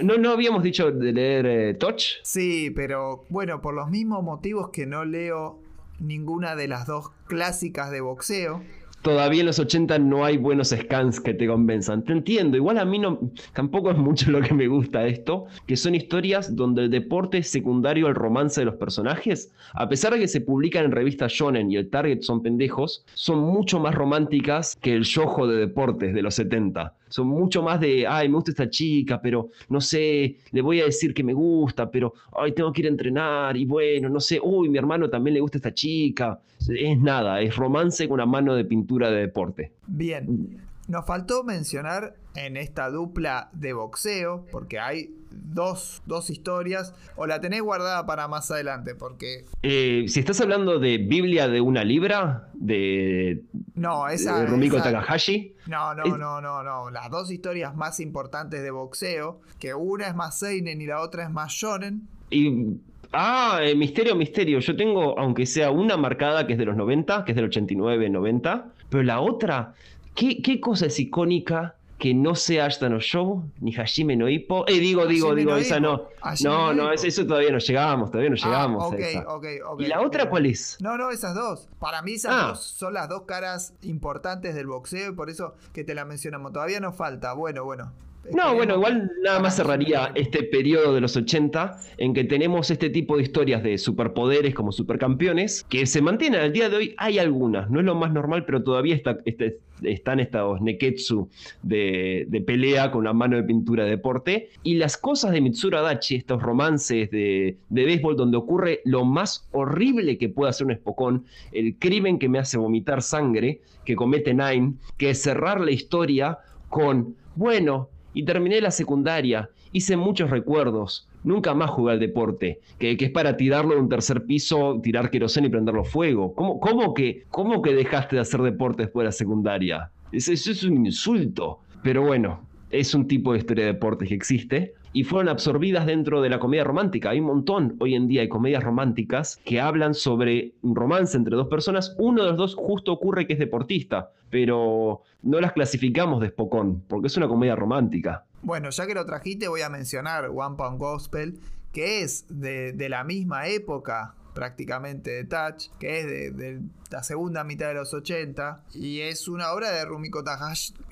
[0.03, 2.22] No, no, habíamos dicho de leer eh, Touch.
[2.23, 5.60] Sí, pero bueno, por los mismos motivos que no leo
[5.99, 8.61] ninguna de las dos clásicas de boxeo.
[9.03, 12.06] Todavía en los 80 no hay buenos scans que te convenzan.
[12.06, 13.19] Te entiendo, igual a mí no,
[13.52, 17.49] tampoco es mucho lo que me gusta esto, que son historias donde el deporte es
[17.49, 19.52] secundario al romance de los personajes.
[19.73, 23.40] A pesar de que se publican en revistas shonen y el target son pendejos, son
[23.40, 26.95] mucho más románticas que el yojo de deportes de los 70.
[27.14, 30.85] Son mucho más de, ay, me gusta esta chica, pero no sé, le voy a
[30.85, 34.40] decir que me gusta, pero, ay, tengo que ir a entrenar, y bueno, no sé,
[34.41, 36.40] uy, mi hermano también le gusta esta chica.
[36.68, 39.73] Es nada, es romance con una mano de pintura de deporte.
[39.85, 40.57] Bien,
[40.88, 47.42] nos faltó mencionar en esta dupla de boxeo, porque hay dos, dos historias, o la
[47.42, 52.50] tenés guardada para más adelante, porque Eh, si estás hablando de Biblia de una libra,
[52.54, 53.44] de,
[53.76, 54.40] no, esa...
[54.42, 56.90] de Rumiko esa- Takahashi, No, no, Es- no, no, no.
[56.92, 61.24] Las dos historias más importantes de boxeo, que una es más seinen y la otra
[61.24, 62.08] es más shonen.
[62.30, 62.78] y...
[63.16, 64.58] Ah, eh, misterio, misterio.
[64.58, 68.10] Yo tengo, aunque sea una marcada que es de los 90, que es del 89,
[68.10, 69.76] 90, pero la otra,
[70.16, 74.68] ¿qué, qué cosa es icónica que no sea Ashton Show ni Hajime no Ippo?
[74.68, 76.10] Eh, digo, digo, digo, no esa no.
[76.44, 79.34] No, no eso, todavía no llegamos, todavía no llegamos ah, a esa.
[79.34, 79.46] ok.
[79.80, 80.78] ¿Y la otra cuál es?
[80.82, 81.70] No, no, esas dos.
[81.80, 82.48] Para mí esas Ah.
[82.50, 86.52] dos son las dos caras importantes del boxeo y por eso que te la mencionamos.
[86.52, 87.32] Todavía nos falta.
[87.32, 87.94] Bueno, bueno.
[88.32, 92.90] No, bueno, igual nada más cerraría este periodo de los 80 en que tenemos este
[92.90, 96.95] tipo de historias de superpoderes como supercampeones que se mantienen al día de hoy.
[96.98, 101.28] Hay algunas, no es lo más normal, pero todavía está, este- están estos neketsu
[101.64, 104.50] de, de pelea con la mano de pintura de deporte.
[104.64, 109.50] Y las cosas de Mitsuru Adachi, estos romances de, de béisbol donde ocurre lo más
[109.52, 114.34] horrible que puede hacer un espocón, el crimen que me hace vomitar sangre que comete
[114.34, 116.38] Nine, que es cerrar la historia
[116.70, 122.98] con, bueno, y terminé la secundaria, hice muchos recuerdos, nunca más jugué al deporte, que,
[122.99, 126.34] es para tirarlo de un tercer piso, tirar queroseno y prenderlo fuego.
[126.34, 129.91] ¿Cómo, que, ¿Cómo que dejaste de hacer deporte después de la secundaria?
[130.11, 131.60] Eso, eso es un insulto.
[131.81, 136.22] Pero bueno, es un tipo de historia de deportes que existe y fueron absorbidas dentro
[136.22, 137.10] de la comedia romántica.
[137.10, 141.36] Hay un montón hoy en día de comedias románticas que hablan sobre un romance entre
[141.36, 141.95] dos personas.
[141.98, 146.84] Uno de los dos justo ocurre que es deportista, pero no las clasificamos de espocón,
[146.88, 148.26] porque es una comedia romántica.
[148.44, 151.40] Bueno, ya que lo trajiste, voy a mencionar One Pound Gospel,
[151.72, 157.04] que es de, de la misma época prácticamente de Touch, que es de, de la
[157.04, 160.24] segunda mitad de los 80, y es una obra de Rumiko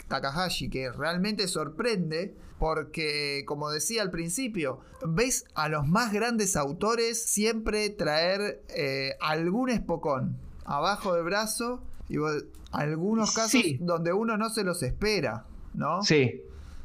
[0.08, 7.22] Takahashi, que realmente sorprende porque, como decía al principio, ves a los más grandes autores
[7.22, 13.78] siempre traer eh, algún espocón abajo del brazo y vos- algunos casos Sí.
[13.82, 16.04] donde uno no se los espera, ¿no?
[16.04, 16.42] Sí,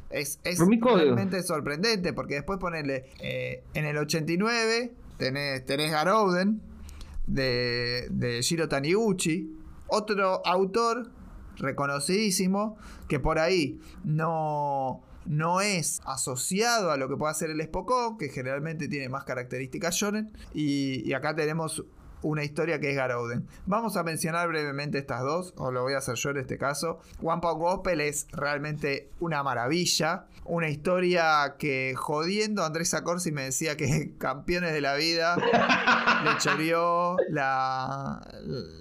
[0.09, 6.61] Es, es realmente sorprendente porque después ponerle eh, en el 89 tenés, tenés Garouden
[7.25, 9.55] de, de Shiro Taniguchi,
[9.87, 11.11] otro autor
[11.57, 12.77] reconocidísimo
[13.07, 18.29] que por ahí no, no es asociado a lo que puede hacer el Spokon, que
[18.29, 21.83] generalmente tiene más características shonen, y acá tenemos
[22.21, 23.45] una historia que es Garouden.
[23.65, 26.99] Vamos a mencionar brevemente estas dos, o lo voy a hacer yo en este caso.
[27.21, 33.75] One Pound Gospel es realmente una maravilla, una historia que jodiendo Andrés Acorsi me decía
[33.77, 38.21] que campeones de la vida le choreó la,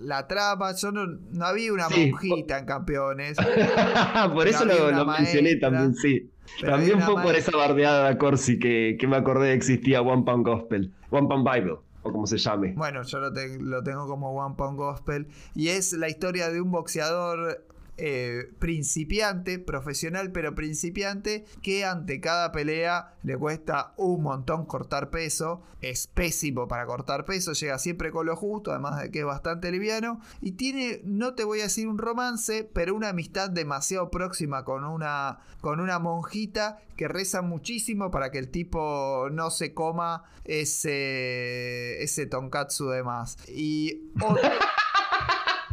[0.02, 0.74] la trama.
[0.74, 3.36] Yo no, había una monjita en campeones.
[4.34, 6.30] por eso lo, mencioné también, sí.
[6.60, 10.46] también fue por esa bardeada de Corsi que, que me acordé que existía One Pound
[10.46, 12.74] Gospel, One Pound Bible como se llame.
[12.76, 15.28] Bueno, yo lo, lo tengo como One Pound Gospel.
[15.54, 17.65] Y es la historia de un boxeador
[17.98, 25.62] eh, principiante, profesional pero principiante, que ante cada pelea le cuesta un montón cortar peso,
[25.80, 29.70] es pésimo para cortar peso, llega siempre con lo justo, además de que es bastante
[29.70, 34.64] liviano, y tiene, no te voy a decir un romance, pero una amistad demasiado próxima
[34.64, 40.24] con una, con una monjita que reza muchísimo para que el tipo no se coma
[40.44, 43.36] ese, ese tonkatsu de más.
[43.48, 44.10] Y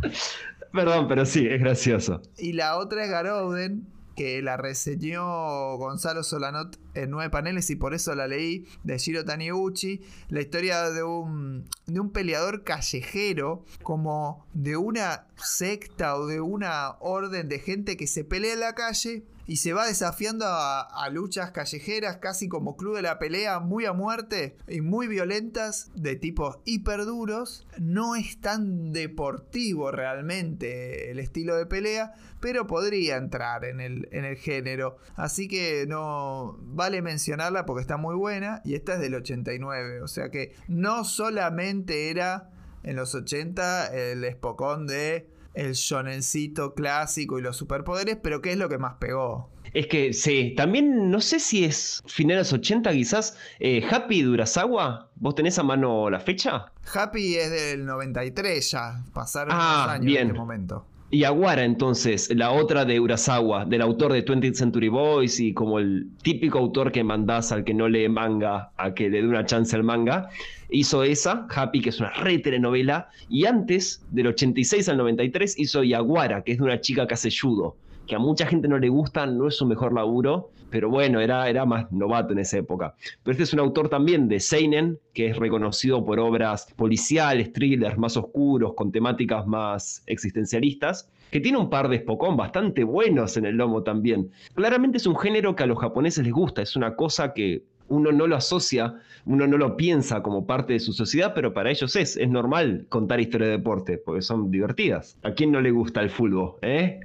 [0.74, 2.22] Perdón, pero sí, es gracioso.
[2.38, 7.94] Y la otra es Garouden, que la reseñó Gonzalo Solanot en nueve paneles y por
[7.94, 14.48] eso la leí, de Shiro Taniguchi, la historia de un, de un peleador callejero, como
[14.54, 19.24] de una secta o de una orden de gente que se pelea en la calle
[19.46, 23.94] y se va desafiando a, luchas callejeras, casi como club de la pelea, muy a
[23.94, 27.68] muerte y muy violentas, de tipos hiper duros.
[27.78, 34.26] No es tan deportivo realmente el estilo de pelea, pero podría entrar en el, en
[34.26, 34.98] el género.
[35.16, 40.08] Así que no vale mencionarla porque está muy buena y esta es del 89, o
[40.08, 42.50] sea que no solamente era
[42.84, 48.58] en los 80 el espocón de el shonencito clásico y los superpoderes, pero ¿qué es
[48.58, 49.50] lo que más pegó?
[49.74, 53.38] Es que sí, también no sé si es finales 80 quizás.
[53.60, 56.72] Eh, Happy Durazawa, ¿vos tenés a mano la fecha?
[56.94, 60.86] Happy es del 93 ya, pasaron ah, años en este momento.
[61.14, 65.78] Y Aguara, entonces, la otra de Urasawa, del autor de 20th Century Boys y como
[65.78, 69.46] el típico autor que mandás al que no lee manga a que le dé una
[69.46, 70.32] chance al manga,
[70.72, 75.84] hizo esa, Happy, que es una re telenovela, y antes, del 86 al 93, hizo
[75.84, 77.76] Yaguara, que es de una chica que hace judo,
[78.08, 81.48] que a mucha gente no le gusta, no es su mejor laburo, pero bueno, era,
[81.48, 82.96] era más novato en esa época.
[83.22, 87.96] Pero este es un autor también de Seinen, que es reconocido por obras policiales, thrillers
[87.96, 93.46] más oscuros, con temáticas más existencialistas, que tiene un par de Spokon bastante buenos en
[93.46, 94.32] el lomo también.
[94.56, 98.12] Claramente es un género que a los japoneses les gusta, es una cosa que uno
[98.12, 98.96] no lo asocia,
[99.28, 102.88] uno no lo piensa como parte de su sociedad, pero para ellos es, es normal
[102.90, 105.20] contar historias de deporte, porque son divertidas.
[105.22, 106.56] ¿A quién no le gusta el fútbol?
[106.64, 107.00] ¿Eh?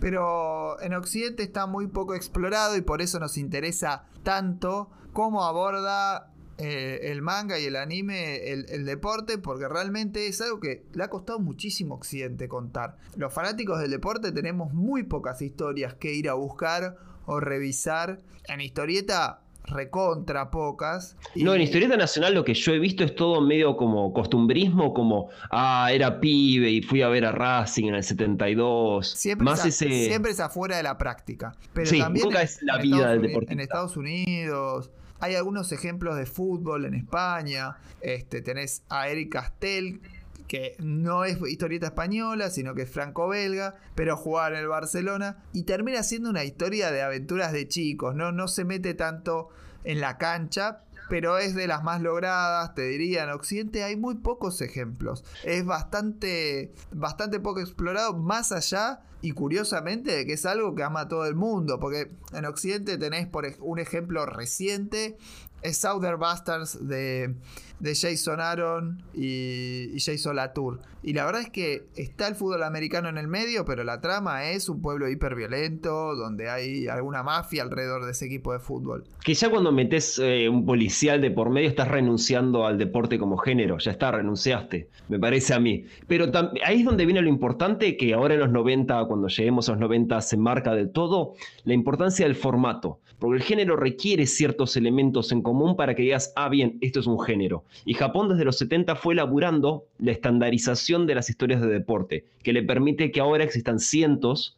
[0.00, 6.32] Pero en Occidente está muy poco explorado y por eso nos interesa tanto cómo aborda
[6.58, 11.08] eh, el manga y el anime el, deporte, porque realmente es algo que le ha
[11.08, 12.96] costado muchísimo a Occidente contar.
[13.16, 16.96] Los fanáticos del deporte tenemos muy pocas historias que ir a buscar
[17.26, 18.20] o revisar.
[18.48, 21.16] En historieta recontra pocas.
[21.34, 25.30] No, en Historieta Nacional lo que yo he visto es todo medio como costumbrismo, como,
[25.50, 29.08] ah, era pibe y fui a ver a Racing en el 72.
[29.08, 31.54] Siempre, Más es, siempre es afuera de la práctica.
[31.72, 33.52] Pero también es la vida del deportista.
[33.52, 34.90] En Estados Unidos.
[35.20, 37.76] Hay algunos ejemplos de fútbol en España.
[38.00, 40.00] Este, tenés a Eric Castell,
[40.48, 45.64] que no es historieta española, sino que es franco-belga, pero juega en el Barcelona y
[45.64, 48.32] termina siendo una historia de aventuras de chicos, ¿no?
[48.32, 49.50] No se mete tanto
[49.84, 54.16] en la cancha, pero es de las más logradas, te diría, en Occidente hay muy
[54.16, 55.24] pocos ejemplos.
[55.44, 61.26] Es bastante, bastante poco explorado, más allá y curiosamente que es algo que ama todo
[61.26, 65.16] el mundo, porque en Occidente tenés por un ejemplo reciente,
[65.62, 67.34] es Southern Bastards de
[67.80, 70.80] de Jason Aaron y, Jason Latour.
[71.02, 74.50] Y la verdad es que está el fútbol americano en el medio, pero la trama
[74.50, 79.04] es un pueblo hiperviolento, donde hay alguna mafia alrededor de ese equipo de fútbol.
[79.24, 83.36] Que ya cuando metes eh, un policial de por medio estás renunciando al deporte como
[83.36, 85.84] género, ya está, renunciaste, me parece a mí.
[86.08, 86.26] Pero
[86.64, 89.80] ahí es donde viene lo importante, que ahora en los 90, cuando lleguemos a los
[89.80, 91.34] 90, se marca del todo,
[91.64, 92.98] la importancia del formato.
[93.18, 97.06] Porque el género requiere ciertos elementos en común para que digas, ah, bien, esto es
[97.06, 97.64] un género.
[97.84, 102.52] Y Japón desde los 70 fue elaborando la estandarización de las historias de deporte, que
[102.52, 104.56] le permite que ahora existan cientos,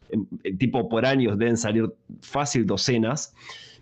[0.59, 3.33] tipo por años deben salir fácil docenas,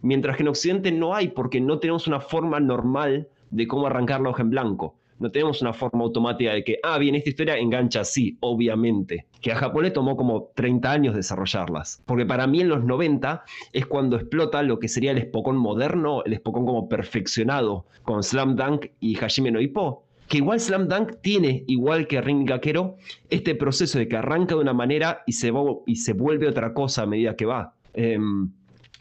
[0.01, 4.22] mientras que en Occidente no hay porque no tenemos una forma normal de cómo arrancar
[4.22, 4.95] la hoja en blanco.
[5.20, 9.26] No tenemos una forma automática de que, ah, bien, esta historia engancha así, obviamente.
[9.41, 12.02] Que a Japón le tomó como 30 años desarrollarlas.
[12.06, 13.44] Porque para mí en los 90
[13.74, 18.56] es cuando explota lo que sería el Spokon moderno, el Spokon como perfeccionado, con Slam
[18.56, 20.04] Dunk y Hajime no Ippo.
[20.28, 22.98] que igual Slam Dunk tiene, igual que Ring Gaquero,
[23.30, 25.52] este proceso de que arranca de una manera y se,
[25.88, 27.74] y se vuelve otra cosa a medida que va.
[27.94, 28.52] Em,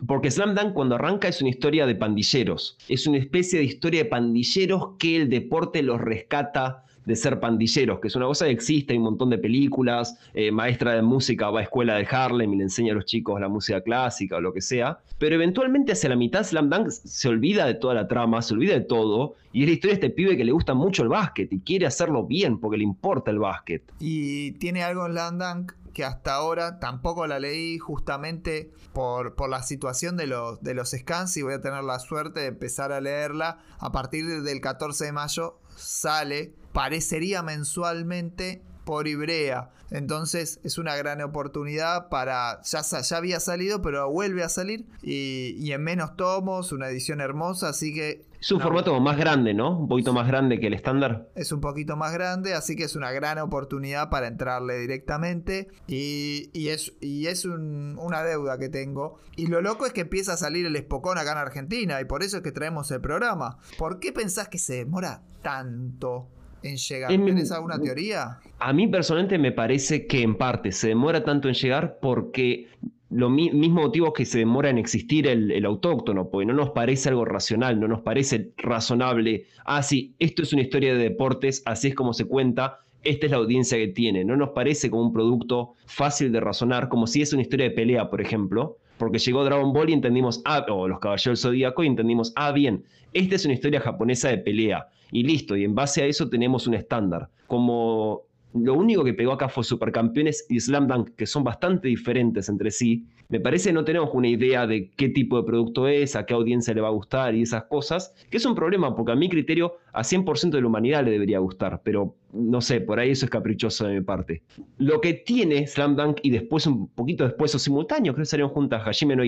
[0.06, 4.04] porque Slam Dunk cuando arranca es una historia de pandilleros, es una especie de historia
[4.04, 8.50] de pandilleros que el deporte los rescata de ser pandilleros, que es una cosa que
[8.50, 12.52] existe, hay un montón de películas, eh, maestra de música va a escuela de Harlem
[12.52, 15.92] y le enseña a los chicos la música clásica o lo que sea, pero eventualmente
[15.92, 19.36] hacia la mitad Slam Dunk se olvida de toda la trama, se olvida de todo,
[19.54, 21.86] y es la historia de este pibe que le gusta mucho el básquet y quiere
[21.86, 23.82] hacerlo bien porque le importa el básquet.
[24.00, 29.50] Y tiene algo en Slam Dunk que hasta ahora tampoco la leí justamente por, por
[29.50, 32.92] la situación de los, de los scans y voy a tener la suerte de empezar
[32.92, 33.58] a leerla.
[33.80, 39.68] A partir del 14 de mayo sale parecería mensualmente por Ibrea.
[39.90, 42.62] Entonces es una gran oportunidad para.
[42.62, 44.86] Ya, ya había salido, pero vuelve a salir.
[45.02, 47.68] Y, en menos tomos, una edición hermosa.
[47.68, 48.24] Así que.
[48.40, 49.78] Es un formato más grande, ¿no?
[49.78, 51.28] Un poquito más grande que el estándar.
[51.34, 55.68] Es un poquito más grande, así que es una gran oportunidad para entrarle directamente.
[55.86, 59.18] Y, es, y es una deuda que tengo.
[59.36, 62.00] Y lo loco es que empieza a salir el Espocón acá en Argentina.
[62.00, 63.58] Y por eso es que traemos el programa.
[63.76, 66.30] ¿Por qué pensás que se demora tanto?
[66.62, 67.08] En llegar.
[67.08, 68.38] ¿Tienes alguna teoría?
[68.58, 72.68] A mí personalmente me parece que en parte se demora tanto en llegar porque
[73.10, 77.24] lo mismo motivo que se demora en existir el, autóctono, porque no nos parece algo
[77.24, 79.46] racional, no nos parece razonable.
[79.64, 83.32] Ah, sí, esto es una historia de deportes, así es como se cuenta, esta es
[83.32, 84.24] la audiencia que tiene.
[84.24, 87.74] No nos parece como un producto fácil de razonar, como si es una historia de
[87.74, 91.84] pelea, por ejemplo, porque llegó Dragon Ball y entendimos, ah, o los Caballeros del Zodíaco
[91.84, 95.74] y entendimos, ah, bien, esta es una historia japonesa de pelea y listo, y en
[95.74, 97.30] base a eso tenemos un estándar.
[97.46, 98.22] Como
[98.54, 102.70] lo único que pegó acá fue Supercampeones y Slam Dunk, que son bastante diferentes entre
[102.70, 103.06] sí.
[103.30, 106.72] Me parece no tenemos una idea de qué tipo de producto es, a qué audiencia
[106.72, 109.76] le va a gustar y esas cosas, que es un problema porque a mi criterio
[109.92, 113.30] a 100% de la humanidad le debería gustar, pero no sé, por ahí eso es
[113.30, 114.42] caprichoso de mi parte.
[114.78, 118.50] Lo que tiene Slam Dunk y después un poquito después o simultáneo, creo que salieron
[118.50, 119.22] juntas Hajime no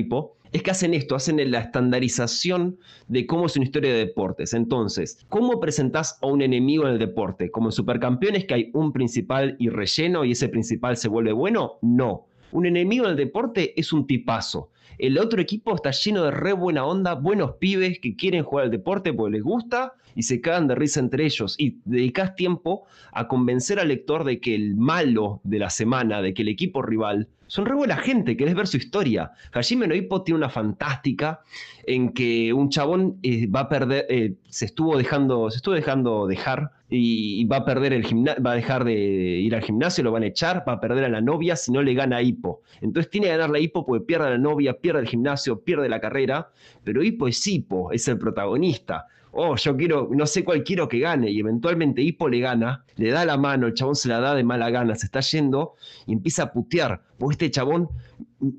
[0.52, 4.54] es que hacen esto, hacen la estandarización de cómo es una historia de deportes.
[4.54, 7.50] Entonces, ¿cómo presentás a un enemigo en el deporte?
[7.50, 11.74] Como en Supercampeones que hay un principal y relleno y ese principal se vuelve bueno?
[11.82, 12.26] No.
[12.52, 14.70] Un enemigo en el deporte es un tipazo.
[15.00, 18.70] El otro equipo está lleno de re buena onda, buenos pibes que quieren jugar al
[18.70, 21.54] deporte porque les gusta y se cagan de risa entre ellos.
[21.56, 26.34] Y dedicas tiempo a convencer al lector de que el malo de la semana, de
[26.34, 29.32] que el equipo rival, son re buena gente, querés ver su historia.
[29.52, 31.40] Hajime no Hippo tiene una fantástica
[31.84, 36.28] en que un chabón eh, va a perder, eh, se estuvo dejando, se estuvo dejando
[36.28, 40.24] dejar y, va a perder el va a dejar de ir al gimnasio, lo van
[40.24, 42.62] a echar, va a perder a la novia si no le gana a Hippo.
[42.80, 45.88] Entonces tiene que ganar la Hippo porque pierde a la novia, pierde el gimnasio, pierde
[45.88, 46.50] la carrera,
[46.82, 50.98] pero Hippo es Hippo, es el protagonista oh, yo quiero, no sé cuál quiero que
[50.98, 54.34] gane, y eventualmente Hippo le gana, le da la mano, el chabón se la da
[54.34, 55.74] de mala gana, se está yendo
[56.06, 57.88] y empieza a putear, porque este chabón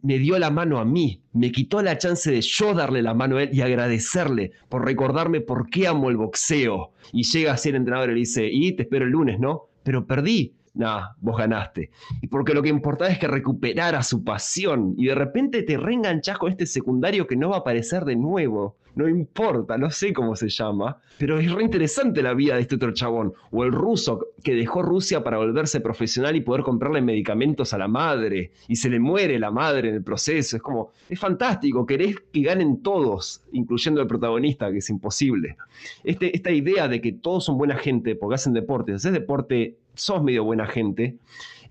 [0.02, 3.38] me dio la mano a mí, me quitó la chance de yo darle la mano
[3.38, 6.91] a él y agradecerle por recordarme por qué amo el boxeo.
[7.12, 9.70] Y llega a ser entrenador y le dice, y te espero el lunes, ¿no?
[9.84, 10.53] Pero perdí.
[10.73, 11.91] Nah, vos ganaste.
[12.22, 14.95] Y porque lo que importaba es que recuperara su pasión.
[14.98, 18.77] Y de repente te reenganchás con este secundario que no va a aparecer de nuevo
[18.95, 22.76] no importa, no sé cómo se llama, pero es re interesante la vida de este
[22.76, 23.34] otro chabón.
[23.52, 27.88] O el ruso que dejó Rusia para volverse profesional y poder comprarle medicamentos a la
[27.88, 30.57] madre, y se le muere la madre en el proceso.
[30.57, 35.57] Es como, es fantástico, querés que ganen todos, incluyendo el protagonista, que es imposible.
[36.03, 39.77] Este, esta idea de que todos son buena gente porque hacen deporte, si haces deporte,
[39.93, 41.18] sos medio buena gente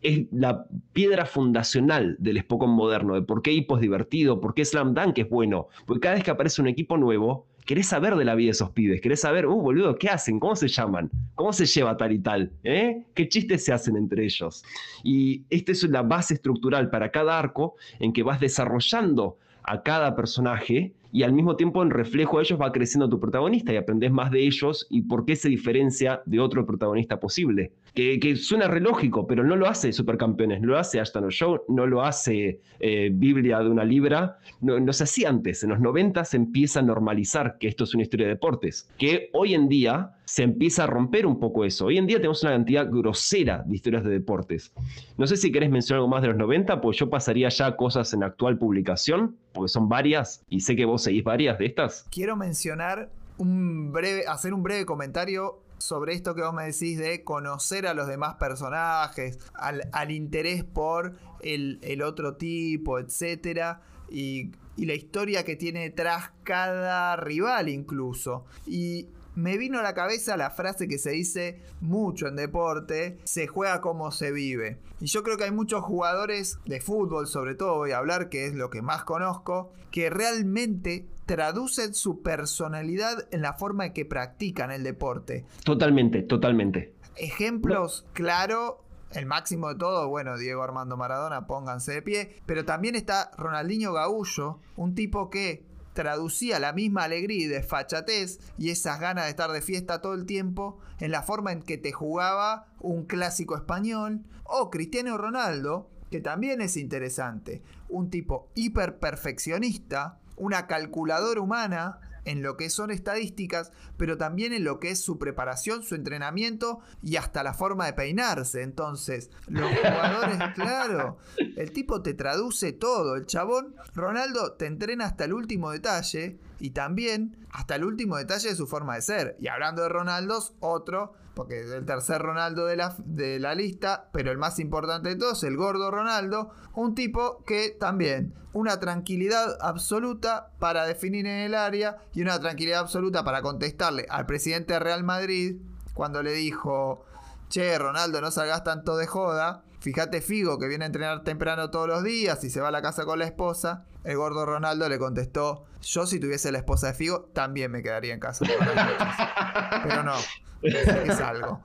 [0.03, 4.65] es la piedra fundacional del Spokon moderno, de por qué Hippo es divertido, por qué
[4.65, 5.69] Slam Dunk es bueno.
[5.87, 8.71] Porque cada vez que aparece un equipo nuevo, querés saber de la vida de esos
[8.71, 10.41] pibes, querés saber, uh, boludo, ¿qué hacen?
[10.41, 11.11] ¿Cómo se llaman?
[11.35, 12.53] ¿Cómo se lleva tal y tal?
[12.65, 13.05] ¿Eh?
[13.15, 14.65] ¿Qué chistes se hacen entre ellos?
[15.05, 20.17] Y esta es la base estructural para cada arco en que vas desarrollando a cada
[20.17, 24.13] personaje y al mismo tiempo en reflejo de ellos va creciendo tu protagonista y aprendes
[24.13, 27.73] más de ellos y por qué se diferencia de otro protagonista posible.
[27.95, 32.61] Que, suena relógico, pero no lo hace Supercampeones, lo hace Ashton Show, no lo hace
[32.79, 35.63] eh, Biblia de una libra, no, se hacía antes.
[35.63, 39.31] En los 90 se empieza a normalizar que esto es una historia de deportes, que
[39.33, 41.87] hoy en día se empieza a romper un poco eso.
[41.87, 44.73] Hoy en día tenemos una cantidad grosera de historias de deportes.
[45.19, 48.13] No sé si querés mencionar algo más de los 90, pues yo pasaría ya cosas
[48.15, 52.07] en actual publicación, porque son varias y sé que vos seguís varias de estas.
[52.11, 57.25] Quiero mencionar un breve, hacer un breve comentario sobre esto que vos me decís de
[57.25, 63.79] conocer a los demás personajes, al, interés por el, otro tipo, etc.
[64.11, 68.45] Y, y, la historia que tiene detrás cada rival incluso.
[68.67, 73.47] Y me vino a la cabeza la frase que se dice mucho en deporte, se
[73.47, 74.79] juega como se vive.
[75.01, 78.47] Y yo creo que hay muchos jugadores de fútbol, sobre todo voy a hablar, que
[78.47, 84.05] es lo que más conozco, que realmente traducen su personalidad en la forma en que
[84.05, 85.45] practican el deporte.
[85.63, 86.97] Totalmente, totalmente.
[87.15, 92.97] Ejemplos, claro, el máximo de todo, bueno, Diego Armando Maradona, pónganse de pie, pero también
[92.97, 99.27] está Ronaldinho Gaullo, un tipo que traducía la misma alegría y desfachatez y esas ganas
[99.27, 103.05] de estar de fiesta todo el tiempo en la forma en que te jugaba un
[103.05, 111.41] clásico español o Cristiano Ronaldo, que también es interesante, un tipo hiper perfeccionista, una calculadora
[111.41, 115.95] humana en lo que son estadísticas, pero también en lo que es su preparación, su
[115.95, 118.63] entrenamiento y hasta la forma de peinarse.
[118.63, 121.19] Entonces, los jugadores, claro,
[121.57, 123.17] el tipo te traduce todo.
[123.17, 128.51] El chabón, Ronaldo, te entrena hasta el último detalle y también hasta el último detalle
[128.51, 129.37] de su forma de ser.
[129.41, 134.11] Y hablando de Ronaldos, otro porque es el tercer Ronaldo de la, de la lista,
[134.13, 139.57] pero el más importante de todos, el gordo Ronaldo, un tipo que también una tranquilidad
[139.61, 144.81] absoluta para definir en el área y una tranquilidad absoluta para contestarle al presidente de
[144.81, 145.63] Real Madrid
[145.95, 147.05] cuando le dijo,
[147.51, 149.63] che, Ronaldo, no salgas tanto de joda.
[149.81, 152.81] Fíjate Figo que viene a entrenar temprano todos los días y se va a la
[152.81, 153.85] casa con la esposa.
[154.05, 158.15] El gordo Ronaldo le contestó, yo si tuviese la esposa de Figo también me quedaría
[158.15, 158.47] en casa.
[159.83, 160.15] Pero no,
[160.63, 161.63] es algo.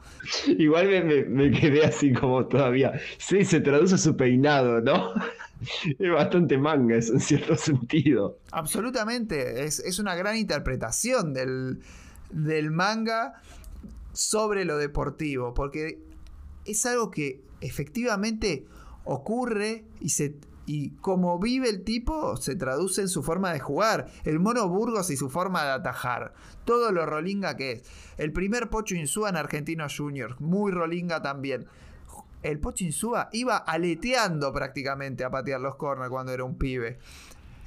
[0.47, 2.93] Igual me, quedé así como todavía.
[3.17, 5.13] Sí, se traduce su peinado, ¿no?
[5.97, 8.37] Es bastante manga eso en cierto sentido.
[8.51, 11.79] Absolutamente, es, una gran interpretación del,
[12.29, 13.41] del manga
[14.15, 15.99] sobre lo deportivo, porque
[16.63, 18.65] es algo que efectivamente
[19.03, 20.35] ocurre y se
[20.67, 24.07] y como vive el tipo se traduce en su forma de jugar.
[24.23, 26.33] El mono Burgos y su forma de atajar.
[26.65, 27.83] Todo lo rolinga que es.
[28.17, 30.41] El primer Pocho Insúa en Argentinos Juniors.
[30.41, 31.67] Muy rolinga también.
[32.41, 36.97] El Pocho Insúa iba aleteando prácticamente a patear los corners cuando era un pibe.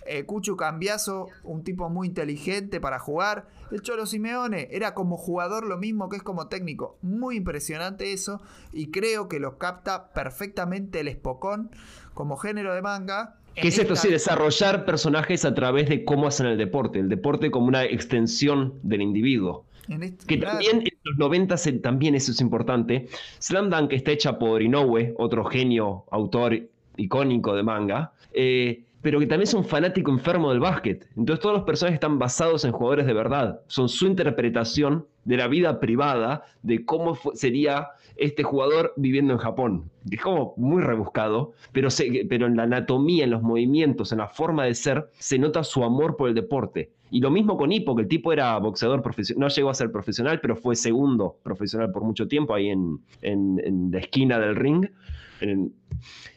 [0.08, 3.46] Eh, Cucho Cambiazo, un tipo muy inteligente para jugar.
[3.70, 6.96] El Cholo Simeone era como jugador lo mismo que es como técnico.
[7.02, 8.40] Muy impresionante eso.
[8.72, 11.70] Y creo que lo capta perfectamente el Espocón
[12.14, 13.36] como género de manga.
[13.54, 13.96] ¿Qué es esto?
[13.96, 17.00] Sí, desarrollar personajes a través de cómo hacen el deporte.
[17.00, 19.64] El deporte como una extensión del individuo.
[19.88, 23.08] Este, que también en los 90 también eso es importante.
[23.38, 28.12] Slam Dunk está hecha por Inoue, otro genio, autor icónico de manga.
[28.32, 31.08] Eh, pero que también es un fanático enfermo del básquet.
[31.16, 33.60] Entonces todos los personajes están basados en jugadores de verdad.
[33.66, 39.90] Son su interpretación de la vida privada, de cómo sería este jugador viviendo en Japón.
[40.10, 41.88] Es como muy rebuscado, pero,
[42.28, 45.84] pero en la anatomía, en los movimientos, en la forma de ser, se nota su
[45.84, 46.90] amor por el deporte.
[47.10, 49.90] Y lo mismo con Hippo, que el tipo era boxeador profesional, no llegó a ser
[49.90, 54.86] profesional, pero fue segundo profesional por mucho tiempo ahí en, en, la esquina del ring.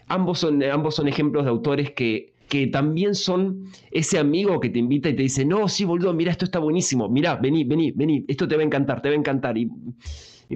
[0.08, 4.78] ambos, son, ambos son ejemplos de autores que que también son ese amigo que te
[4.78, 8.26] invita y te dice, no, sí, boludo, mira, esto está buenísimo, mira, vení, vení, vení,
[8.28, 9.58] esto te va a encantar, te va a encantar.
[9.58, 9.70] Y,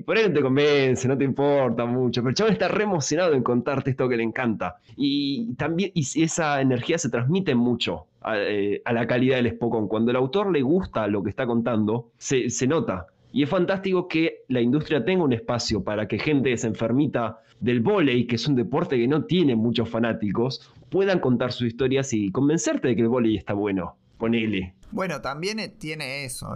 [0.06, 3.34] por ahí no te convence, no te importa mucho, pero el chaval está re emocionado
[3.34, 4.76] en contarte esto que le encanta.
[4.98, 9.88] Y también y esa energía se transmite mucho a, eh, la calidad del Spokon.
[9.88, 13.08] Cuando el autor le gusta lo que está contando, se, se nota.
[13.32, 17.40] Y es fantástico que la industria tenga un espacio para que gente que se enfermita
[17.60, 22.14] del vóley, que es un deporte que no tiene muchos fanáticos, puedan contar sus historias
[22.14, 23.98] y convencerte de que el vóley está bueno.
[24.18, 24.76] Ponele.
[24.92, 26.48] Bueno, también tiene eso.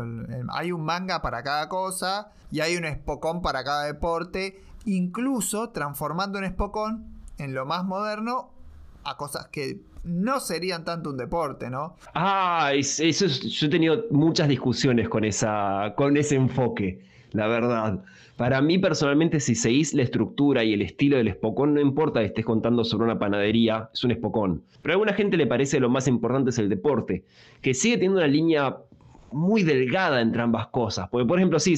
[0.54, 6.40] Hay un manga para cada cosa y hay un espocón para cada deporte, incluso transformando
[6.40, 7.06] un espocón
[7.38, 8.54] en lo más moderno
[9.04, 11.98] a cosas que no serían tanto un deporte, ¿no?
[12.14, 18.06] Ah, eso yo he tenido muchas discusiones con, esa, con ese enfoque, la verdad.
[18.40, 22.28] Para mí personalmente, si seguís la estructura y el estilo del espocón, no importa que
[22.28, 24.64] estés contando sobre una panadería, es un espocón.
[24.82, 27.26] Pero a alguna gente le parece lo más importante es el deporte,
[27.62, 28.78] que sigue teniendo una línea
[29.34, 31.10] muy delgada entre ambas cosas.
[31.10, 31.76] Porque, por ejemplo, sí,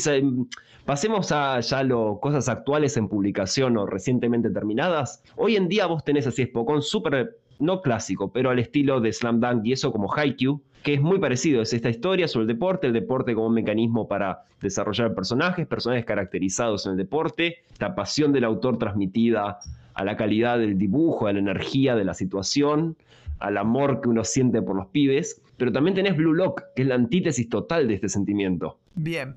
[0.85, 1.83] pasemos a ya
[2.21, 5.23] cosas actuales en publicación o recientemente terminadas.
[5.37, 9.39] Hoy en día vos tenés así Spokon súper, no clásico, pero al estilo de Slam
[9.39, 11.61] Dunk y eso como Haikyuu, que es muy parecido.
[11.61, 16.05] Es esta historia sobre el deporte, el deporte como un mecanismo para desarrollar personajes, personajes
[16.05, 19.59] caracterizados en el deporte, la pasión del autor transmitida
[19.93, 22.95] a la calidad del dibujo, a la energía de la situación,
[23.39, 26.87] al amor que uno siente por los pibes, pero también tenés Blue Lock, que es
[26.87, 28.77] la antítesis total de este sentimiento.
[28.95, 29.35] Bien.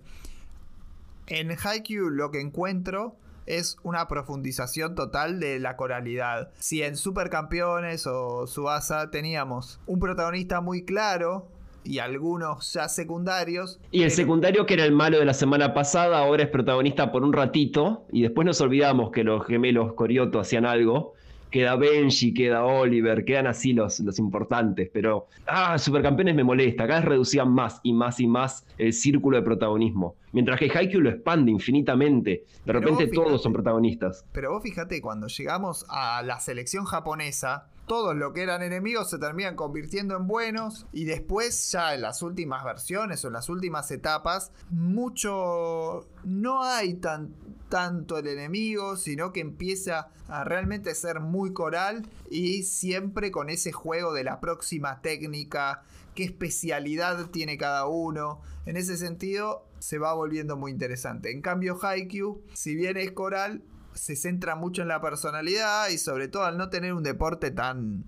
[1.26, 3.16] En Haikyuu lo que encuentro
[3.46, 6.50] es una profundización total de la coralidad.
[6.58, 11.48] Si en Supercampeones o Suasa teníamos un protagonista muy claro,
[11.84, 13.78] y algunos ya secundarios.
[13.90, 17.22] Y el secundario, que era el malo de la semana pasada, ahora es protagonista por
[17.22, 18.06] un ratito.
[18.10, 21.12] Y después nos olvidamos que los gemelos Corioto hacían algo.
[21.54, 24.90] Queda Benji, queda Oliver, quedan así los, los importantes.
[24.92, 26.84] Pero, ah, Supercampeones me molesta.
[26.84, 30.16] Cada vez reducían más y más y más el círculo de protagonismo.
[30.32, 32.44] Mientras que Haikyuu lo expande infinitamente.
[32.64, 34.26] De repente todos son protagonistas.
[34.32, 39.18] Pero vos fíjate, cuando llegamos a la selección japonesa, todos los que eran enemigos se
[39.18, 43.90] terminan convirtiendo en buenos y después ya en las últimas versiones o en las últimas
[43.90, 46.08] etapas, mucho...
[46.24, 47.34] no hay tan,
[47.68, 53.72] tanto el enemigo, sino que empieza a realmente ser muy coral y siempre con ese
[53.72, 55.82] juego de la próxima técnica,
[56.14, 58.40] qué especialidad tiene cada uno.
[58.64, 61.30] En ese sentido se va volviendo muy interesante.
[61.30, 63.62] En cambio Haikyuu, si bien es coral,
[63.94, 68.04] se centra mucho en la personalidad y sobre todo al no tener un deporte tan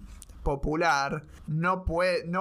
[0.46, 1.84] popular, no,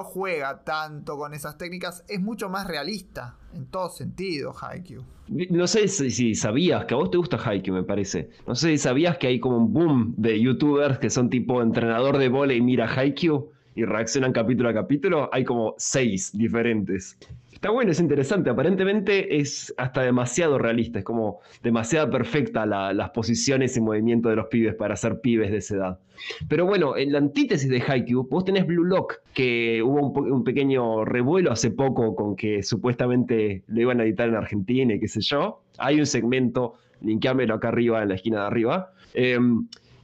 [0.03, 5.03] juega tanto con esas técnicas, es mucho más realista en todo sentido Haikyuu.
[5.49, 8.29] No sé si, si sabías que a vos te gusta Haikyuu, me parece.
[8.45, 12.19] No sé si sabías que hay como un boom de youtubers que son tipo entrenador
[12.19, 15.29] de volei y mira Haikyuu y reaccionan capítulo a capítulo.
[15.33, 17.17] Hay como seis diferentes.
[17.65, 18.51] Está bueno, es interesante.
[18.51, 20.99] Aparentemente es hasta demasiado realista.
[20.99, 25.49] Es como demasiado perfecta la- las posiciones y movimientos de los pibes para ser pibes
[25.49, 25.99] de esa edad.
[26.47, 31.05] Pero bueno, en la antítesis de Haikyuu, vos tenés Blue Lock, que hubo un pequeño
[31.05, 35.21] revuelo hace poco con que supuestamente lo iban a editar en Argentina y qué sé
[35.21, 35.63] yo.
[35.79, 39.39] Hay un segmento, linkeámelo acá arriba, en la esquina de arriba, eh,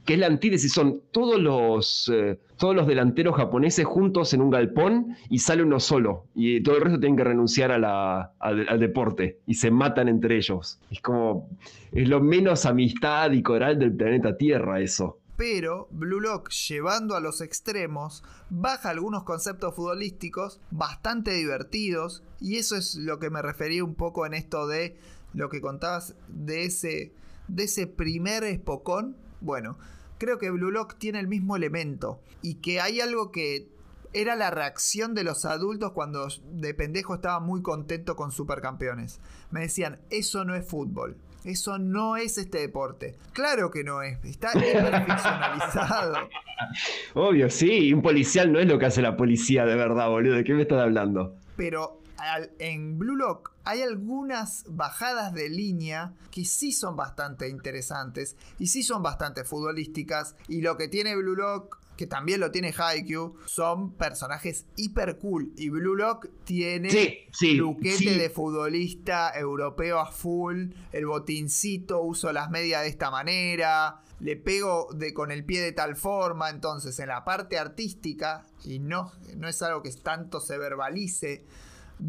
[0.04, 4.48] que es la antítesis, son todos los, eh, todos los delanteros japoneses juntos en un
[4.48, 6.28] galpón y sale uno solo.
[6.32, 10.78] Y todo el resto tienen que renunciar al, deporte y se matan entre ellos.
[10.88, 11.48] Es como,
[11.90, 15.18] es lo menos amistad y coral del planeta Tierra eso.
[15.36, 22.22] Pero Blue Lock, llevando a los extremos, baja algunos conceptos futbolísticos bastante divertidos.
[22.40, 24.96] Y eso es lo que me refería un poco en esto de
[25.34, 29.16] lo que contabas de ese primer espocón.
[29.40, 29.78] Bueno,
[30.24, 32.20] creo que Blue Lock tiene el mismo elemento.
[32.42, 33.68] Y que hay algo que
[34.12, 39.20] era la reacción de los adultos cuando de pendejo estaba muy contento con Supercampeones.
[39.50, 41.16] Me decían, eso no es fútbol.
[41.44, 43.16] Eso no es este deporte.
[43.32, 44.24] Claro que no es.
[44.24, 46.28] Está hiperficcionalizado.
[47.14, 50.36] Obvio, sí, un policial no es lo que hace la policía de verdad, boludo.
[50.36, 51.34] ¿De qué me estás hablando?
[51.56, 58.36] Pero al- en Blue Lock hay algunas bajadas de línea que sí son bastante interesantes
[58.58, 60.34] y sí son bastante futbolísticas.
[60.48, 65.52] Y lo que tiene Blue Lock, que también lo tiene Haikyuu, son personajes hiper cool.
[65.56, 68.18] Y Blue Lock tiene Sí, sí, luquete sí.
[68.18, 74.88] de futbolista europeo a full, el botincito, uso las medias de esta manera, le pego
[74.94, 79.48] de, con el pie de tal forma, entonces en la parte artística, y no, no
[79.48, 81.44] es algo que tanto se verbalice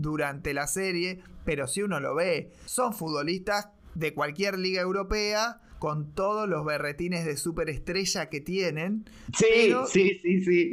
[0.02, 6.14] durante la serie, pero si uno lo ve, son futbolistas de cualquier liga europea con
[6.15, 9.03] todos los berretines de superestrella que tienen
[9.38, 10.72] Sí, Pero- sí, sí, sí.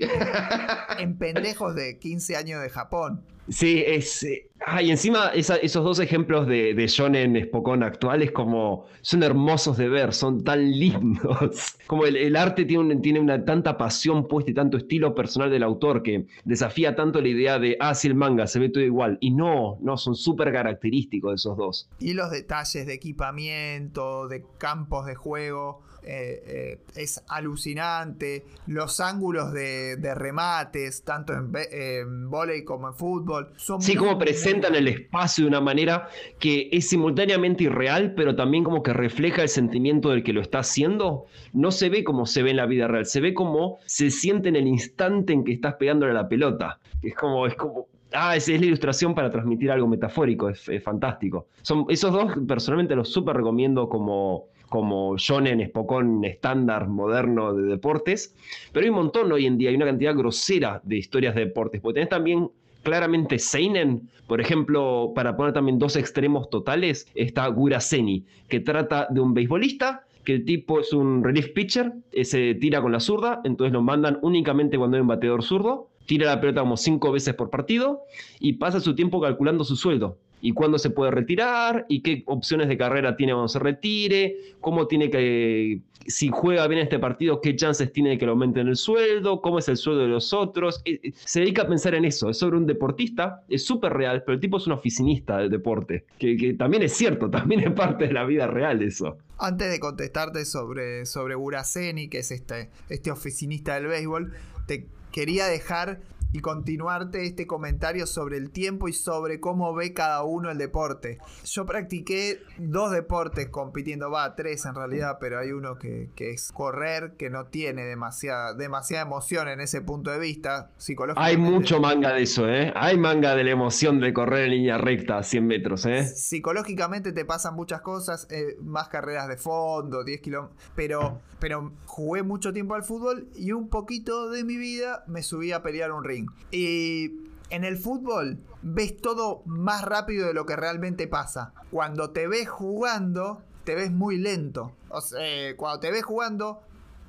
[0.98, 3.24] en pendejos de 15 años de Japón.
[3.50, 4.22] Sí, es.
[4.22, 4.46] eh,
[4.82, 10.12] y encima esos dos ejemplos de, de Shonen Spokon actuales como son hermosos de ver,
[10.12, 11.74] son tan lindos.
[11.86, 16.02] Como el, arte tiene, un- una tanta pasión puesta y tanto estilo personal del autor
[16.02, 19.18] que desafía tanto la idea de, ah, sí, el manga se ve todo igual.
[19.20, 21.88] Y no, no, son súper característicos esos dos.
[21.98, 28.44] Y los detalles de equipamiento, de campos de juego, eh, eh, es alucinante.
[28.66, 34.18] Los ángulos de, de remates, tanto en, en vóley como en fútbol, son Sí, como
[34.18, 36.08] presentan el espacio de una manera
[36.38, 40.60] que es simultáneamente irreal, pero también como que refleja el sentimiento del que lo está
[40.60, 41.26] haciendo.
[41.52, 44.48] No se ve como se ve en la vida real, se ve como se siente
[44.48, 46.80] en el instante en que estás pegándole a la pelota.
[47.02, 47.86] Es como, es como.
[48.12, 51.46] Ah, esa es la ilustración para transmitir algo metafórico, es, es fantástico.
[51.62, 58.34] Son, esos dos personalmente los súper recomiendo como, como shonen, espocón estándar moderno de deportes,
[58.72, 61.82] pero hay un montón hoy en día, hay una cantidad grosera de historias de deportes,
[61.82, 62.48] porque tenés también
[62.82, 69.20] claramente Seinen, por ejemplo, para poner también dos extremos totales, está Guraseni, que trata de
[69.20, 73.40] un beisbolista, que el tipo es un relief pitcher, eh, se tira con la zurda,
[73.44, 77.34] entonces lo mandan únicamente cuando hay un bateador zurdo, tira la pelota como cinco veces
[77.34, 78.02] por partido
[78.38, 80.16] y pasa su tiempo calculando su sueldo.
[80.40, 84.86] Y cuándo se puede retirar, y qué opciones de carrera tiene cuando se retire, cómo
[84.86, 88.76] tiene que, si juega bien este partido, qué chances tiene de que le aumenten el
[88.76, 90.82] sueldo, cómo es el sueldo de los otros.
[90.84, 94.22] Eh, eh, Se dedica a pensar en eso, es sobre un deportista, es súper real,
[94.24, 98.06] pero el tipo es un oficinista del deporte, que, también es cierto, también es parte
[98.06, 99.18] de la vida real eso.
[99.38, 104.32] Antes de contestarte sobre, sobre Buraseni, que es este, este oficinista del béisbol,
[104.66, 106.00] te quería dejar
[106.32, 111.18] y continuarte este comentario sobre el tiempo y sobre cómo ve cada uno el deporte.
[111.44, 117.14] Yo practiqué dos deportes compitiendo, va, tres en realidad, pero hay uno que, es correr,
[117.16, 120.70] que no tiene demasiada, demasiada emoción en ese punto de vista.
[121.16, 122.72] Hay mucho manga de eso, ¿eh?
[122.76, 126.04] Hay manga de la emoción de correr en línea recta a 100 metros, ¿eh?
[126.04, 132.22] Psicológicamente te pasan muchas cosas, eh, más carreras de fondo, 10 kilómetros, pero, pero jugué
[132.22, 136.04] mucho tiempo al fútbol y un poquito de mi vida me subí a pelear un
[136.04, 136.19] ring.
[136.50, 137.12] Y
[137.50, 141.52] en el fútbol ves todo más rápido de lo que realmente pasa.
[141.70, 144.72] Cuando te ves jugando, te ves muy lento.
[144.88, 146.62] O sea, cuando te ves jugando,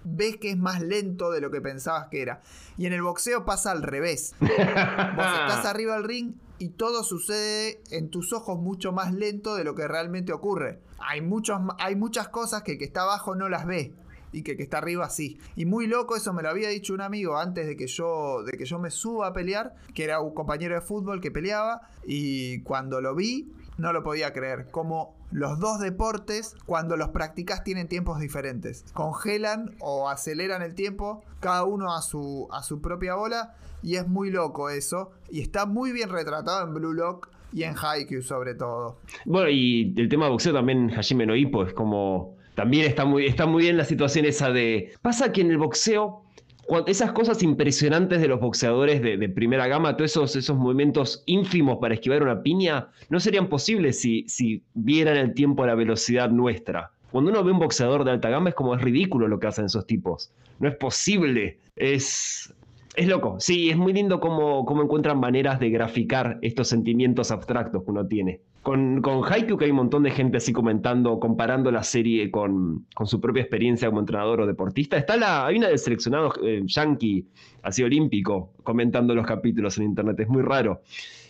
[0.04, 2.42] ves que es más lento de lo que pensabas que era.
[2.78, 4.36] Y en el boxeo pasa al revés.
[4.40, 9.64] Vos estás arriba del ring y todo sucede en tus ojos mucho más lento de
[9.64, 10.80] lo que realmente ocurre.
[11.00, 13.94] Hay, muchos, hay muchas cosas que el que está abajo no las ve
[14.32, 15.40] y que, que está arriba sí.
[15.56, 18.58] Y muy loco, eso me lo había dicho un amigo antes de que yo, de
[18.58, 22.62] que yo me suba a pelear, que era un compañero de fútbol que peleaba, y
[22.62, 24.68] cuando lo vi, no lo podía creer.
[24.72, 28.86] Como los dos deportes, cuando los practicas, tienen tiempos diferentes.
[28.94, 34.08] Congelan o aceleran el tiempo, cada uno a su, a su propia bola, y es
[34.08, 35.12] muy loco eso.
[35.30, 38.98] Y está muy bien retratado en Blue Lock y en Haikyuu sobre todo.
[39.26, 43.26] Bueno, y el tema de boxeo también, Hajime no Ippo, es como también está muy,
[43.26, 44.92] está muy bien la situación esa de.
[45.02, 46.24] Pasa que en el boxeo,
[46.88, 51.94] esas cosas impresionantes de los boxeadores de, primera gama, todos esos, esos movimientos ínfimos para
[51.94, 56.92] esquivar una piña, no serían posibles si, si vieran el tiempo a la velocidad nuestra.
[57.12, 59.66] Cuando uno ve un boxeador de alta gama es como es ridículo lo que hacen
[59.66, 60.32] esos tipos.
[60.60, 61.60] No es posible.
[61.76, 62.54] Es,
[62.96, 63.36] es loco.
[63.40, 68.08] Sí, es muy lindo cómo, cómo encuentran maneras de graficar estos sentimientos abstractos que uno
[68.08, 68.40] tiene.
[68.62, 73.20] Con, con que hay un montón de gente así comentando, comparando la serie con, su
[73.20, 74.98] propia experiencia como entrenador o deportista.
[74.98, 77.26] Está la, hay una del seleccionado eh, yankee,
[77.64, 80.20] así olímpico, comentando los capítulos en internet.
[80.20, 80.82] Es muy raro.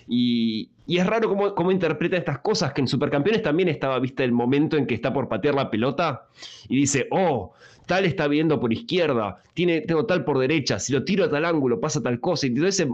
[0.07, 4.33] Y, es raro cómo, cómo, interpreta estas cosas, que en Supercampeones también estaba, vista el
[4.33, 6.27] momento en que está por patear la pelota
[6.67, 7.53] y dice, oh,
[7.91, 11.43] tal está viendo por izquierda, tiene, tengo tal por derecha, si lo tiro a tal
[11.43, 12.47] ángulo pasa tal cosa.
[12.47, 12.87] Y entonces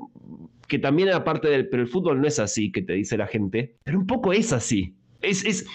[0.68, 3.28] que también era parte del, pero el fútbol no es así, que te dice la
[3.28, 4.96] gente, pero un poco es así.
[5.22, 5.68] Es, es,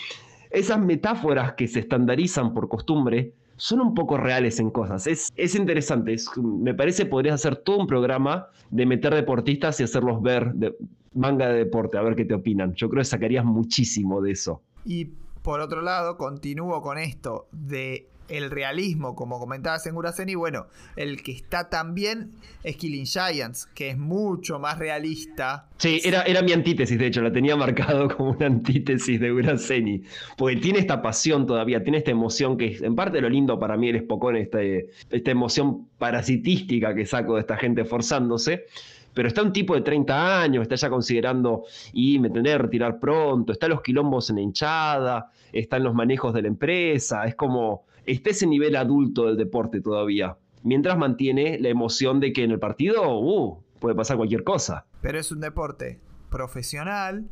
[0.50, 5.06] esas metáforas que se estandarizan por costumbre son un poco reales en cosas.
[5.06, 10.20] Es, es interesante, me parece podrías hacer todo un programa de meter deportistas y hacerlos
[10.20, 10.74] ver de,
[11.14, 12.74] manga de deporte, a ver qué te opinan.
[12.74, 14.62] Yo creo que sacarías muchísimo de eso.
[14.84, 15.10] Y
[15.42, 19.94] por otro lado, continúo con esto de el realismo, como comentabas en
[20.28, 20.66] y bueno,
[20.96, 22.30] el que está también
[22.62, 25.68] es Killing Giants, que es mucho más realista.
[25.78, 30.02] Sí, era, era mi antítesis, de hecho, la tenía marcado como una antítesis de Uraseni,
[30.36, 33.76] porque tiene esta pasión todavía, tiene esta emoción que es en parte lo lindo para
[33.76, 38.66] mí el espocón, este, esta emoción parasitística que saco de esta gente forzándose
[39.14, 42.98] pero está un tipo de 30 años, está ya considerando y me tendré que retirar
[42.98, 47.84] pronto, está los quilombos en la hinchada, están los manejos de la empresa, es como
[48.06, 50.36] está ese nivel adulto del deporte todavía.
[50.62, 54.86] Mientras mantiene la emoción de que en el partido uh, puede pasar cualquier cosa.
[55.00, 56.00] Pero es un deporte
[56.30, 57.30] profesional,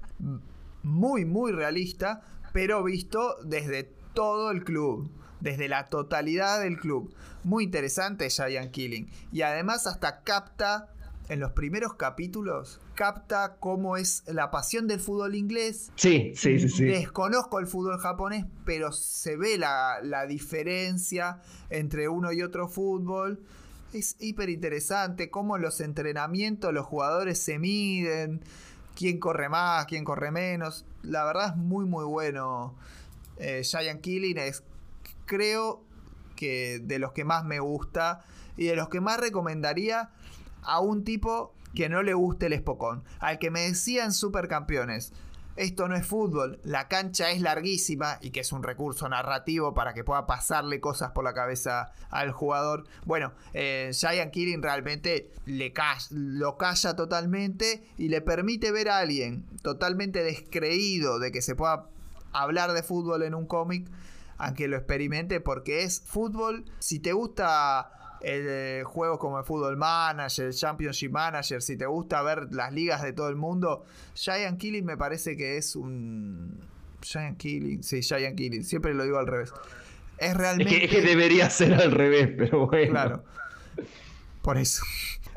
[0.82, 2.22] muy, muy realista,
[2.52, 3.84] pero visto desde
[4.14, 5.10] todo el club
[5.40, 7.12] desde la totalidad del club.
[7.44, 9.10] Muy interesante Giant Killing.
[9.32, 10.88] Y además hasta capta
[11.28, 15.90] en los primeros capítulos capta cómo es la pasión del fútbol inglés.
[15.94, 16.84] Sí, sí, sí, sí.
[16.84, 21.40] Desconozco el fútbol japonés, pero se ve la, diferencia
[21.70, 23.42] entre uno y otro fútbol.
[23.94, 28.42] Es hiper interesante cómo los entrenamientos los jugadores se miden,
[28.94, 30.84] quién corre más, quién corre menos.
[31.02, 32.74] La verdad es muy, muy bueno.
[33.38, 34.62] Eh, Giant Killing es,
[35.24, 35.82] creo
[36.36, 38.26] que de los que más me gusta
[38.58, 40.10] y de los que más recomendaría
[40.60, 43.04] a un tipo que no le guste el espocón.
[43.18, 45.12] Al que me decían supercampeones.
[45.56, 49.92] Esto no es fútbol, la cancha es larguísima y que es un recurso narrativo para
[49.92, 52.84] que pueda pasarle cosas por la cabeza al jugador.
[53.04, 53.90] Bueno, eh,
[54.32, 55.74] Killing realmente le
[56.10, 61.88] lo calla totalmente y le permite ver a alguien totalmente descreído de que se pueda
[62.32, 63.86] hablar de fútbol en un cómic,
[64.38, 66.64] aunque lo experimente porque es fútbol.
[66.78, 72.22] Si te gusta eh, juegos como el Football Manager, el Championship Manager, si te gusta
[72.22, 73.84] ver las ligas de todo el mundo,
[74.14, 76.60] Giant Killing me parece que es un...
[77.02, 79.52] Giant Killing, sí, Giant Killing, siempre lo digo al revés.
[80.18, 80.84] Es realmente...
[80.84, 82.90] Es que, debería ser al revés, pero bueno.
[82.90, 83.24] Claro.
[84.42, 84.84] Por eso.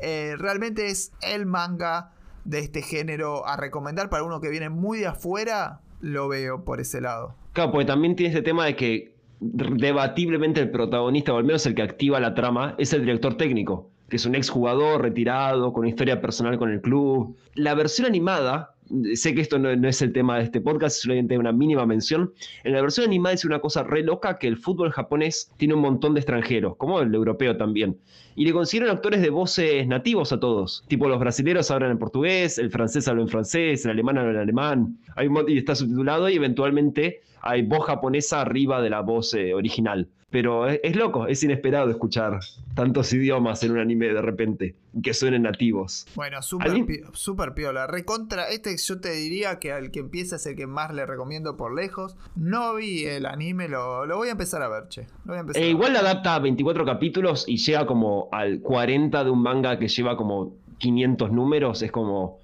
[0.00, 2.12] Eh, realmente es el manga
[2.44, 6.80] de este género a recomendar para uno que viene muy de afuera, lo veo por
[6.80, 7.34] ese lado.
[7.54, 11.74] Claro, porque también tiene ese tema de que debatiblemente el protagonista, o al menos el
[11.74, 13.90] que activa la trama, es el director técnico.
[14.08, 17.36] que es un exjugador retirado, con historia personal con el club.
[17.54, 18.74] La versión animada,
[19.14, 22.32] sé que esto no, es el tema de este podcast, solamente una mínima mención.
[22.64, 25.80] En la versión animada es una cosa re loca que el fútbol japonés tiene un
[25.80, 27.96] montón de extranjeros, como el europeo también.
[28.36, 30.84] Y le consiguieron actores de voces nativos a todos.
[30.86, 34.38] Tipo los brasileños hablan en portugués, el francés habla en francés, el alemán habla en
[34.38, 34.98] alemán.
[35.16, 40.08] Hay y está subtitulado y eventualmente hay voz japonesa arriba de la voz eh, original.
[40.30, 42.40] Pero es, loco, es inesperado escuchar
[42.74, 46.08] tantos idiomas en un anime de repente, que suenen nativos.
[46.16, 47.86] Bueno, súper piola.
[47.86, 51.56] Recontra, este yo te diría que al que empieza es el que más le recomiendo
[51.56, 52.16] por lejos.
[52.34, 55.06] No vi el anime, lo, voy a empezar a ver, che.
[55.54, 60.16] Eh, igual adapta 24 capítulos y llega como al 40 de un manga que lleva
[60.16, 61.80] como 500 números.
[61.82, 62.40] Es como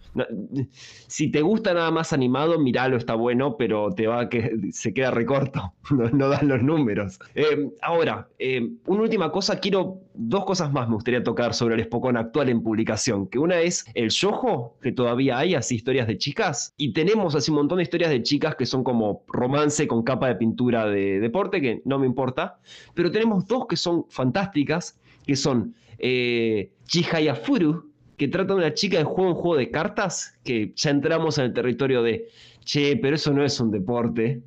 [1.07, 5.11] si te gusta nada más animado, miralo, está bueno, pero te va que se queda
[5.11, 5.73] recorto,
[6.13, 7.19] no, dan los números.
[7.35, 11.85] Eh, ahora, eh, una última cosa, quiero dos cosas más me gustaría tocar sobre el
[11.85, 16.19] Spokon actual en publicación, que una es el yojo, que todavía hay así historias de
[16.19, 20.03] chicas, y tenemos así un montón de historias de chicas que son como romance con
[20.03, 22.59] capa de pintura de deporte, que no me importa,
[22.95, 27.90] pero tenemos dos que son fantásticas, que son eh, Chihayafuru,
[28.21, 31.47] que trata de una chica que juega un juego de cartas, que ya entramos en
[31.47, 32.29] el territorio de,
[32.63, 34.43] che, pero eso no es un deporte,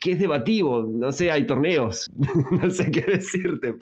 [0.00, 2.10] que es debativo, no sé, hay torneos,
[2.50, 3.74] no sé qué decirte.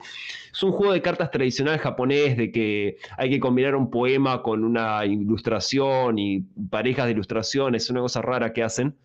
[0.51, 4.65] Es un juego de cartas tradicional japonés de que hay que combinar un poema con
[4.65, 8.97] una ilustración y parejas de ilustraciones, es una cosa rara que hacen,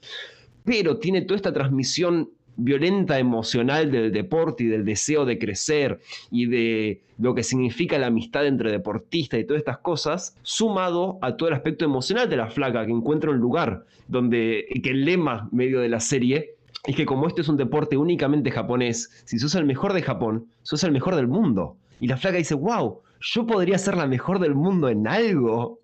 [0.65, 6.01] pero tiene toda esta transmisión violenta emocional del deporte y del deseo de crecer
[6.31, 11.37] y de lo que significa la amistad entre deportistas y todas estas cosas, sumado a
[11.37, 15.49] todo el aspecto emocional de la flaca que encuentra un lugar donde que el lema
[15.53, 16.55] medio de la serie
[16.85, 20.47] es que como este es un deporte únicamente japonés, si sos el mejor de Japón,
[20.63, 21.79] sos el mejor del mundo.
[21.99, 25.81] Y la flaca dice, wow, yo podría ser la mejor del mundo en algo.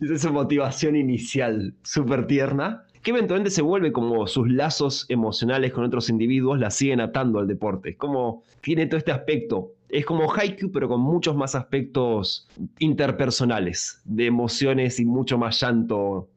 [0.00, 5.72] Esa es su motivación inicial, súper tierna que eventualmente se vuelve como sus lazos emocionales
[5.72, 7.96] con otros individuos la siguen atando al deporte.
[7.96, 9.72] Como tiene todo este aspecto.
[9.88, 12.46] Es como Haikyuu, pero con muchos más aspectos
[12.78, 16.28] interpersonales, de emociones y mucho más llanto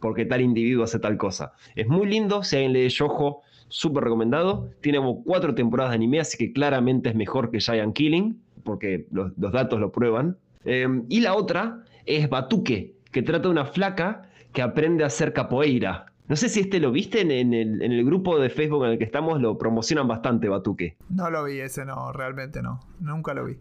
[0.00, 1.52] porque tal individuo hace tal cosa.
[1.74, 4.70] Es muy lindo, si alguien lee Yojo, súper recomendado.
[4.80, 9.06] Tiene como cuatro temporadas de anime, así que claramente es mejor que Giant Killing, porque
[9.10, 10.38] los, datos lo prueban.
[10.64, 15.34] Eh, y la otra es Batuque, que trata de una flaca que aprende a hacer
[15.34, 16.06] capoeira.
[16.26, 19.42] No sé si este lo viste en, el, grupo de Facebook en el que estamos,
[19.42, 20.96] lo promocionan bastante, Batuque.
[21.10, 22.80] No lo vi, ese no, realmente no.
[23.00, 23.56] Nunca lo vi.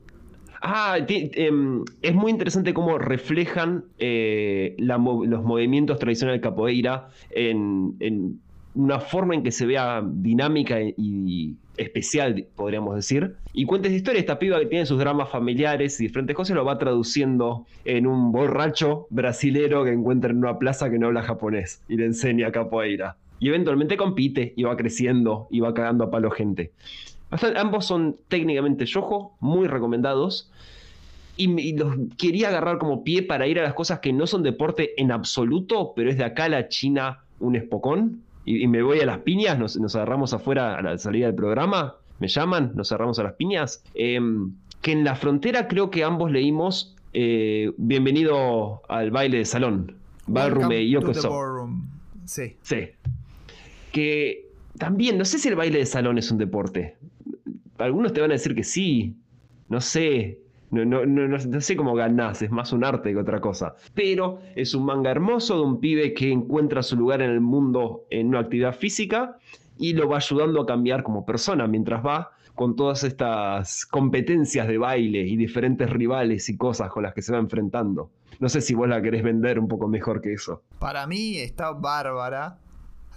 [0.61, 8.39] Ah, em, es muy interesante cómo reflejan eh, los movimientos tradicionales de capoeira en, en,
[8.75, 13.35] una forma en que se vea dinámica y especial, podríamos decir.
[13.53, 16.65] Y cuenta esta historia, esta piba que tiene sus dramas familiares y diferentes cosas, lo
[16.65, 21.81] va traduciendo en un borracho brasilero que encuentra en una plaza que no habla japonés
[21.87, 23.17] y le enseña capoeira.
[23.39, 26.71] Y eventualmente compite y va creciendo y va cagando a palo gente.
[27.55, 30.49] ambos son técnicamente yojo, muy recomendados.
[31.35, 35.01] Y, los quería agarrar como pie para ir a las cosas que no son deporte
[35.01, 39.19] en absoluto, pero es de acá la China un espocón y, me voy a las
[39.19, 43.33] piñas, nos, agarramos afuera a la salida del programa, me llaman, nos agarramos a las
[43.33, 43.83] piñas.
[43.93, 49.95] Em, que en la frontera creo que ambos leímos eh, Bienvenido al baile de salón.
[50.25, 51.69] Ballroom y Yokoso.
[52.25, 52.55] Sí.
[52.61, 52.89] Sí.
[53.91, 56.97] Que también, no sé si el baile de salón es un deporte.
[57.77, 59.15] Algunos te van a decir que sí.
[59.69, 60.39] No sé.
[60.73, 63.75] No, no, sé cómo ganás, es más un arte que otra cosa.
[63.93, 68.05] Pero es un manga hermoso de un pibe que encuentra su lugar en el mundo
[68.09, 69.37] en una actividad física
[69.77, 74.79] y lo va ayudando a cambiar como persona mientras va con todas estas competencias de
[74.79, 78.09] baile y diferentes rivales y cosas con las que se va enfrentando.
[78.39, 80.63] No sé si vos la querés vender un poco mejor que eso.
[80.79, 82.57] Para mí está bárbara.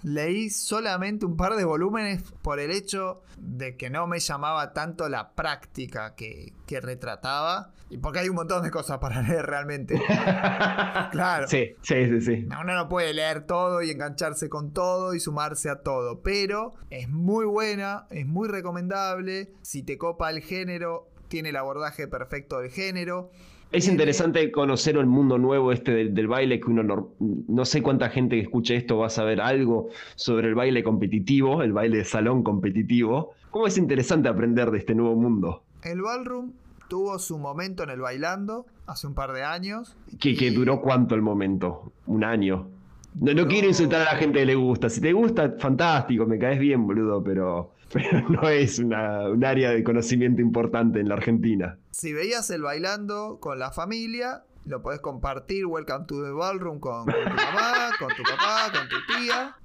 [0.03, 5.09] Leí solamente un par de volúmenes por el hecho de que no me llamaba tanto
[5.09, 7.73] la práctica que, retrataba.
[7.89, 9.95] Y porque hay un montón de cosas para leer realmente.
[11.11, 11.47] claro.
[11.47, 12.45] Sí, sí, sí, sí.
[12.45, 16.21] Uno no puede leer todo y engancharse con todo y sumarse a todo.
[16.21, 19.53] Pero es muy buena, es muy recomendable.
[19.61, 23.31] Si te copa el género, tiene el abordaje perfecto del género.
[23.71, 28.37] Es interesante conocer el mundo nuevo este del, baile, que uno no, sé cuánta gente
[28.37, 32.43] que escuche esto va a saber algo sobre el baile competitivo, el baile de salón
[32.43, 33.33] competitivo.
[33.51, 35.63] ¿Cómo es interesante aprender de este nuevo mundo?
[35.83, 36.53] El ballroom
[36.87, 39.97] tuvo su momento en el bailando hace un par de años.
[40.17, 41.91] ¿Que, duró cuánto el momento?
[42.05, 42.69] ¿Un año?
[43.15, 44.89] No, no quiero insultar a la gente que le gusta.
[44.89, 49.71] Si te gusta, fantástico, me caes bien, boludo, pero, pero no es una- un área
[49.71, 51.77] de conocimiento importante en la Argentina.
[51.91, 57.05] Si veías el bailando con la familia, lo podés compartir Welcome to the Ballroom con,
[57.05, 59.55] con tu mamá, con tu papá, con tu tía.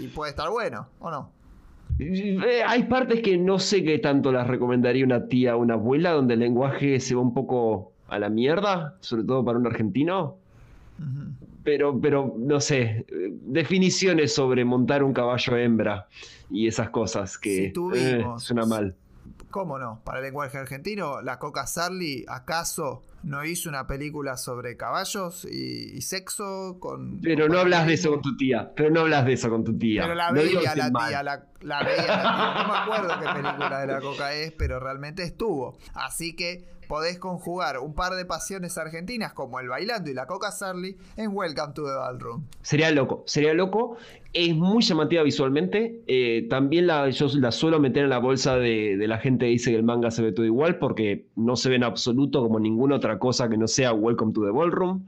[0.00, 1.32] Y puede estar bueno, ¿o no?
[1.98, 6.10] Eh, Hay partes que no sé qué tanto las recomendaría una tía o una abuela,
[6.12, 10.36] donde el lenguaje se va un poco a la mierda, sobre todo para un argentino.
[10.98, 11.45] Ujú.
[11.66, 13.04] Pero, pero no sé,
[13.42, 16.06] definiciones sobre montar un caballo hembra
[16.48, 18.94] y esas cosas que tuvimos- eh, suena mal.
[19.50, 20.00] ¿Cómo no?
[20.04, 25.96] Para el lenguaje argentino, la Coca Sarli, ¿acaso no hizo una película sobre caballos y,
[25.96, 27.20] y sexo con...
[27.22, 28.70] Pero con no hablas de eso con tu tía.
[28.76, 30.02] Pero no hablas de eso con tu tía.
[30.02, 32.64] Pero la No veía la tía, la, la veía la tía.
[32.64, 35.78] No me acuerdo qué película de la Coca es, pero realmente estuvo.
[35.94, 40.50] Así que podés conjugar un par de pasiones argentinas como el bailando y la Coca
[40.50, 42.44] Sarli en Welcome to the Ballroom.
[42.62, 43.96] Sería loco, sería loco.
[44.32, 46.02] Es muy llamativa visualmente.
[46.06, 49.70] eh, también la, yo la suelo meter en la bolsa de, la gente que dice
[49.70, 52.96] que el manga se ve todo igual porque no se ve en absoluto como ninguna
[52.96, 55.04] otra cosa que no sea Welcome to the Ballroom.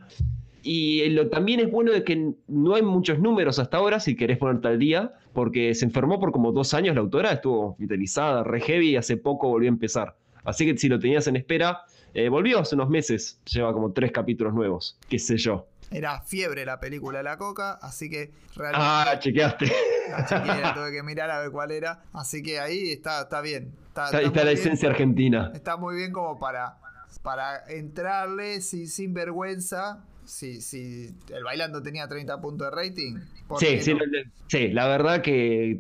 [0.63, 4.17] Y eh, lo, también es bueno de que no hay muchos números hasta ahora, si
[4.17, 8.45] querés ponerte al día, porque se enfermó por como dos años la autora, estuvo hospitalizada,
[8.45, 10.17] re heavy, y hace poco volvió a empezar.
[10.49, 11.83] Así que si lo tenías en espera,
[12.15, 15.67] eh, volvió hace unos meses, lleva como tres capítulos nuevos, qué sé yo.
[15.91, 19.73] Era fiebre la película de la Coca, así que realmente Ah, chequeaste.
[20.11, 22.03] la chequeé, tuve que mirar a ver cuál era.
[22.13, 23.73] Así que ahí está, está bien.
[23.89, 24.59] Está, Está, está está la bien.
[24.63, 25.51] esencia argentina.
[25.55, 26.77] Está muy bien como para,
[27.23, 30.05] para entrarle sin, sin vergüenza.
[30.29, 33.17] Si, si el bailando tenía 30 puntos de rating.
[33.47, 34.01] ¿por Sí, sí, no?
[34.47, 35.79] sí, la verdad que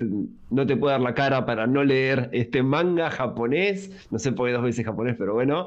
[0.50, 4.48] no te puedo dar la cara para no leer este manga japonés, no sé por
[4.48, 5.66] qué dos veces japonés, pero bueno,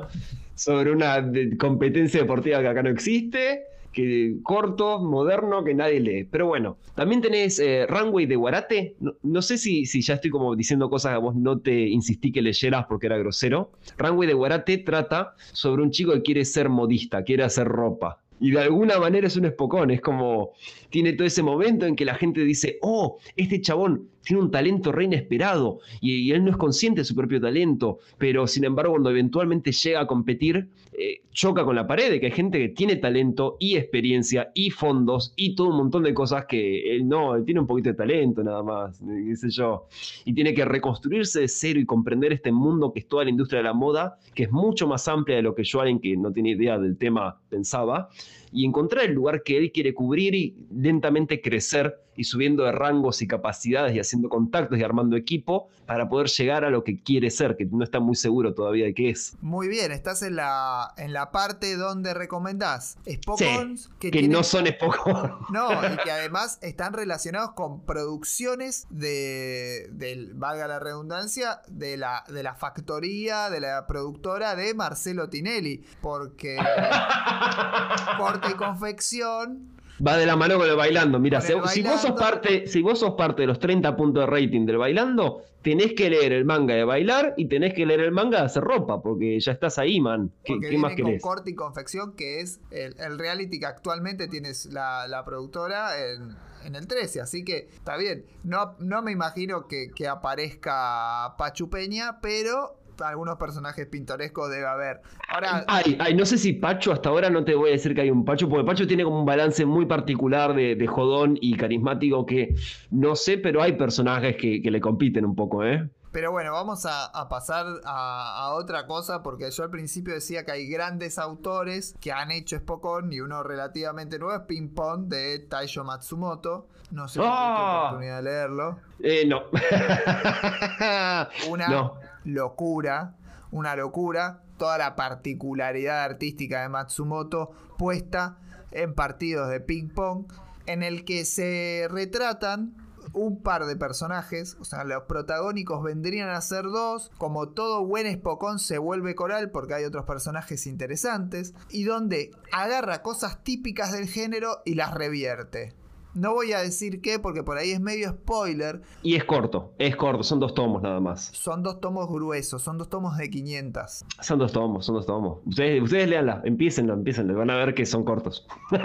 [0.55, 6.23] sobre una de- competencia deportiva que acá no existe, que corto, moderno, que nadie lee.
[6.23, 10.31] Pero bueno, también tenés eh, Runway de Guarate, no, no sé si, si ya estoy
[10.31, 13.73] como diciendo cosas que a vos no te insistí que leyeras porque era grosero.
[13.99, 18.20] Runway de Guarate trata sobre un chico que quiere ser modista, quiere hacer ropa.
[18.41, 20.53] Y de alguna manera es un espocón, es como
[20.89, 24.91] tiene todo ese momento en que la gente dice, oh, este chabón tiene un talento
[24.91, 29.09] re inesperado y, él no es consciente de su propio talento, pero sin embargo cuando
[29.09, 32.97] eventualmente llega a competir, eh, choca con la pared de que hay gente que tiene
[32.97, 37.45] talento y experiencia y fondos y todo un montón de cosas que él no, él
[37.45, 39.87] tiene un poquito de talento nada más, eh, qué sé yo,
[40.25, 43.59] y tiene que reconstruirse de cero y comprender este mundo que es toda la industria
[43.59, 46.31] de la moda, que es mucho más amplia de lo que yo, alguien que no
[46.31, 48.09] tiene idea del tema, pensaba
[48.51, 53.21] y encontrar el lugar que él quiere cubrir y lentamente crecer y subiendo de rangos
[53.21, 57.29] y capacidades y haciendo contactos y armando equipo para poder llegar a lo que quiere
[57.31, 59.37] ser, que no está muy seguro todavía de qué es.
[59.41, 64.67] Muy bien, estás en la, en la parte donde recomendás Spokons Que, tienen- no son
[64.67, 65.31] Spokon.
[65.51, 72.25] No, y que además están relacionados con producciones de, del, valga la redundancia, de la,
[72.27, 76.57] de la factoría, de la productora de Marcelo Tinelli, porque
[78.41, 79.71] corte y confección,
[80.05, 81.19] Va de la mano con el bailando.
[81.19, 84.65] Mira, si, vos sos parte, si vos sos parte de los 30 puntos de rating
[84.65, 88.39] del bailando, tenés que leer el manga de bailar y tenés que leer el manga
[88.39, 90.31] de hacer ropa, porque ya estás ahí, man.
[90.43, 91.21] ¿Qué, porque qué más viene con querés?
[91.21, 96.35] corte y confección, que es el, el reality que actualmente tienes la, la productora en,
[96.65, 98.25] en el 13, así que está bien.
[98.43, 105.01] No, no me imagino que, que aparezca Pachu Peña, pero algunos personajes pintorescos debe haber.
[105.29, 108.01] Ahora, Ay, ay, no sé si Pacho, hasta ahora no te voy a decir que
[108.01, 111.55] hay un Pacho, porque Pacho tiene como un balance muy particular de, de jodón y
[111.55, 112.55] carismático que
[112.89, 115.89] no sé, pero hay personajes que, que le compiten un poco, ¿eh?
[116.11, 120.43] Pero bueno, vamos a, a pasar a, a otra cosa, porque yo al principio decía
[120.43, 125.07] que hay grandes autores que han hecho Spokon, y uno relativamente nuevo es Ping Pong
[125.07, 126.67] de Taisho Matsumoto.
[126.91, 127.83] No sé si ¡Ah!
[127.85, 128.79] oportunidad de leerlo.
[128.99, 129.43] Eh, no.
[131.49, 131.93] Una No.
[132.23, 133.15] Locura,
[133.51, 134.43] una locura.
[134.57, 138.37] Toda la particularidad artística de Matsumoto puesta
[138.71, 140.25] en partidos de ping pong,
[140.65, 142.75] en el que se retratan
[143.13, 148.07] un par de personajes, o sea, los protagónicos vendrían a ser dos, como todo buen
[148.07, 154.07] espocón se vuelve coral porque hay otros personajes interesantes, y donde agarra cosas típicas del
[154.07, 155.75] género y las revierte.
[156.13, 159.95] No voy a decir qué porque por ahí es medio spoiler, Y es corto, es
[159.95, 161.27] corto, son dos tomos nada más.
[161.33, 164.05] son dos tomos gruesos, son dos tomos de 500.
[164.21, 165.39] Son dos tomos, son dos tomos.
[165.45, 168.45] Ustedes, ustedes leanla, empiecenlo, empiecenlo, van a ver que son cortos.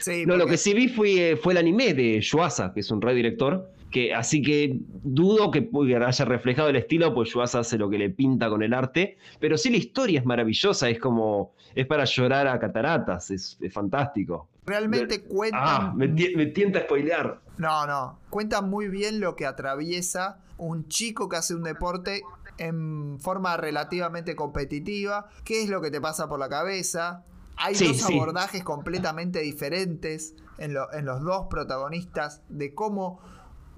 [0.00, 3.00] Sí, No, lo que sí vi fue, fue el anime de Yuasa, que es un
[3.00, 3.70] redirector.
[3.90, 5.70] Que, así que dudo que
[6.04, 9.16] haya reflejado el estilo, pues Yuasa hace lo que le pinta con el arte.
[9.38, 11.52] Pero sí la historia es maravillosa, es como.
[11.74, 14.48] Es para llorar a cataratas, es, es fantástico.
[14.68, 15.60] Realmente cuentan.
[15.64, 17.40] Ah, me, me tienta a spoilear.
[17.56, 18.18] No, no.
[18.30, 22.22] Cuentan muy bien lo que atraviesa un chico que hace un deporte
[22.58, 25.28] en forma relativamente competitiva.
[25.44, 27.24] ¿Qué es lo que te pasa por la cabeza?
[27.56, 28.14] Hay Sí, dos sí.
[28.14, 33.20] abordajes completamente diferentes en, lo- en los dos protagonistas de cómo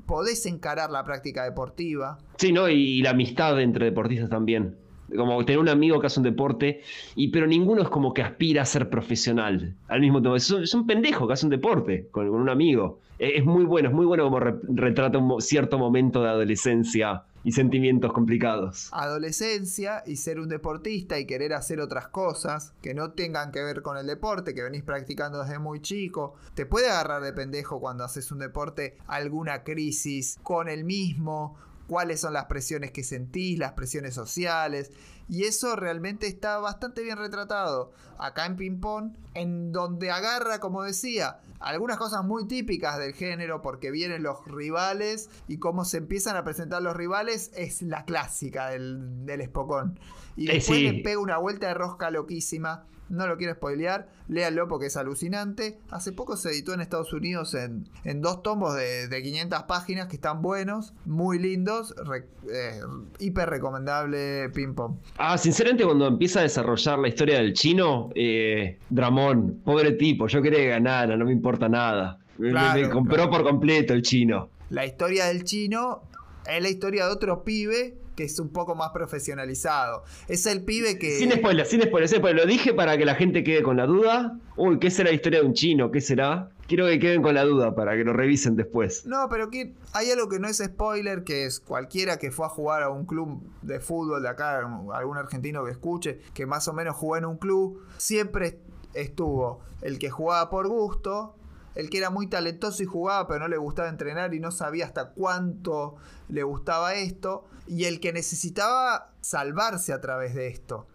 [0.06, 2.18] podés encarar la práctica deportiva.
[2.36, 2.68] Sí, ¿no?
[2.68, 4.76] Y, la amistad entre deportistas también.
[5.16, 6.82] Como tener un amigo que hace un deporte,
[7.14, 10.36] y pero ninguno es como que aspira a ser profesional al mismo tiempo.
[10.36, 12.98] Es un, pendejo que hace un deporte con, un amigo.
[13.18, 17.24] Es, es muy bueno, es muy bueno como re- retrata un cierto momento de adolescencia
[17.42, 18.90] y sentimientos complicados.
[18.92, 23.80] Adolescencia y ser un deportista y querer hacer otras cosas que no tengan que ver
[23.80, 26.34] con el deporte, que venís practicando desde muy chico.
[26.54, 31.56] Te puede agarrar de pendejo cuando haces un deporte alguna crisis con el mismo,
[31.90, 34.92] cuáles son las presiones que sentís, las presiones sociales.
[35.28, 40.84] Y eso realmente está bastante bien retratado acá en Ping Pong, en donde agarra, como
[40.84, 46.36] decía, algunas cosas muy típicas del género, porque vienen los rivales y cómo se empiezan
[46.36, 49.98] a presentar los rivales es la clásica del, del espocón.
[50.36, 50.84] Y Eh, después sí.
[50.90, 52.86] le pega una vuelta de rosca loquísima.
[53.10, 55.78] No lo quiero spoilear, léanlo porque es alucinante.
[55.90, 60.06] Hace poco se editó en Estados Unidos en, en dos tomos de, de 500 páginas
[60.06, 62.80] que están buenos, muy lindos, re- eh,
[63.18, 64.94] hiper recomendable Ping Pong.
[65.18, 70.40] Ah, sinceramente, cuando empieza a desarrollar la historia del chino, eh, Dramón, pobre tipo, yo
[70.40, 72.18] quería que ganara, no me importa nada.
[72.38, 73.30] Me- Claro, me, compró claro.
[73.30, 74.48] por completo el chino.
[74.70, 76.02] La historia del chino
[76.46, 80.04] es la historia de otro pibe que es un poco más profesionalizado.
[80.28, 81.18] Es el pibe que...
[81.18, 82.44] Sin spoiler, sin spoiler, sin spoiler.
[82.44, 84.38] Lo dije para que la gente quede con la duda.
[84.56, 85.90] Uy, ¿qué será la historia de un chino?
[85.90, 86.50] ¿Qué será?
[86.66, 89.04] Quiero que queden con la duda para que lo revisen después.
[89.04, 92.48] No, pero que hay algo que no es spoiler, que es cualquiera que fue a
[92.48, 94.60] jugar a un club de fútbol de acá,
[94.94, 98.60] algún argentino que escuche, que más o menos jugó en un club, siempre
[98.94, 101.34] estuvo el que jugaba por gusto,
[101.74, 104.86] el que era muy talentoso y jugaba, pero no le gustaba entrenar y no sabía
[104.86, 105.96] hasta cuánto
[106.28, 110.86] le gustaba esto, y el que necesitaba salvarse a través de esto.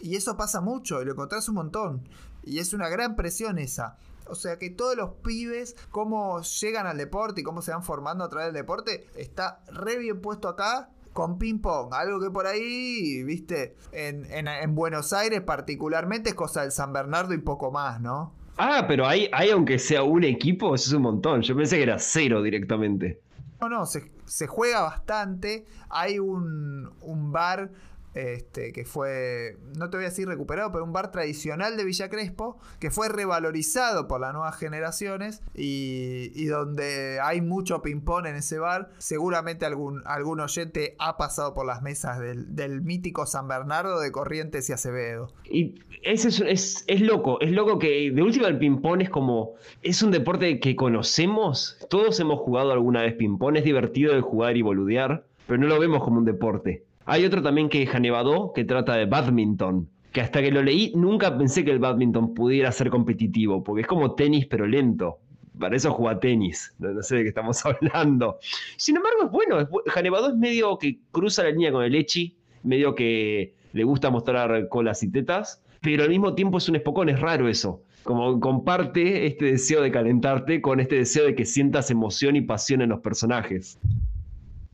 [0.00, 2.08] Y eso pasa mucho, y lo encontrás un montón.
[2.44, 3.96] Y es una gran presión esa.
[4.28, 8.24] O sea que todos los pibes, cómo llegan al deporte y cómo se van formando
[8.24, 11.94] a través del deporte, está re bien puesto acá con ping pong.
[11.94, 16.92] Algo que por ahí, viste, en, en- en Buenos Aires particularmente es cosa del San
[16.92, 18.34] Bernardo y poco más, ¿no?
[18.56, 21.42] Ah, pero hay, hay aunque sea un equipo, eso es un montón.
[21.42, 23.20] Yo pensé que era cero directamente.
[23.60, 25.64] No, no, se, se juega bastante.
[25.88, 27.70] Hay un, un bar
[28.16, 32.08] este, que fue, no te voy a decir recuperado, pero un bar tradicional de Villa
[32.08, 38.58] Crespo que fue revalorizado por las nuevas generaciones y, donde hay mucho ping-pong en ese
[38.58, 38.88] bar.
[38.96, 40.02] Seguramente algún,
[40.40, 45.28] oyente ha pasado por las mesas del, del mítico San Bernardo de Corrientes y Acevedo.
[45.44, 49.56] Y ese es, es, es loco, es loco que de última el ping-pong es como,
[49.82, 54.56] es un deporte que conocemos, todos hemos jugado alguna vez ping-pong, es divertido de jugar
[54.56, 56.85] y boludear, pero no lo vemos como un deporte.
[57.08, 60.92] Hay otro también que es Hanebado, que trata de badminton, que hasta que lo leí
[60.96, 65.20] nunca pensé que el badminton pudiera ser competitivo, porque es como tenis pero lento.
[65.56, 68.38] Para eso juega tenis, no, sé de qué estamos hablando.
[68.76, 69.60] Sin embargo, es bueno.
[69.60, 74.10] Es, Hanebado es medio que cruza la línea con el Echi, medio que le gusta
[74.10, 77.82] mostrar colas y tetas, pero al mismo tiempo es un espocón, es raro eso.
[78.02, 82.82] Como comparte este deseo de calentarte con este deseo de que sientas emoción y pasión
[82.82, 83.78] en los personajes.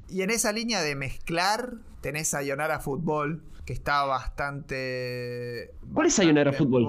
[0.09, 5.70] Y en esa línea de mezclar, tenés Sayonara Fútbol, que está bastante.
[5.95, 6.87] ¿Cuál es Sayonara Fútbol?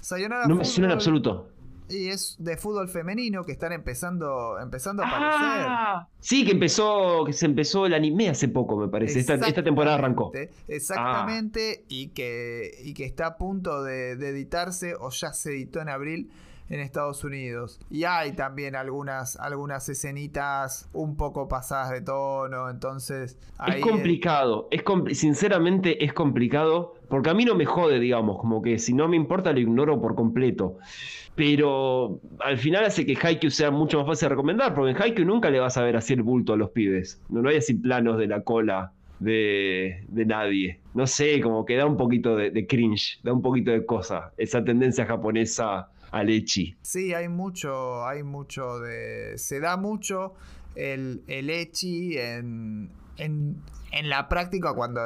[0.00, 1.48] Sayonara No me suena en absoluto.
[1.88, 5.66] Y es de fútbol femenino que están empezando, empezando a aparecer.
[5.68, 9.18] Ah, sí, que empezó, que se empezó el anime hace poco, me parece.
[9.18, 10.30] Esta, esta temporada arrancó.
[10.68, 15.80] Exactamente, y, que, y que está a punto de, de editarse o ya se editó
[15.80, 16.30] en abril
[16.70, 17.80] en Estados Unidos.
[17.90, 23.38] Y hay también algunas, algunas escenitas un poco pasadas de tono, entonces...
[23.58, 24.82] ahí Es complicado, es
[25.18, 29.16] sinceramente es complicado, porque a mí no me jode, digamos, como que si no me
[29.16, 30.78] importa lo ignoro por completo.
[31.34, 35.26] Pero al final hace que Haikyuu sea mucho más fácil de recomendar, porque en Haikyuu
[35.26, 37.20] nunca le vas a ver así el bulto a los pibes.
[37.28, 40.80] No, no hay así planos de la cola de, de nadie.
[40.94, 44.32] No sé, como que da un poquito de, de cringe, da un poquito de cosa,
[44.36, 46.76] esa tendencia japonesa al echi.
[46.82, 49.38] Sí, hay mucho, hay mucho de...
[49.38, 50.34] Se da mucho
[50.74, 53.56] el, el echi en, en,
[53.92, 55.00] en la práctica cuando,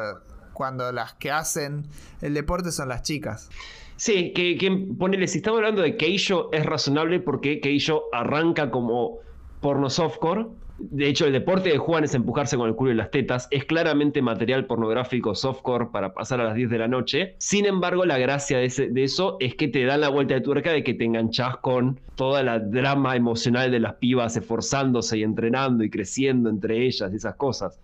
[0.53, 1.87] cuando las que hacen
[2.21, 3.51] el deporte son las chicas.
[3.97, 9.19] Sí, que, que ponele, si estamos hablando de Keijo, es razonable porque Keijo arranca como
[9.61, 10.47] porno softcore.
[10.79, 13.47] De hecho, el deporte de Juan es empujarse con el culo y las tetas.
[13.53, 17.37] Es claramente material pornográfico softcore para pasar a las 10 de la noche.
[17.39, 20.83] Sin embargo, la gracia de, eso es que te dan la vuelta de tuerca de
[20.83, 25.91] que te enganchás con toda la drama emocional de las pibas esforzándose y entrenando y
[25.91, 27.79] creciendo entre ellas y esas cosas.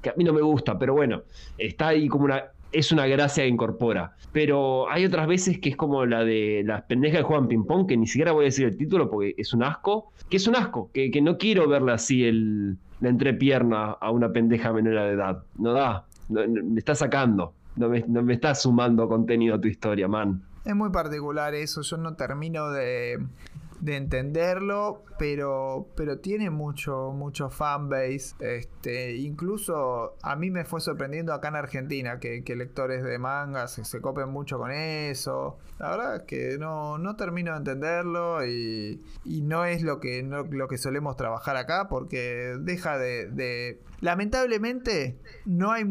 [0.00, 1.22] Que a mí no me gusta, pero bueno,
[1.58, 2.44] está ahí como una.
[2.72, 4.16] Es una gracia que incorpora.
[4.34, 7.86] Pero hay otras veces que es como la de las pendejas de Juan Ping Pong,
[7.86, 10.10] que ni siquiera voy a decir el título porque es un asco.
[10.28, 14.30] Que es un asco, que, que no quiero verle así el, la entrepierna a una
[14.32, 15.44] pendeja menor de edad.
[15.56, 16.04] No da.
[16.28, 17.54] No- me está sacando.
[17.76, 20.42] No me, no me está sumando contenido a tu historia, man.
[20.64, 23.18] Es muy particular eso, yo no termino de,
[23.84, 28.34] de entenderlo, pero, pero tiene mucho, mucho fanbase.
[28.40, 33.68] Este, incluso a mí me fue sorprendiendo acá en Argentina que, que lectores de manga
[33.68, 35.58] se, copen mucho con eso.
[35.78, 40.22] La verdad es que no, no termino de entenderlo y, y no es lo que,
[40.22, 43.26] no- lo que solemos trabajar acá porque deja de...
[43.30, 45.84] de- Lamentablemente no hay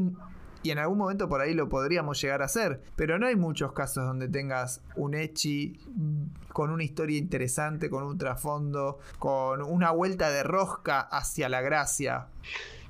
[0.63, 2.81] y en algún momento por ahí lo podríamos llegar a hacer.
[2.95, 5.77] Pero no hay muchos casos donde tengas un Echi
[6.51, 12.27] con una historia interesante, con un trasfondo, con una vuelta de rosca hacia la gracia.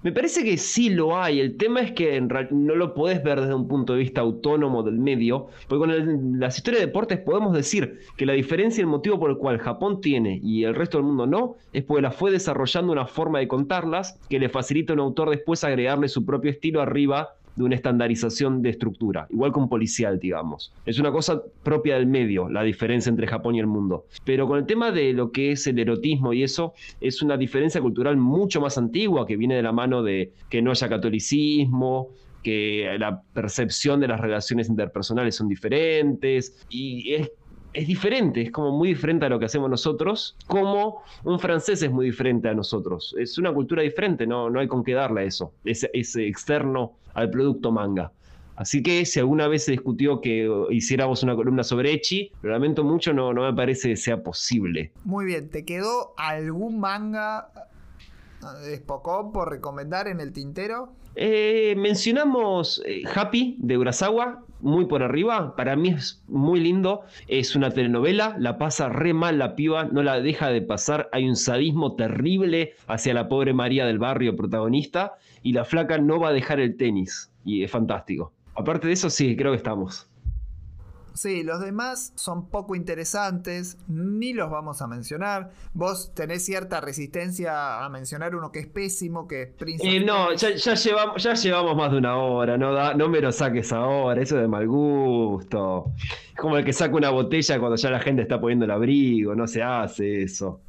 [0.03, 1.39] Me parece que sí lo hay.
[1.39, 4.83] El tema es que en no lo podés ver desde un punto de vista autónomo
[4.83, 5.47] del medio.
[5.69, 9.29] Porque con las historias de deportes podemos decir que la diferencia y el motivo por
[9.29, 12.91] el cual Japón tiene y el resto del mundo no, es porque la fue desarrollando
[12.91, 16.81] una forma de contarlas que le facilita a un autor después agregarle su propio estilo
[16.81, 20.73] arriba de una estandarización de estructura, igual con policial, digamos.
[20.85, 24.05] Es una cosa propia del medio, la diferencia entre Japón y el mundo.
[24.23, 27.81] Pero con el tema de lo que es el erotismo y eso, es una diferencia
[27.81, 32.09] cultural mucho más antigua que viene de la mano de que no haya catolicismo,
[32.43, 37.31] que la percepción de las relaciones interpersonales son diferentes y es,
[37.73, 41.91] es diferente, es como muy diferente a lo que hacemos nosotros, como un francés es
[41.91, 43.15] muy diferente a nosotros.
[43.19, 45.83] Es una cultura diferente, no, no hay con qué darle eso, es,
[46.15, 48.11] externo al producto manga.
[48.55, 52.83] Así que si alguna vez se discutió que hiciéramos una columna sobre Echi, lo lamento
[52.83, 54.91] mucho, no, no me parece que sea posible.
[55.05, 57.49] Muy bien, ¿te quedó algún manga
[58.51, 60.93] de Spokon por recomendar en el tintero?
[61.15, 65.55] Eh, mencionamos eh, Happy de Urasawa, muy por arriba.
[65.55, 67.01] Para mí es muy lindo.
[67.27, 71.09] Es una telenovela, la pasa re mal la piba, no la deja de pasar.
[71.11, 75.13] Hay un sadismo terrible hacia la pobre María del barrio protagonista.
[75.43, 77.31] Y la flaca no va a dejar el tenis.
[77.45, 78.31] Y es fantástico.
[78.55, 80.07] Aparte de eso, sí, creo que estamos.
[81.13, 85.51] Sí, los demás son poco interesantes, ni los vamos a mencionar.
[85.73, 90.33] Vos tenés cierta resistencia a mencionar uno que es pésimo, que es Prince Eh, no,
[90.33, 94.21] ya llevamos, ya llevamos más de una hora, no, da, no me lo saques ahora,
[94.21, 95.91] eso es de mal gusto.
[96.33, 99.35] Es como el que saca una botella cuando ya la gente está poniendo el abrigo,
[99.35, 100.61] no se hace eso.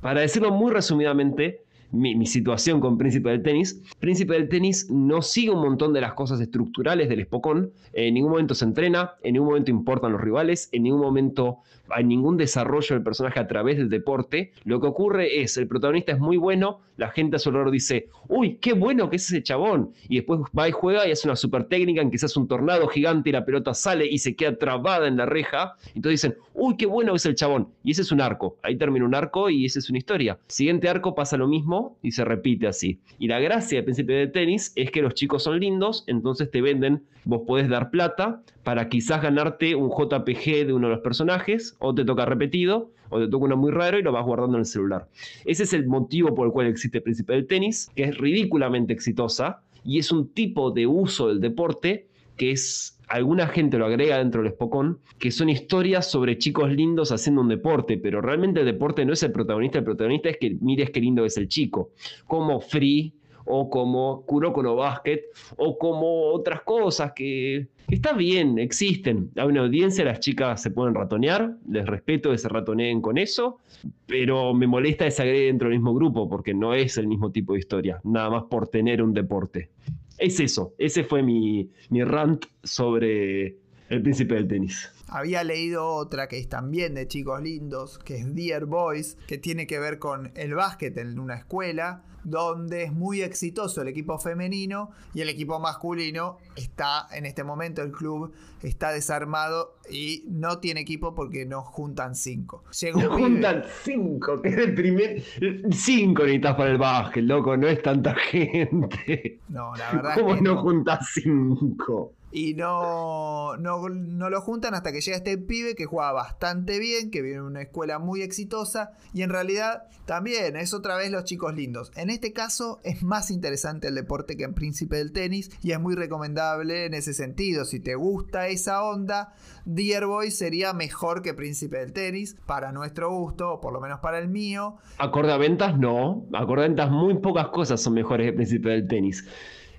[0.00, 5.22] Para decirlo muy resumidamente, mi, mi situación con Príncipe del Tenis, Príncipe del Tenis no
[5.22, 9.34] sigue un montón de las cosas estructurales del Spokon, en ningún momento se entrena, en
[9.34, 11.58] ningún momento importan los rivales, en ningún momento
[11.90, 14.52] hay ningún desarrollo del personaje a través del deporte.
[14.64, 18.08] Lo que ocurre es, el protagonista es muy bueno, la gente a su alrededor dice,
[18.28, 19.92] uy, qué bueno que es ese chabón.
[20.08, 22.48] Y después va y juega y hace una super técnica en que se hace un
[22.48, 25.74] tornado gigante y la pelota sale y se queda trabada en la reja.
[25.94, 27.68] Entonces dicen, uy, qué bueno que es el chabón.
[27.84, 28.56] Y ese es un arco.
[28.62, 30.38] Ahí termina un arco y esa es una historia.
[30.48, 33.00] Siguiente arco pasa lo mismo y se repite así.
[33.18, 36.62] Y la gracia del principio de tenis es que los chicos son lindos, entonces te
[36.62, 41.75] venden, vos podés dar plata para quizás ganarte un JPG de uno de los personajes,
[41.78, 44.60] o te toca repetido, o te toca uno muy raro y lo vas guardando en
[44.60, 45.08] el celular.
[45.44, 48.92] Ese es el motivo por el cual existe el Príncipe del Tenis, que es ridículamente
[48.92, 54.18] exitosa, y es un tipo de uso del deporte que es, alguna gente lo agrega
[54.18, 58.66] dentro del Spokon, que son historias sobre chicos lindos haciendo un deporte, pero realmente el
[58.66, 61.92] deporte no es el protagonista, el protagonista es que mires qué lindo es el chico,
[62.26, 63.14] como Free,
[63.46, 65.22] o como Kuroko no Basket,
[65.56, 69.30] o como otras cosas que está bien, existen.
[69.36, 73.58] Hay una audiencia, las chicas se pueden ratonear, les respeto que se ratoneen con eso,
[74.06, 77.60] pero me molesta agregue dentro del mismo grupo, porque no es el mismo tipo de
[77.60, 79.70] historia, nada más por tener un deporte.
[80.18, 83.58] Es eso, ese fue mi, mi rant sobre
[83.88, 84.90] el príncipe del tenis.
[85.08, 89.66] Había leído otra que es también de chicos lindos, que es Dear Boys, que tiene
[89.66, 94.90] que ver con el básquet en una escuela, donde es muy exitoso el equipo femenino
[95.14, 98.32] y el equipo masculino está en este momento el club
[98.64, 102.64] está desarmado y no tiene equipo porque no juntan cinco.
[102.80, 105.22] Llega un pibe- Juntan cinco, que es el primer.
[105.70, 109.38] Cinco necesitas para el básquet, loco, no es tanta gente.
[109.48, 110.62] No, la verdad es ¿Cómo que no no.
[110.62, 112.12] juntas cinco?
[112.36, 117.10] Y no, no, no lo juntan hasta que llega este pibe que juega bastante bien,
[117.10, 121.24] que viene de una escuela muy exitosa y en realidad también es otra vez los
[121.24, 121.92] chicos lindos.
[121.96, 125.80] En este caso es más interesante el deporte que en Príncipe del Tenis y es
[125.80, 127.64] muy recomendable en ese sentido.
[127.64, 129.32] Si te gusta esa onda,
[129.64, 134.00] Dear Boy sería mejor que Príncipe del Tenis para nuestro gusto, o por lo menos
[134.00, 134.76] para el mío.
[134.98, 136.26] Acorde a ventas, no.
[136.34, 139.24] Acorde a ventas, muy pocas cosas son mejores que Príncipe del Tenis.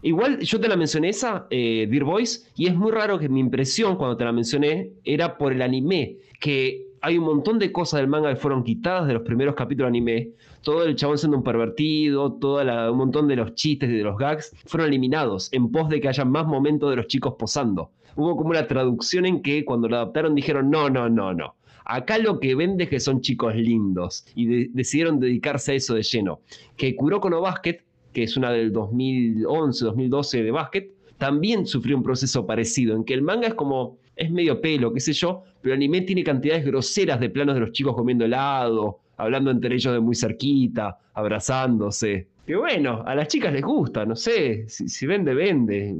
[0.08, 3.42] Igual yo te la mencioné esa, eh, Dear Boys, y es muy raro que mi
[3.42, 8.00] impresión cuando te la mencioné era por el anime, que hay un montón de cosas
[8.00, 10.30] del manga que fueron quitadas de los primeros capítulos de anime.
[10.62, 14.18] Todo el chabón siendo un pervertido, todo un montón de los chistes y de los
[14.18, 17.92] gags fueron eliminados en pos de que haya más momentos de los chicos posando.
[18.16, 21.56] Hubo como una traducción en que cuando lo adaptaron dijeron, no, no, no, no.
[21.84, 26.04] Acá lo que vende es que son chicos lindos y decidieron dedicarse a eso de
[26.04, 26.40] lleno.
[26.78, 27.82] Que Kuroko no Basket
[28.14, 33.14] que es una del 2011, 2012 de básquet, también sufrió un proceso parecido, en que
[33.14, 36.66] el manga es como, es medio pelo, qué sé yo, pero el anime tiene cantidades
[36.66, 42.28] groseras de planos de los chicos comiendo helado, hablando entre ellos de muy cerquita, abrazándose.
[42.46, 45.96] Que bueno, a las chicas les gusta, no sé, si, si vende, vende,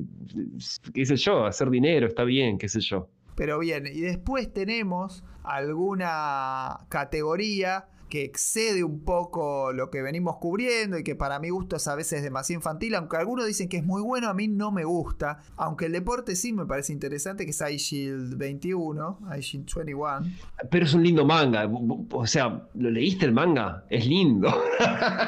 [0.94, 3.10] qué sé yo, hacer dinero está bien, qué sé yo.
[3.36, 10.98] Pero bien, y después tenemos alguna categoría que excede un poco lo que venimos cubriendo
[10.98, 13.86] y que para mi gusto es a veces demasiado infantil, aunque algunos dicen que es
[13.86, 17.52] muy bueno, a mí no me gusta, aunque el deporte sí me parece interesante, que
[17.52, 20.20] es iShield 21, iShield 21.
[20.70, 21.70] Pero es un lindo manga,
[22.12, 23.86] o sea, ¿lo leíste el manga?
[23.90, 24.54] Es lindo.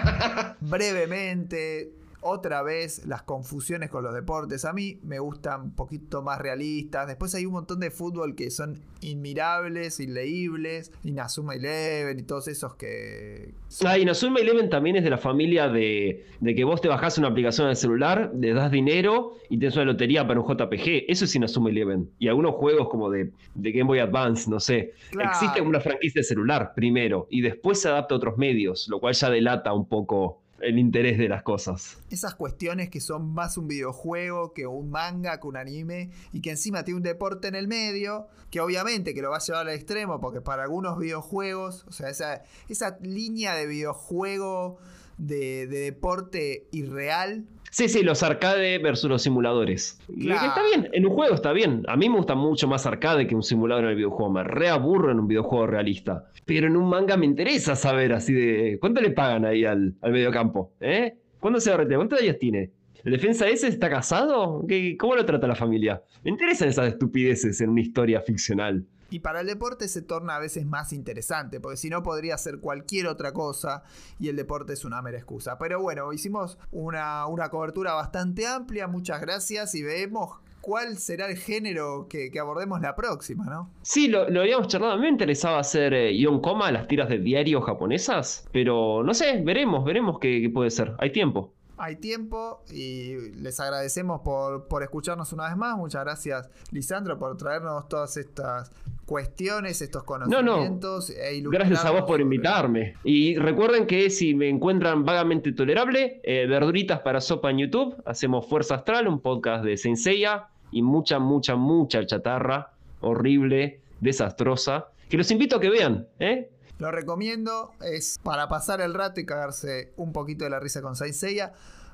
[0.62, 4.66] Brevemente, otra vez las confusiones con los deportes.
[4.66, 7.08] A mí me gustan un poquito más realistas.
[7.08, 10.92] Después hay un montón de fútbol que son inmirables, inleíbles.
[11.04, 13.54] Inazuma Eleven y todos esos que.
[13.86, 17.68] Ah, Inazuma Eleven también es de la familia de, que vos te bajás una aplicación
[17.68, 21.06] al celular, le das dinero y tienes una lotería para un JPG.
[21.08, 22.10] Eso es Inazuma Eleven.
[22.20, 24.94] Y algunos juegos como de, Game Boy Advance, no sé.
[25.20, 29.14] Existe una franquicia de celular primero y después se adapta a otros medios, lo cual
[29.14, 31.98] ya delata un poco el interés de las cosas.
[32.10, 36.52] Esas cuestiones que son más un videojuego que un manga, que un anime, y que
[36.52, 39.74] encima tiene un deporte en el medio, que obviamente que lo va a llevar al
[39.74, 44.78] extremo, porque para algunos videojuegos, o sea, esa, esa línea de videojuego
[45.18, 50.00] de, de deporte irreal Sí, sí, los arcade versus los simuladores.
[50.10, 51.84] Está bien, en un juego está bien.
[51.88, 54.32] A mí me gusta mucho más arcade que un simulador en el videojuego.
[54.32, 56.26] Me reaburro en un videojuego realista.
[56.46, 58.78] Pero en un manga me interesa saber así de.
[58.80, 60.72] ¿Cuánto le pagan ahí al, al mediocampo?
[60.80, 61.16] ¿Eh?
[61.40, 62.00] ¿Cuándo se va a retirar?
[62.00, 62.72] ¿Cuántos años tiene?
[63.04, 64.66] ¿El defensa ese está casado?
[64.98, 66.02] ¿Cómo lo trata la familia?
[66.24, 68.84] Me interesan esas estupideces en una historia ficcional.
[69.10, 72.60] Y para el deporte se torna a veces más interesante, porque si no podría ser
[72.60, 73.84] cualquier otra cosa
[74.20, 75.58] y el deporte es una mera excusa.
[75.58, 81.38] Pero bueno, hicimos una, una cobertura bastante amplia, muchas gracias y vemos cuál será el
[81.38, 83.72] género que, abordemos la próxima, ¿no?
[83.82, 84.94] Sí, lo, habíamos charlado.
[84.94, 89.14] A mí me interesaba hacer eh, Ion Coma, las tiras de diario japonesas, pero no
[89.14, 90.96] sé, veremos, veremos qué, qué puede ser.
[91.00, 95.78] Hay tiempo hay tiempo y les agradecemos por, por, escucharnos una vez más.
[95.78, 98.70] Muchas gracias, Lisandro, por traernos todas estas
[99.10, 101.10] cuestiones, estos conocimientos.
[101.10, 102.94] No, E Gracias a vos por invitarme.
[103.04, 108.48] Y recuerden que si me encuentran vagamente tolerable, eh, verduritas para sopa en YouTube, hacemos
[108.48, 115.32] Fuerza Astral, un podcast de Senseiya y mucha, mucha, mucha chatarra horrible, desastrosa, que los
[115.32, 116.52] invito a que vean, ¿eh?
[116.78, 120.96] Lo recomiendo, es para pasar el rato y cagarse un poquito de la risa con
[120.96, 121.54] Senseiya.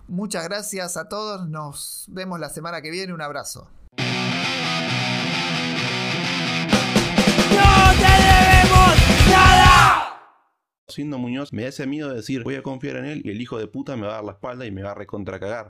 [0.09, 3.69] Muchas gracias a todos, nos vemos la semana que viene, un abrazo.
[10.87, 13.41] Siendo Muñoz, me da ese miedo de decir voy a confiar en él y el
[13.41, 15.63] hijo de puta me va a dar la espalda y me va a recontracagar.